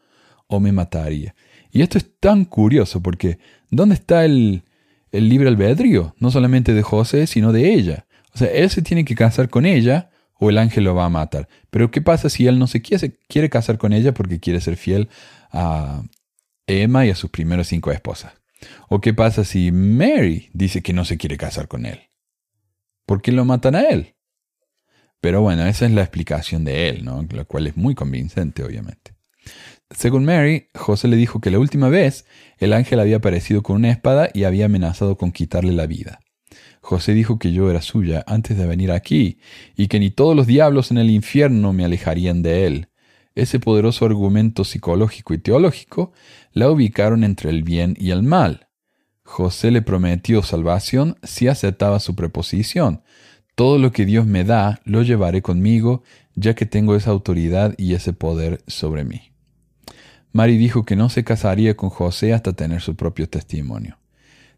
o 0.47 0.61
me 0.61 0.71
mataría. 0.71 1.35
Y 1.71 1.81
esto 1.81 1.97
es 1.97 2.09
tan 2.21 2.45
curioso 2.45 3.03
porque 3.03 3.39
¿dónde 3.69 3.95
está 3.95 4.23
el, 4.23 4.63
el 5.11 5.27
libre 5.27 5.49
albedrío? 5.49 6.15
No 6.17 6.31
solamente 6.31 6.73
de 6.73 6.81
José, 6.81 7.27
sino 7.27 7.51
de 7.51 7.73
ella. 7.73 8.05
O 8.33 8.37
sea, 8.37 8.47
él 8.47 8.69
se 8.69 8.81
tiene 8.81 9.03
que 9.03 9.15
casar 9.15 9.49
con 9.49 9.65
ella 9.65 10.11
o 10.39 10.49
el 10.49 10.57
ángel 10.59 10.85
lo 10.85 10.95
va 10.95 11.03
a 11.03 11.09
matar. 11.09 11.49
Pero 11.71 11.91
¿qué 11.91 11.99
pasa 11.99 12.29
si 12.29 12.47
él 12.47 12.57
no 12.57 12.67
se 12.67 12.81
quiere, 12.81 13.19
quiere 13.27 13.49
casar 13.49 13.77
con 13.77 13.91
ella 13.91 14.13
porque 14.13 14.39
quiere 14.39 14.61
ser 14.61 14.77
fiel 14.77 15.09
a 15.51 16.03
Emma 16.67 17.05
y 17.05 17.09
a 17.09 17.15
sus 17.15 17.31
primeros 17.31 17.67
cinco 17.67 17.91
esposas? 17.91 18.31
¿O 18.89 19.01
qué 19.01 19.13
pasa 19.13 19.43
si 19.43 19.71
Mary 19.71 20.49
dice 20.53 20.81
que 20.81 20.93
no 20.93 21.05
se 21.05 21.17
quiere 21.17 21.37
casar 21.37 21.67
con 21.67 21.85
él? 21.85 22.09
¿Por 23.05 23.21
qué 23.21 23.31
lo 23.31 23.45
matan 23.45 23.75
a 23.75 23.83
él? 23.83 24.15
Pero 25.21 25.41
bueno, 25.41 25.65
esa 25.65 25.85
es 25.85 25.91
la 25.91 26.01
explicación 26.01 26.65
de 26.65 26.89
él, 26.89 27.05
¿no? 27.05 27.25
La 27.31 27.45
cual 27.45 27.67
es 27.67 27.77
muy 27.77 27.95
convincente, 27.95 28.63
obviamente. 28.63 29.15
Según 29.91 30.25
Mary, 30.25 30.67
José 30.73 31.07
le 31.07 31.15
dijo 31.15 31.39
que 31.39 31.51
la 31.51 31.59
última 31.59 31.89
vez 31.89 32.25
el 32.57 32.73
ángel 32.73 32.99
había 32.99 33.17
aparecido 33.17 33.61
con 33.63 33.75
una 33.77 33.91
espada 33.91 34.29
y 34.33 34.43
había 34.43 34.65
amenazado 34.65 35.17
con 35.17 35.31
quitarle 35.31 35.71
la 35.73 35.85
vida. 35.85 36.19
José 36.81 37.13
dijo 37.13 37.39
que 37.39 37.51
yo 37.51 37.69
era 37.69 37.81
suya 37.81 38.23
antes 38.27 38.57
de 38.57 38.67
venir 38.67 38.91
aquí 38.91 39.39
y 39.75 39.87
que 39.87 39.99
ni 39.99 40.11
todos 40.11 40.35
los 40.35 40.47
diablos 40.47 40.91
en 40.91 40.97
el 40.97 41.09
infierno 41.09 41.73
me 41.73 41.85
alejarían 41.85 42.41
de 42.41 42.67
él. 42.67 42.87
Ese 43.35 43.59
poderoso 43.59 44.05
argumento 44.05 44.63
psicológico 44.63 45.33
y 45.33 45.37
teológico 45.37 46.13
la 46.53 46.69
ubicaron 46.71 47.25
entre 47.25 47.49
el 47.49 47.63
bien 47.63 47.95
y 47.99 48.11
el 48.11 48.23
mal. 48.23 48.69
José 49.23 49.71
le 49.71 49.81
prometió 49.81 50.41
salvación 50.41 51.17
si 51.21 51.49
aceptaba 51.49 51.99
su 51.99 52.15
preposición. 52.15 53.01
Todo 53.55 53.77
lo 53.77 53.91
que 53.91 54.05
Dios 54.05 54.25
me 54.25 54.43
da, 54.45 54.79
lo 54.85 55.01
llevaré 55.01 55.41
conmigo, 55.41 56.03
ya 56.35 56.55
que 56.55 56.65
tengo 56.65 56.95
esa 56.95 57.11
autoridad 57.11 57.73
y 57.77 57.93
ese 57.93 58.13
poder 58.13 58.63
sobre 58.67 59.03
mí. 59.03 59.31
Mari 60.31 60.57
dijo 60.57 60.85
que 60.85 60.95
no 60.95 61.09
se 61.09 61.23
casaría 61.23 61.75
con 61.75 61.89
José 61.89 62.33
hasta 62.33 62.53
tener 62.53 62.81
su 62.81 62.95
propio 62.95 63.27
testimonio. 63.27 63.97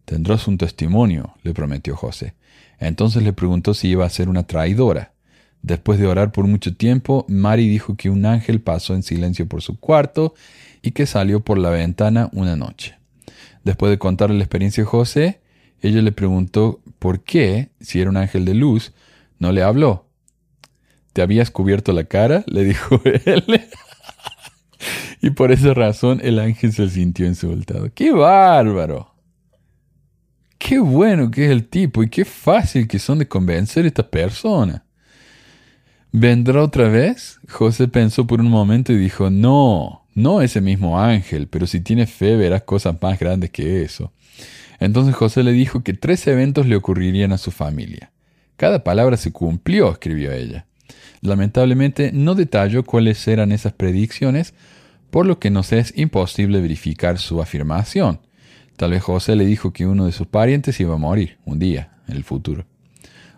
Tendrás 0.05 0.47
un 0.47 0.57
testimonio, 0.57 1.35
le 1.43 1.53
prometió 1.53 1.95
José. 1.95 2.35
Entonces 2.79 3.23
le 3.23 3.33
preguntó 3.33 3.73
si 3.73 3.89
iba 3.89 4.05
a 4.05 4.09
ser 4.09 4.29
una 4.29 4.43
traidora. 4.43 5.13
Después 5.61 5.99
de 5.99 6.07
orar 6.07 6.31
por 6.31 6.47
mucho 6.47 6.75
tiempo, 6.75 7.25
Mari 7.27 7.67
dijo 7.67 7.95
que 7.95 8.09
un 8.09 8.25
ángel 8.25 8.61
pasó 8.61 8.95
en 8.95 9.03
silencio 9.03 9.47
por 9.47 9.61
su 9.61 9.79
cuarto 9.79 10.33
y 10.81 10.91
que 10.91 11.05
salió 11.05 11.41
por 11.41 11.57
la 11.57 11.69
ventana 11.69 12.29
una 12.31 12.55
noche. 12.55 12.97
Después 13.63 13.89
de 13.89 13.97
contarle 13.97 14.37
la 14.37 14.43
experiencia 14.43 14.83
de 14.83 14.89
José, 14.89 15.41
ella 15.81 16.01
le 16.01 16.11
preguntó 16.11 16.81
por 16.99 17.21
qué, 17.21 17.69
si 17.79 17.99
era 17.99 18.09
un 18.09 18.17
ángel 18.17 18.45
de 18.45 18.53
luz, 18.53 18.93
no 19.39 19.51
le 19.51 19.61
habló. 19.61 20.05
¿Te 21.13 21.21
habías 21.21 21.51
cubierto 21.51 21.93
la 21.93 22.05
cara? 22.05 22.43
le 22.47 22.63
dijo 22.63 23.01
él. 23.25 23.43
y 25.21 25.31
por 25.31 25.51
esa 25.51 25.73
razón 25.73 26.21
el 26.23 26.39
ángel 26.39 26.71
se 26.71 26.89
sintió 26.89 27.25
insultado. 27.25 27.91
¡Qué 27.93 28.11
bárbaro! 28.11 29.13
Qué 30.57 30.79
bueno 30.79 31.29
que 31.29 31.45
es 31.45 31.51
el 31.51 31.67
tipo 31.67 32.03
y 32.03 32.09
qué 32.09 32.25
fácil 32.25 32.87
que 32.87 32.99
son 32.99 33.19
de 33.19 33.27
convencer 33.27 33.85
a 33.85 33.87
esta 33.87 34.09
persona. 34.09 34.83
¿Vendrá 36.19 36.63
otra 36.63 36.89
vez? 36.89 37.39
José 37.47 37.87
pensó 37.87 38.25
por 38.25 38.41
un 38.41 38.49
momento 38.49 38.91
y 38.91 38.97
dijo, 38.97 39.29
no, 39.29 40.07
no 40.15 40.41
ese 40.41 40.61
mismo 40.61 40.99
ángel, 40.99 41.47
pero 41.47 41.67
si 41.67 41.79
tiene 41.79 42.07
fe 42.07 42.35
verás 42.35 42.63
cosas 42.63 42.95
más 42.99 43.19
grandes 43.19 43.51
que 43.51 43.83
eso. 43.83 44.11
Entonces 44.79 45.13
José 45.13 45.43
le 45.43 45.51
dijo 45.51 45.83
que 45.83 45.93
tres 45.93 46.25
eventos 46.25 46.65
le 46.65 46.75
ocurrirían 46.75 47.33
a 47.33 47.37
su 47.37 47.51
familia. 47.51 48.11
Cada 48.55 48.83
palabra 48.83 49.15
se 49.15 49.31
cumplió, 49.31 49.91
escribió 49.91 50.31
ella. 50.31 50.65
Lamentablemente 51.21 52.09
no 52.11 52.33
detalló 52.33 52.81
cuáles 52.81 53.27
eran 53.27 53.51
esas 53.51 53.73
predicciones, 53.73 54.55
por 55.11 55.27
lo 55.27 55.37
que 55.37 55.51
nos 55.51 55.71
es 55.71 55.95
imposible 55.95 56.61
verificar 56.61 57.19
su 57.19 57.43
afirmación. 57.43 58.21
Tal 58.75 58.89
vez 58.89 59.03
José 59.03 59.35
le 59.35 59.45
dijo 59.45 59.71
que 59.71 59.85
uno 59.85 60.07
de 60.07 60.13
sus 60.13 60.25
parientes 60.25 60.79
iba 60.79 60.95
a 60.95 60.97
morir 60.97 61.37
un 61.45 61.59
día 61.59 61.99
en 62.07 62.15
el 62.15 62.23
futuro, 62.23 62.65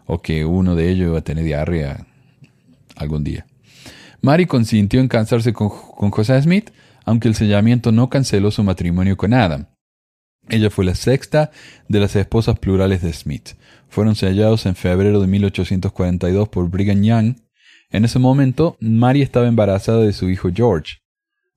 o 0.05 0.21
que 0.21 0.45
uno 0.45 0.75
de 0.75 0.89
ellos 0.89 1.09
iba 1.09 1.17
a 1.17 1.23
tener 1.23 1.43
diarrea 1.43 2.05
algún 2.99 3.23
día. 3.23 3.47
Mary 4.21 4.45
consintió 4.45 4.99
en 4.99 5.07
casarse 5.07 5.53
con, 5.53 5.69
con 5.69 6.11
José 6.11 6.41
Smith, 6.41 6.69
aunque 7.05 7.27
el 7.27 7.35
sellamiento 7.35 7.91
no 7.91 8.09
canceló 8.09 8.51
su 8.51 8.63
matrimonio 8.63 9.17
con 9.17 9.33
Adam. 9.33 9.67
Ella 10.49 10.69
fue 10.69 10.85
la 10.85 10.95
sexta 10.95 11.51
de 11.87 11.99
las 11.99 12.15
esposas 12.15 12.59
plurales 12.59 13.01
de 13.01 13.13
Smith. 13.13 13.49
Fueron 13.87 14.15
sellados 14.15 14.65
en 14.65 14.75
febrero 14.75 15.21
de 15.21 15.27
1842 15.27 16.49
por 16.49 16.69
Brigham 16.69 17.03
Young. 17.03 17.35
En 17.91 18.05
ese 18.05 18.19
momento, 18.19 18.75
Mary 18.79 19.21
estaba 19.21 19.47
embarazada 19.47 20.01
de 20.01 20.13
su 20.13 20.29
hijo 20.29 20.49
George. 20.53 20.97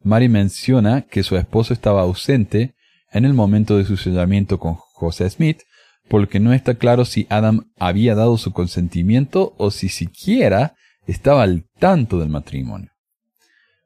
Mary 0.02 0.28
menciona 0.28 1.02
que 1.02 1.22
su 1.22 1.36
esposo 1.36 1.72
estaba 1.72 2.02
ausente 2.02 2.74
en 3.10 3.24
el 3.24 3.34
momento 3.34 3.76
de 3.76 3.84
su 3.84 3.96
sellamiento 3.96 4.58
con 4.58 4.74
José 4.74 5.28
Smith, 5.30 5.62
porque 6.08 6.40
no 6.40 6.52
está 6.52 6.74
claro 6.74 7.04
si 7.04 7.26
Adam 7.30 7.70
había 7.78 8.14
dado 8.14 8.36
su 8.36 8.52
consentimiento 8.52 9.54
o 9.58 9.70
si 9.70 9.88
siquiera 9.88 10.74
estaba 11.06 11.42
al 11.42 11.66
tanto 11.78 12.18
del 12.18 12.28
matrimonio. 12.28 12.90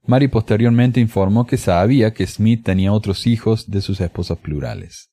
Mary 0.07 0.29
posteriormente 0.29 1.01
informó 1.01 1.47
que 1.47 1.57
sabía 1.57 2.15
que 2.15 2.27
Smith 2.27 2.65
tenía 2.65 2.93
otros 2.93 3.27
hijos 3.27 3.71
de 3.71 3.81
sus 3.81 4.01
esposas 4.01 4.39
plurales. 4.39 5.11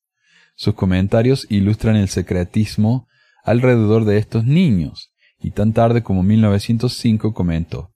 Sus 0.55 0.75
comentarios 0.75 1.47
ilustran 1.49 1.95
el 1.95 2.09
secretismo 2.09 3.07
alrededor 3.43 4.05
de 4.05 4.17
estos 4.17 4.45
niños, 4.45 5.11
y 5.39 5.51
tan 5.51 5.73
tarde 5.73 6.03
como 6.03 6.23
1905 6.23 7.33
comentó, 7.33 7.91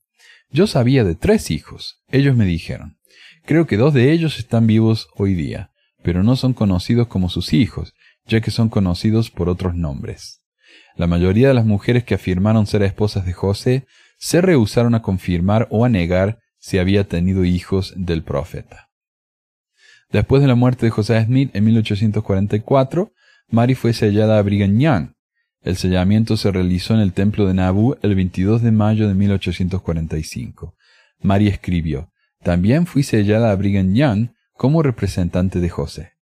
Yo 0.49 0.65
sabía 0.65 1.03
de 1.03 1.15
tres 1.15 1.51
hijos, 1.51 2.01
ellos 2.09 2.35
me 2.35 2.45
dijeron. 2.45 2.97
Creo 3.45 3.67
que 3.67 3.77
dos 3.77 3.93
de 3.93 4.11
ellos 4.11 4.39
están 4.39 4.67
vivos 4.67 5.07
hoy 5.15 5.33
día, 5.33 5.71
pero 6.03 6.23
no 6.23 6.35
son 6.35 6.53
conocidos 6.53 7.07
como 7.07 7.29
sus 7.29 7.53
hijos, 7.53 7.93
ya 8.25 8.41
que 8.41 8.51
son 8.51 8.69
conocidos 8.69 9.29
por 9.29 9.49
otros 9.49 9.75
nombres. 9.75 10.41
La 10.97 11.05
mayoría 11.05 11.47
de 11.47 11.53
las 11.53 11.65
mujeres 11.65 12.03
que 12.03 12.15
afirmaron 12.15 12.65
ser 12.65 12.81
esposas 12.81 13.23
de 13.25 13.33
José 13.33 13.85
se 14.17 14.41
rehusaron 14.41 14.95
a 14.95 15.03
confirmar 15.03 15.67
o 15.69 15.85
a 15.85 15.89
negar 15.89 16.39
si 16.57 16.79
había 16.79 17.07
tenido 17.07 17.45
hijos 17.45 17.93
del 17.95 18.23
profeta. 18.23 18.89
Después 20.11 20.41
de 20.41 20.47
la 20.47 20.55
muerte 20.55 20.87
de 20.87 20.89
José 20.89 21.23
Smith 21.23 21.51
en 21.53 21.65
1844, 21.65 23.11
Mary 23.49 23.75
fue 23.75 23.93
sellada 23.93 24.39
a 24.39 24.41
Brigham 24.41 24.79
Young. 24.79 25.09
El 25.61 25.75
sellamiento 25.75 26.35
se 26.35 26.51
realizó 26.51 26.95
en 26.95 27.01
el 27.01 27.13
templo 27.13 27.45
de 27.45 27.53
Nabu 27.53 27.95
el 28.01 28.15
22 28.15 28.63
de 28.63 28.71
mayo 28.71 29.07
de 29.07 29.13
1845. 29.13 30.75
Mary 31.21 31.47
escribió, 31.47 32.11
También 32.41 32.87
fui 32.87 33.03
sellada 33.03 33.51
a 33.51 33.55
Brigham 33.55 33.93
Young 33.93 34.29
como 34.53 34.81
representante 34.81 35.59
de 35.59 35.69
José. 35.69 36.16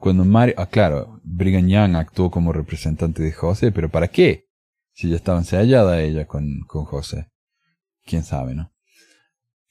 Cuando 0.00 0.24
Mary, 0.24 0.54
ah, 0.56 0.66
claro, 0.66 1.20
Brigham 1.22 1.68
Young 1.68 1.94
actuó 1.94 2.30
como 2.30 2.52
representante 2.52 3.22
de 3.22 3.32
José, 3.32 3.70
pero 3.70 3.88
¿para 3.88 4.08
qué? 4.08 4.46
Si 4.92 5.08
ya 5.08 5.16
estaban 5.16 5.44
sellada 5.44 6.00
ella 6.00 6.26
con, 6.26 6.60
con 6.66 6.84
José. 6.84 7.28
Quién 8.04 8.24
sabe, 8.24 8.54
¿no? 8.54 8.72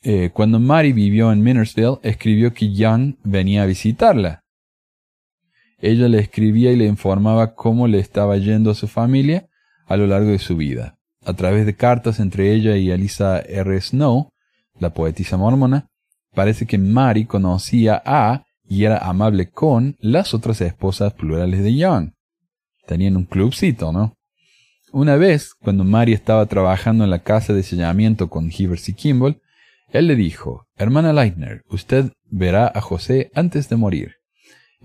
Eh, 0.01 0.29
cuando 0.33 0.59
Mary 0.59 0.93
vivió 0.93 1.31
en 1.31 1.41
Minersville, 1.41 1.99
escribió 2.03 2.53
que 2.53 2.73
Young 2.73 3.15
venía 3.23 3.63
a 3.63 3.65
visitarla. 3.65 4.45
Ella 5.79 6.07
le 6.07 6.19
escribía 6.19 6.71
y 6.71 6.77
le 6.77 6.85
informaba 6.85 7.55
cómo 7.55 7.87
le 7.87 7.99
estaba 7.99 8.37
yendo 8.37 8.71
a 8.71 8.75
su 8.75 8.87
familia 8.87 9.49
a 9.87 9.97
lo 9.97 10.07
largo 10.07 10.29
de 10.29 10.39
su 10.39 10.55
vida. 10.55 10.97
A 11.25 11.33
través 11.33 11.65
de 11.65 11.75
cartas 11.75 12.19
entre 12.19 12.53
ella 12.53 12.77
y 12.77 12.91
Elisa 12.91 13.39
R. 13.39 13.81
Snow, 13.81 14.29
la 14.79 14.93
poetisa 14.93 15.37
mormona, 15.37 15.89
Parece 16.33 16.65
que 16.65 16.77
Mary 16.77 17.25
conocía 17.25 18.01
a 18.05 18.45
y 18.69 18.83
era 18.85 18.99
amable 18.99 19.49
con 19.49 19.97
las 19.99 20.33
otras 20.33 20.61
esposas 20.61 21.13
plurales 21.13 21.63
de 21.63 21.75
Young. 21.75 22.11
Tenían 22.87 23.17
un 23.17 23.25
clubcito, 23.25 23.91
¿no? 23.91 24.15
Una 24.91 25.17
vez, 25.17 25.53
cuando 25.53 25.83
Mary 25.83 26.13
estaba 26.13 26.45
trabajando 26.45 27.03
en 27.03 27.09
la 27.09 27.19
casa 27.19 27.53
de 27.53 27.63
sellamiento 27.63 28.29
con 28.29 28.49
Hivers 28.55 28.87
y 28.89 28.93
Kimball, 28.93 29.41
él 29.91 30.07
le 30.07 30.15
dijo, 30.15 30.67
Hermana 30.77 31.13
Leitner, 31.13 31.63
usted 31.69 32.11
verá 32.29 32.71
a 32.73 32.79
José 32.79 33.31
antes 33.33 33.69
de 33.69 33.75
morir. 33.75 34.15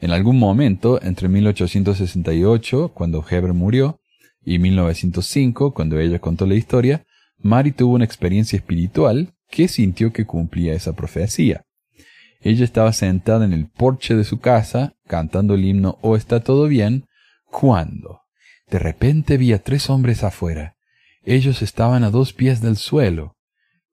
En 0.01 0.11
algún 0.11 0.39
momento, 0.39 1.01
entre 1.03 1.29
1868, 1.29 2.93
cuando 2.95 3.25
Heber 3.29 3.53
murió, 3.53 4.01
y 4.45 4.59
1905, 4.59 5.73
cuando 5.73 5.99
ella 5.99 6.19
contó 6.19 6.47
la 6.47 6.55
historia, 6.55 7.05
Mary 7.39 7.73
tuvo 7.73 7.95
una 7.95 8.05
experiencia 8.05 8.57
espiritual 8.57 9.35
que 9.51 9.69
sintió 9.69 10.13
que 10.13 10.27
cumplía 10.27 10.75
esa 10.75 10.95
profecía. 10.95 11.65
Ella 12.45 12.67
estaba 12.67 12.93
sentada 12.93 13.47
en 13.47 13.55
el 13.55 13.69
porche 13.69 14.15
de 14.15 14.25
su 14.25 14.39
casa, 14.39 14.95
cantando 15.07 15.55
el 15.55 15.65
himno 15.65 15.99
Oh 16.03 16.15
está 16.15 16.41
todo 16.41 16.69
bien, 16.69 17.07
cuando 17.47 18.21
de 18.71 18.79
repente 18.79 19.39
vi 19.39 19.55
a 19.55 19.63
tres 19.63 19.89
hombres 19.89 20.23
afuera. 20.23 20.77
Ellos 21.25 21.63
estaban 21.63 22.05
a 22.05 22.11
dos 22.11 22.35
pies 22.35 22.61
del 22.61 22.77
suelo. 22.77 23.37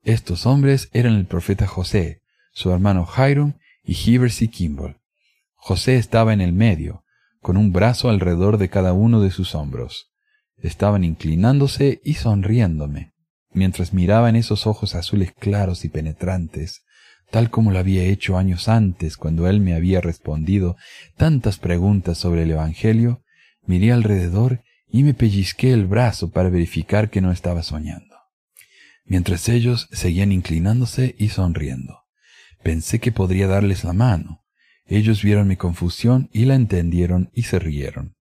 Estos 0.04 0.46
hombres 0.46 0.90
eran 0.92 1.14
el 1.14 1.28
profeta 1.28 1.66
José, 1.66 2.24
su 2.52 2.72
hermano 2.72 3.08
Hiram 3.18 3.54
y 3.86 3.94
Hivers 3.94 4.42
y 4.42 4.50
Kimball. 4.50 4.98
José 5.56 5.96
estaba 5.96 6.34
en 6.34 6.42
el 6.42 6.52
medio, 6.52 7.06
con 7.40 7.56
un 7.56 7.72
brazo 7.72 8.10
alrededor 8.10 8.58
de 8.58 8.70
cada 8.70 8.92
uno 8.92 9.22
de 9.22 9.32
sus 9.32 9.56
hombros. 9.56 10.12
Estaban 10.58 11.06
inclinándose 11.06 12.02
y 12.04 12.16
sonriéndome 12.16 13.12
mientras 13.54 13.94
miraba 13.94 14.30
en 14.30 14.36
esos 14.36 14.68
ojos 14.68 14.96
azules 14.96 15.34
claros 15.34 15.86
y 15.86 15.90
penetrantes, 15.90 16.84
tal 17.32 17.50
como 17.50 17.72
lo 17.72 17.80
había 17.80 18.04
hecho 18.04 18.38
años 18.38 18.68
antes 18.68 19.18
cuando 19.18 19.48
él 19.48 19.62
me 19.62 19.74
había 19.74 20.02
respondido 20.02 20.76
tantas 21.18 21.58
preguntas 21.58 22.18
sobre 22.18 22.44
el 22.44 22.52
Evangelio, 22.52 23.24
miré 23.66 23.92
alrededor 23.92 24.62
y 24.92 25.04
me 25.04 25.14
pellizqué 25.14 25.72
el 25.72 25.88
brazo 25.88 26.32
para 26.32 26.50
verificar 26.50 27.10
que 27.10 27.22
no 27.22 27.32
estaba 27.32 27.64
soñando. 27.64 28.16
Mientras 29.06 29.50
ellos 29.50 29.88
seguían 29.92 30.32
inclinándose 30.32 31.16
y 31.18 31.30
sonriendo. 31.30 32.02
Pensé 32.62 33.00
que 33.00 33.12
podría 33.12 33.48
darles 33.48 33.84
la 33.84 33.94
mano. 33.94 34.44
Ellos 34.86 35.24
vieron 35.24 35.48
mi 35.48 35.56
confusión 35.56 36.30
y 36.34 36.46
la 36.46 36.56
entendieron 36.56 37.32
y 37.34 37.44
se 37.44 37.60
rieron. 37.60 38.16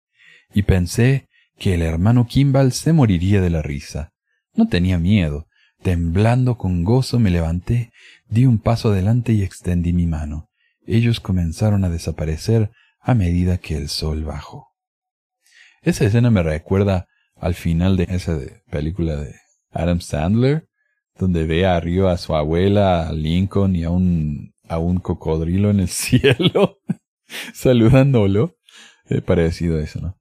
Y 0.53 0.63
pensé 0.63 1.27
que 1.57 1.73
el 1.73 1.81
hermano 1.81 2.27
Kimball 2.27 2.71
se 2.71 2.93
moriría 2.93 3.41
de 3.41 3.49
la 3.49 3.61
risa. 3.61 4.13
No 4.53 4.67
tenía 4.67 4.97
miedo. 4.97 5.47
Temblando 5.81 6.57
con 6.57 6.83
gozo 6.83 7.19
me 7.19 7.29
levanté, 7.29 7.91
di 8.29 8.45
un 8.45 8.59
paso 8.59 8.91
adelante 8.91 9.33
y 9.33 9.43
extendí 9.43 9.91
mi 9.93 10.05
mano. 10.05 10.49
Ellos 10.85 11.19
comenzaron 11.19 11.83
a 11.83 11.89
desaparecer 11.89 12.71
a 13.01 13.13
medida 13.13 13.57
que 13.57 13.75
el 13.75 13.89
sol 13.89 14.23
bajó. 14.23 14.67
Esa 15.81 16.05
escena 16.05 16.29
me 16.29 16.43
recuerda 16.43 17.07
al 17.35 17.55
final 17.55 17.97
de 17.97 18.05
esa 18.09 18.37
película 18.69 19.15
de 19.15 19.35
Adam 19.71 20.01
Sandler, 20.01 20.67
donde 21.17 21.45
ve 21.45 21.65
arriba 21.65 22.11
a 22.11 22.17
su 22.17 22.35
abuela, 22.35 23.07
a 23.07 23.13
Lincoln 23.13 23.75
y 23.75 23.83
a 23.83 23.89
un, 23.89 24.53
a 24.67 24.77
un 24.77 24.99
cocodrilo 24.99 25.69
en 25.69 25.79
el 25.79 25.87
cielo, 25.89 26.79
saludándolo. 27.53 28.55
Es 29.05 29.21
parecido 29.21 29.77
a 29.77 29.81
eso, 29.81 29.99
¿no? 30.01 30.17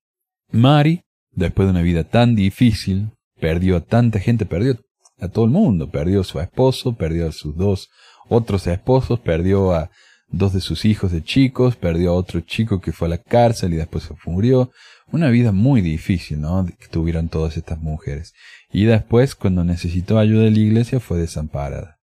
Mari, 0.51 1.03
después 1.31 1.67
de 1.67 1.73
una 1.73 1.83
vida 1.83 2.05
tan 2.05 2.35
difícil, 2.35 3.11
perdió 3.39 3.77
a 3.77 3.81
tanta 3.81 4.19
gente, 4.19 4.47
perdió 4.47 4.81
a 5.21 5.29
todo 5.29 5.45
el 5.45 5.51
mundo, 5.51 5.91
perdió 5.91 6.21
a 6.21 6.25
su 6.25 6.41
esposo, 6.41 6.97
perdió 6.97 7.29
a 7.29 7.33
sus 7.33 7.57
dos 7.57 7.91
otros 8.29 8.67
esposos, 8.67 9.21
perdió 9.21 9.73
a 9.73 9.91
dos 10.31 10.53
de 10.53 10.61
sus 10.61 10.85
hijos 10.85 11.13
de 11.13 11.23
chicos, 11.23 11.77
perdió 11.77 12.11
a 12.11 12.15
otro 12.15 12.41
chico 12.41 12.81
que 12.81 12.93
fue 12.93 13.09
a 13.09 13.11
la 13.11 13.19
cárcel 13.19 13.73
y 13.73 13.77
después 13.77 14.05
se 14.05 14.15
murió. 14.27 14.71
Una 15.11 15.31
vida 15.31 15.53
muy 15.53 15.81
difícil, 15.81 16.41
¿no? 16.41 16.67
Que 16.67 16.89
tuvieron 16.89 17.29
todas 17.29 17.57
estas 17.57 17.79
mujeres. 17.79 18.35
Y 18.71 18.85
después, 18.85 19.35
cuando 19.35 19.65
necesitó 19.65 20.19
ayuda 20.19 20.45
de 20.45 20.51
la 20.51 20.59
iglesia, 20.59 21.01
fue 21.01 21.19
desamparada. 21.19 21.99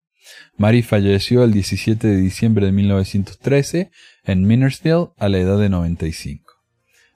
Mary 0.57 0.83
falleció 0.83 1.43
el 1.43 1.51
17 1.51 2.07
de 2.07 2.17
diciembre 2.17 2.67
de 2.67 2.71
1913 2.71 3.89
en 4.23 4.45
Minersville 4.45 5.09
a 5.17 5.29
la 5.29 5.39
edad 5.39 5.57
de 5.57 5.69
95. 5.69 6.53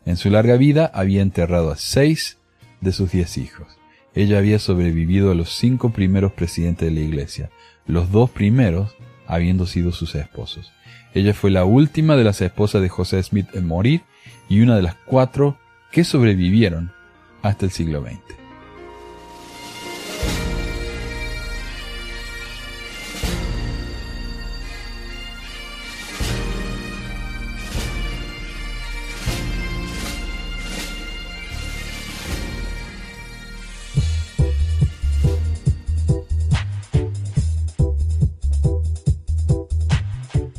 En 0.05 0.17
su 0.17 0.29
larga 0.29 0.57
vida 0.57 0.89
había 0.93 1.21
enterrado 1.21 1.71
a 1.71 1.77
seis 1.77 2.39
de 2.81 2.91
sus 2.91 3.11
diez 3.11 3.37
hijos. 3.37 3.67
Ella 4.15 4.37
había 4.37 4.59
sobrevivido 4.59 5.29
a 5.29 5.35
los 5.35 5.49
cinco 5.49 5.91
primeros 5.91 6.31
presidentes 6.31 6.87
de 6.87 6.95
la 6.95 7.01
iglesia, 7.01 7.49
los 7.85 8.11
dos 8.11 8.29
primeros 8.29 8.95
habiendo 9.27 9.65
sido 9.65 9.91
sus 9.91 10.15
esposos. 10.15 10.71
Ella 11.13 11.33
fue 11.33 11.51
la 11.51 11.65
última 11.65 12.15
de 12.15 12.23
las 12.23 12.41
esposas 12.41 12.81
de 12.81 12.89
José 12.89 13.21
Smith 13.21 13.47
en 13.53 13.67
morir 13.67 14.01
y 14.49 14.61
una 14.61 14.75
de 14.75 14.83
las 14.83 14.95
cuatro 14.95 15.57
que 15.91 16.03
sobrevivieron 16.03 16.91
hasta 17.41 17.65
el 17.65 17.71
siglo 17.71 18.01
XX. 18.01 18.44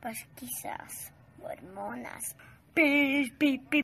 Pesquisas 0.00 1.12
mormonas. 1.38 2.34
Pi, 2.74 3.30
pi, 3.38 3.58
pi, 3.70 3.83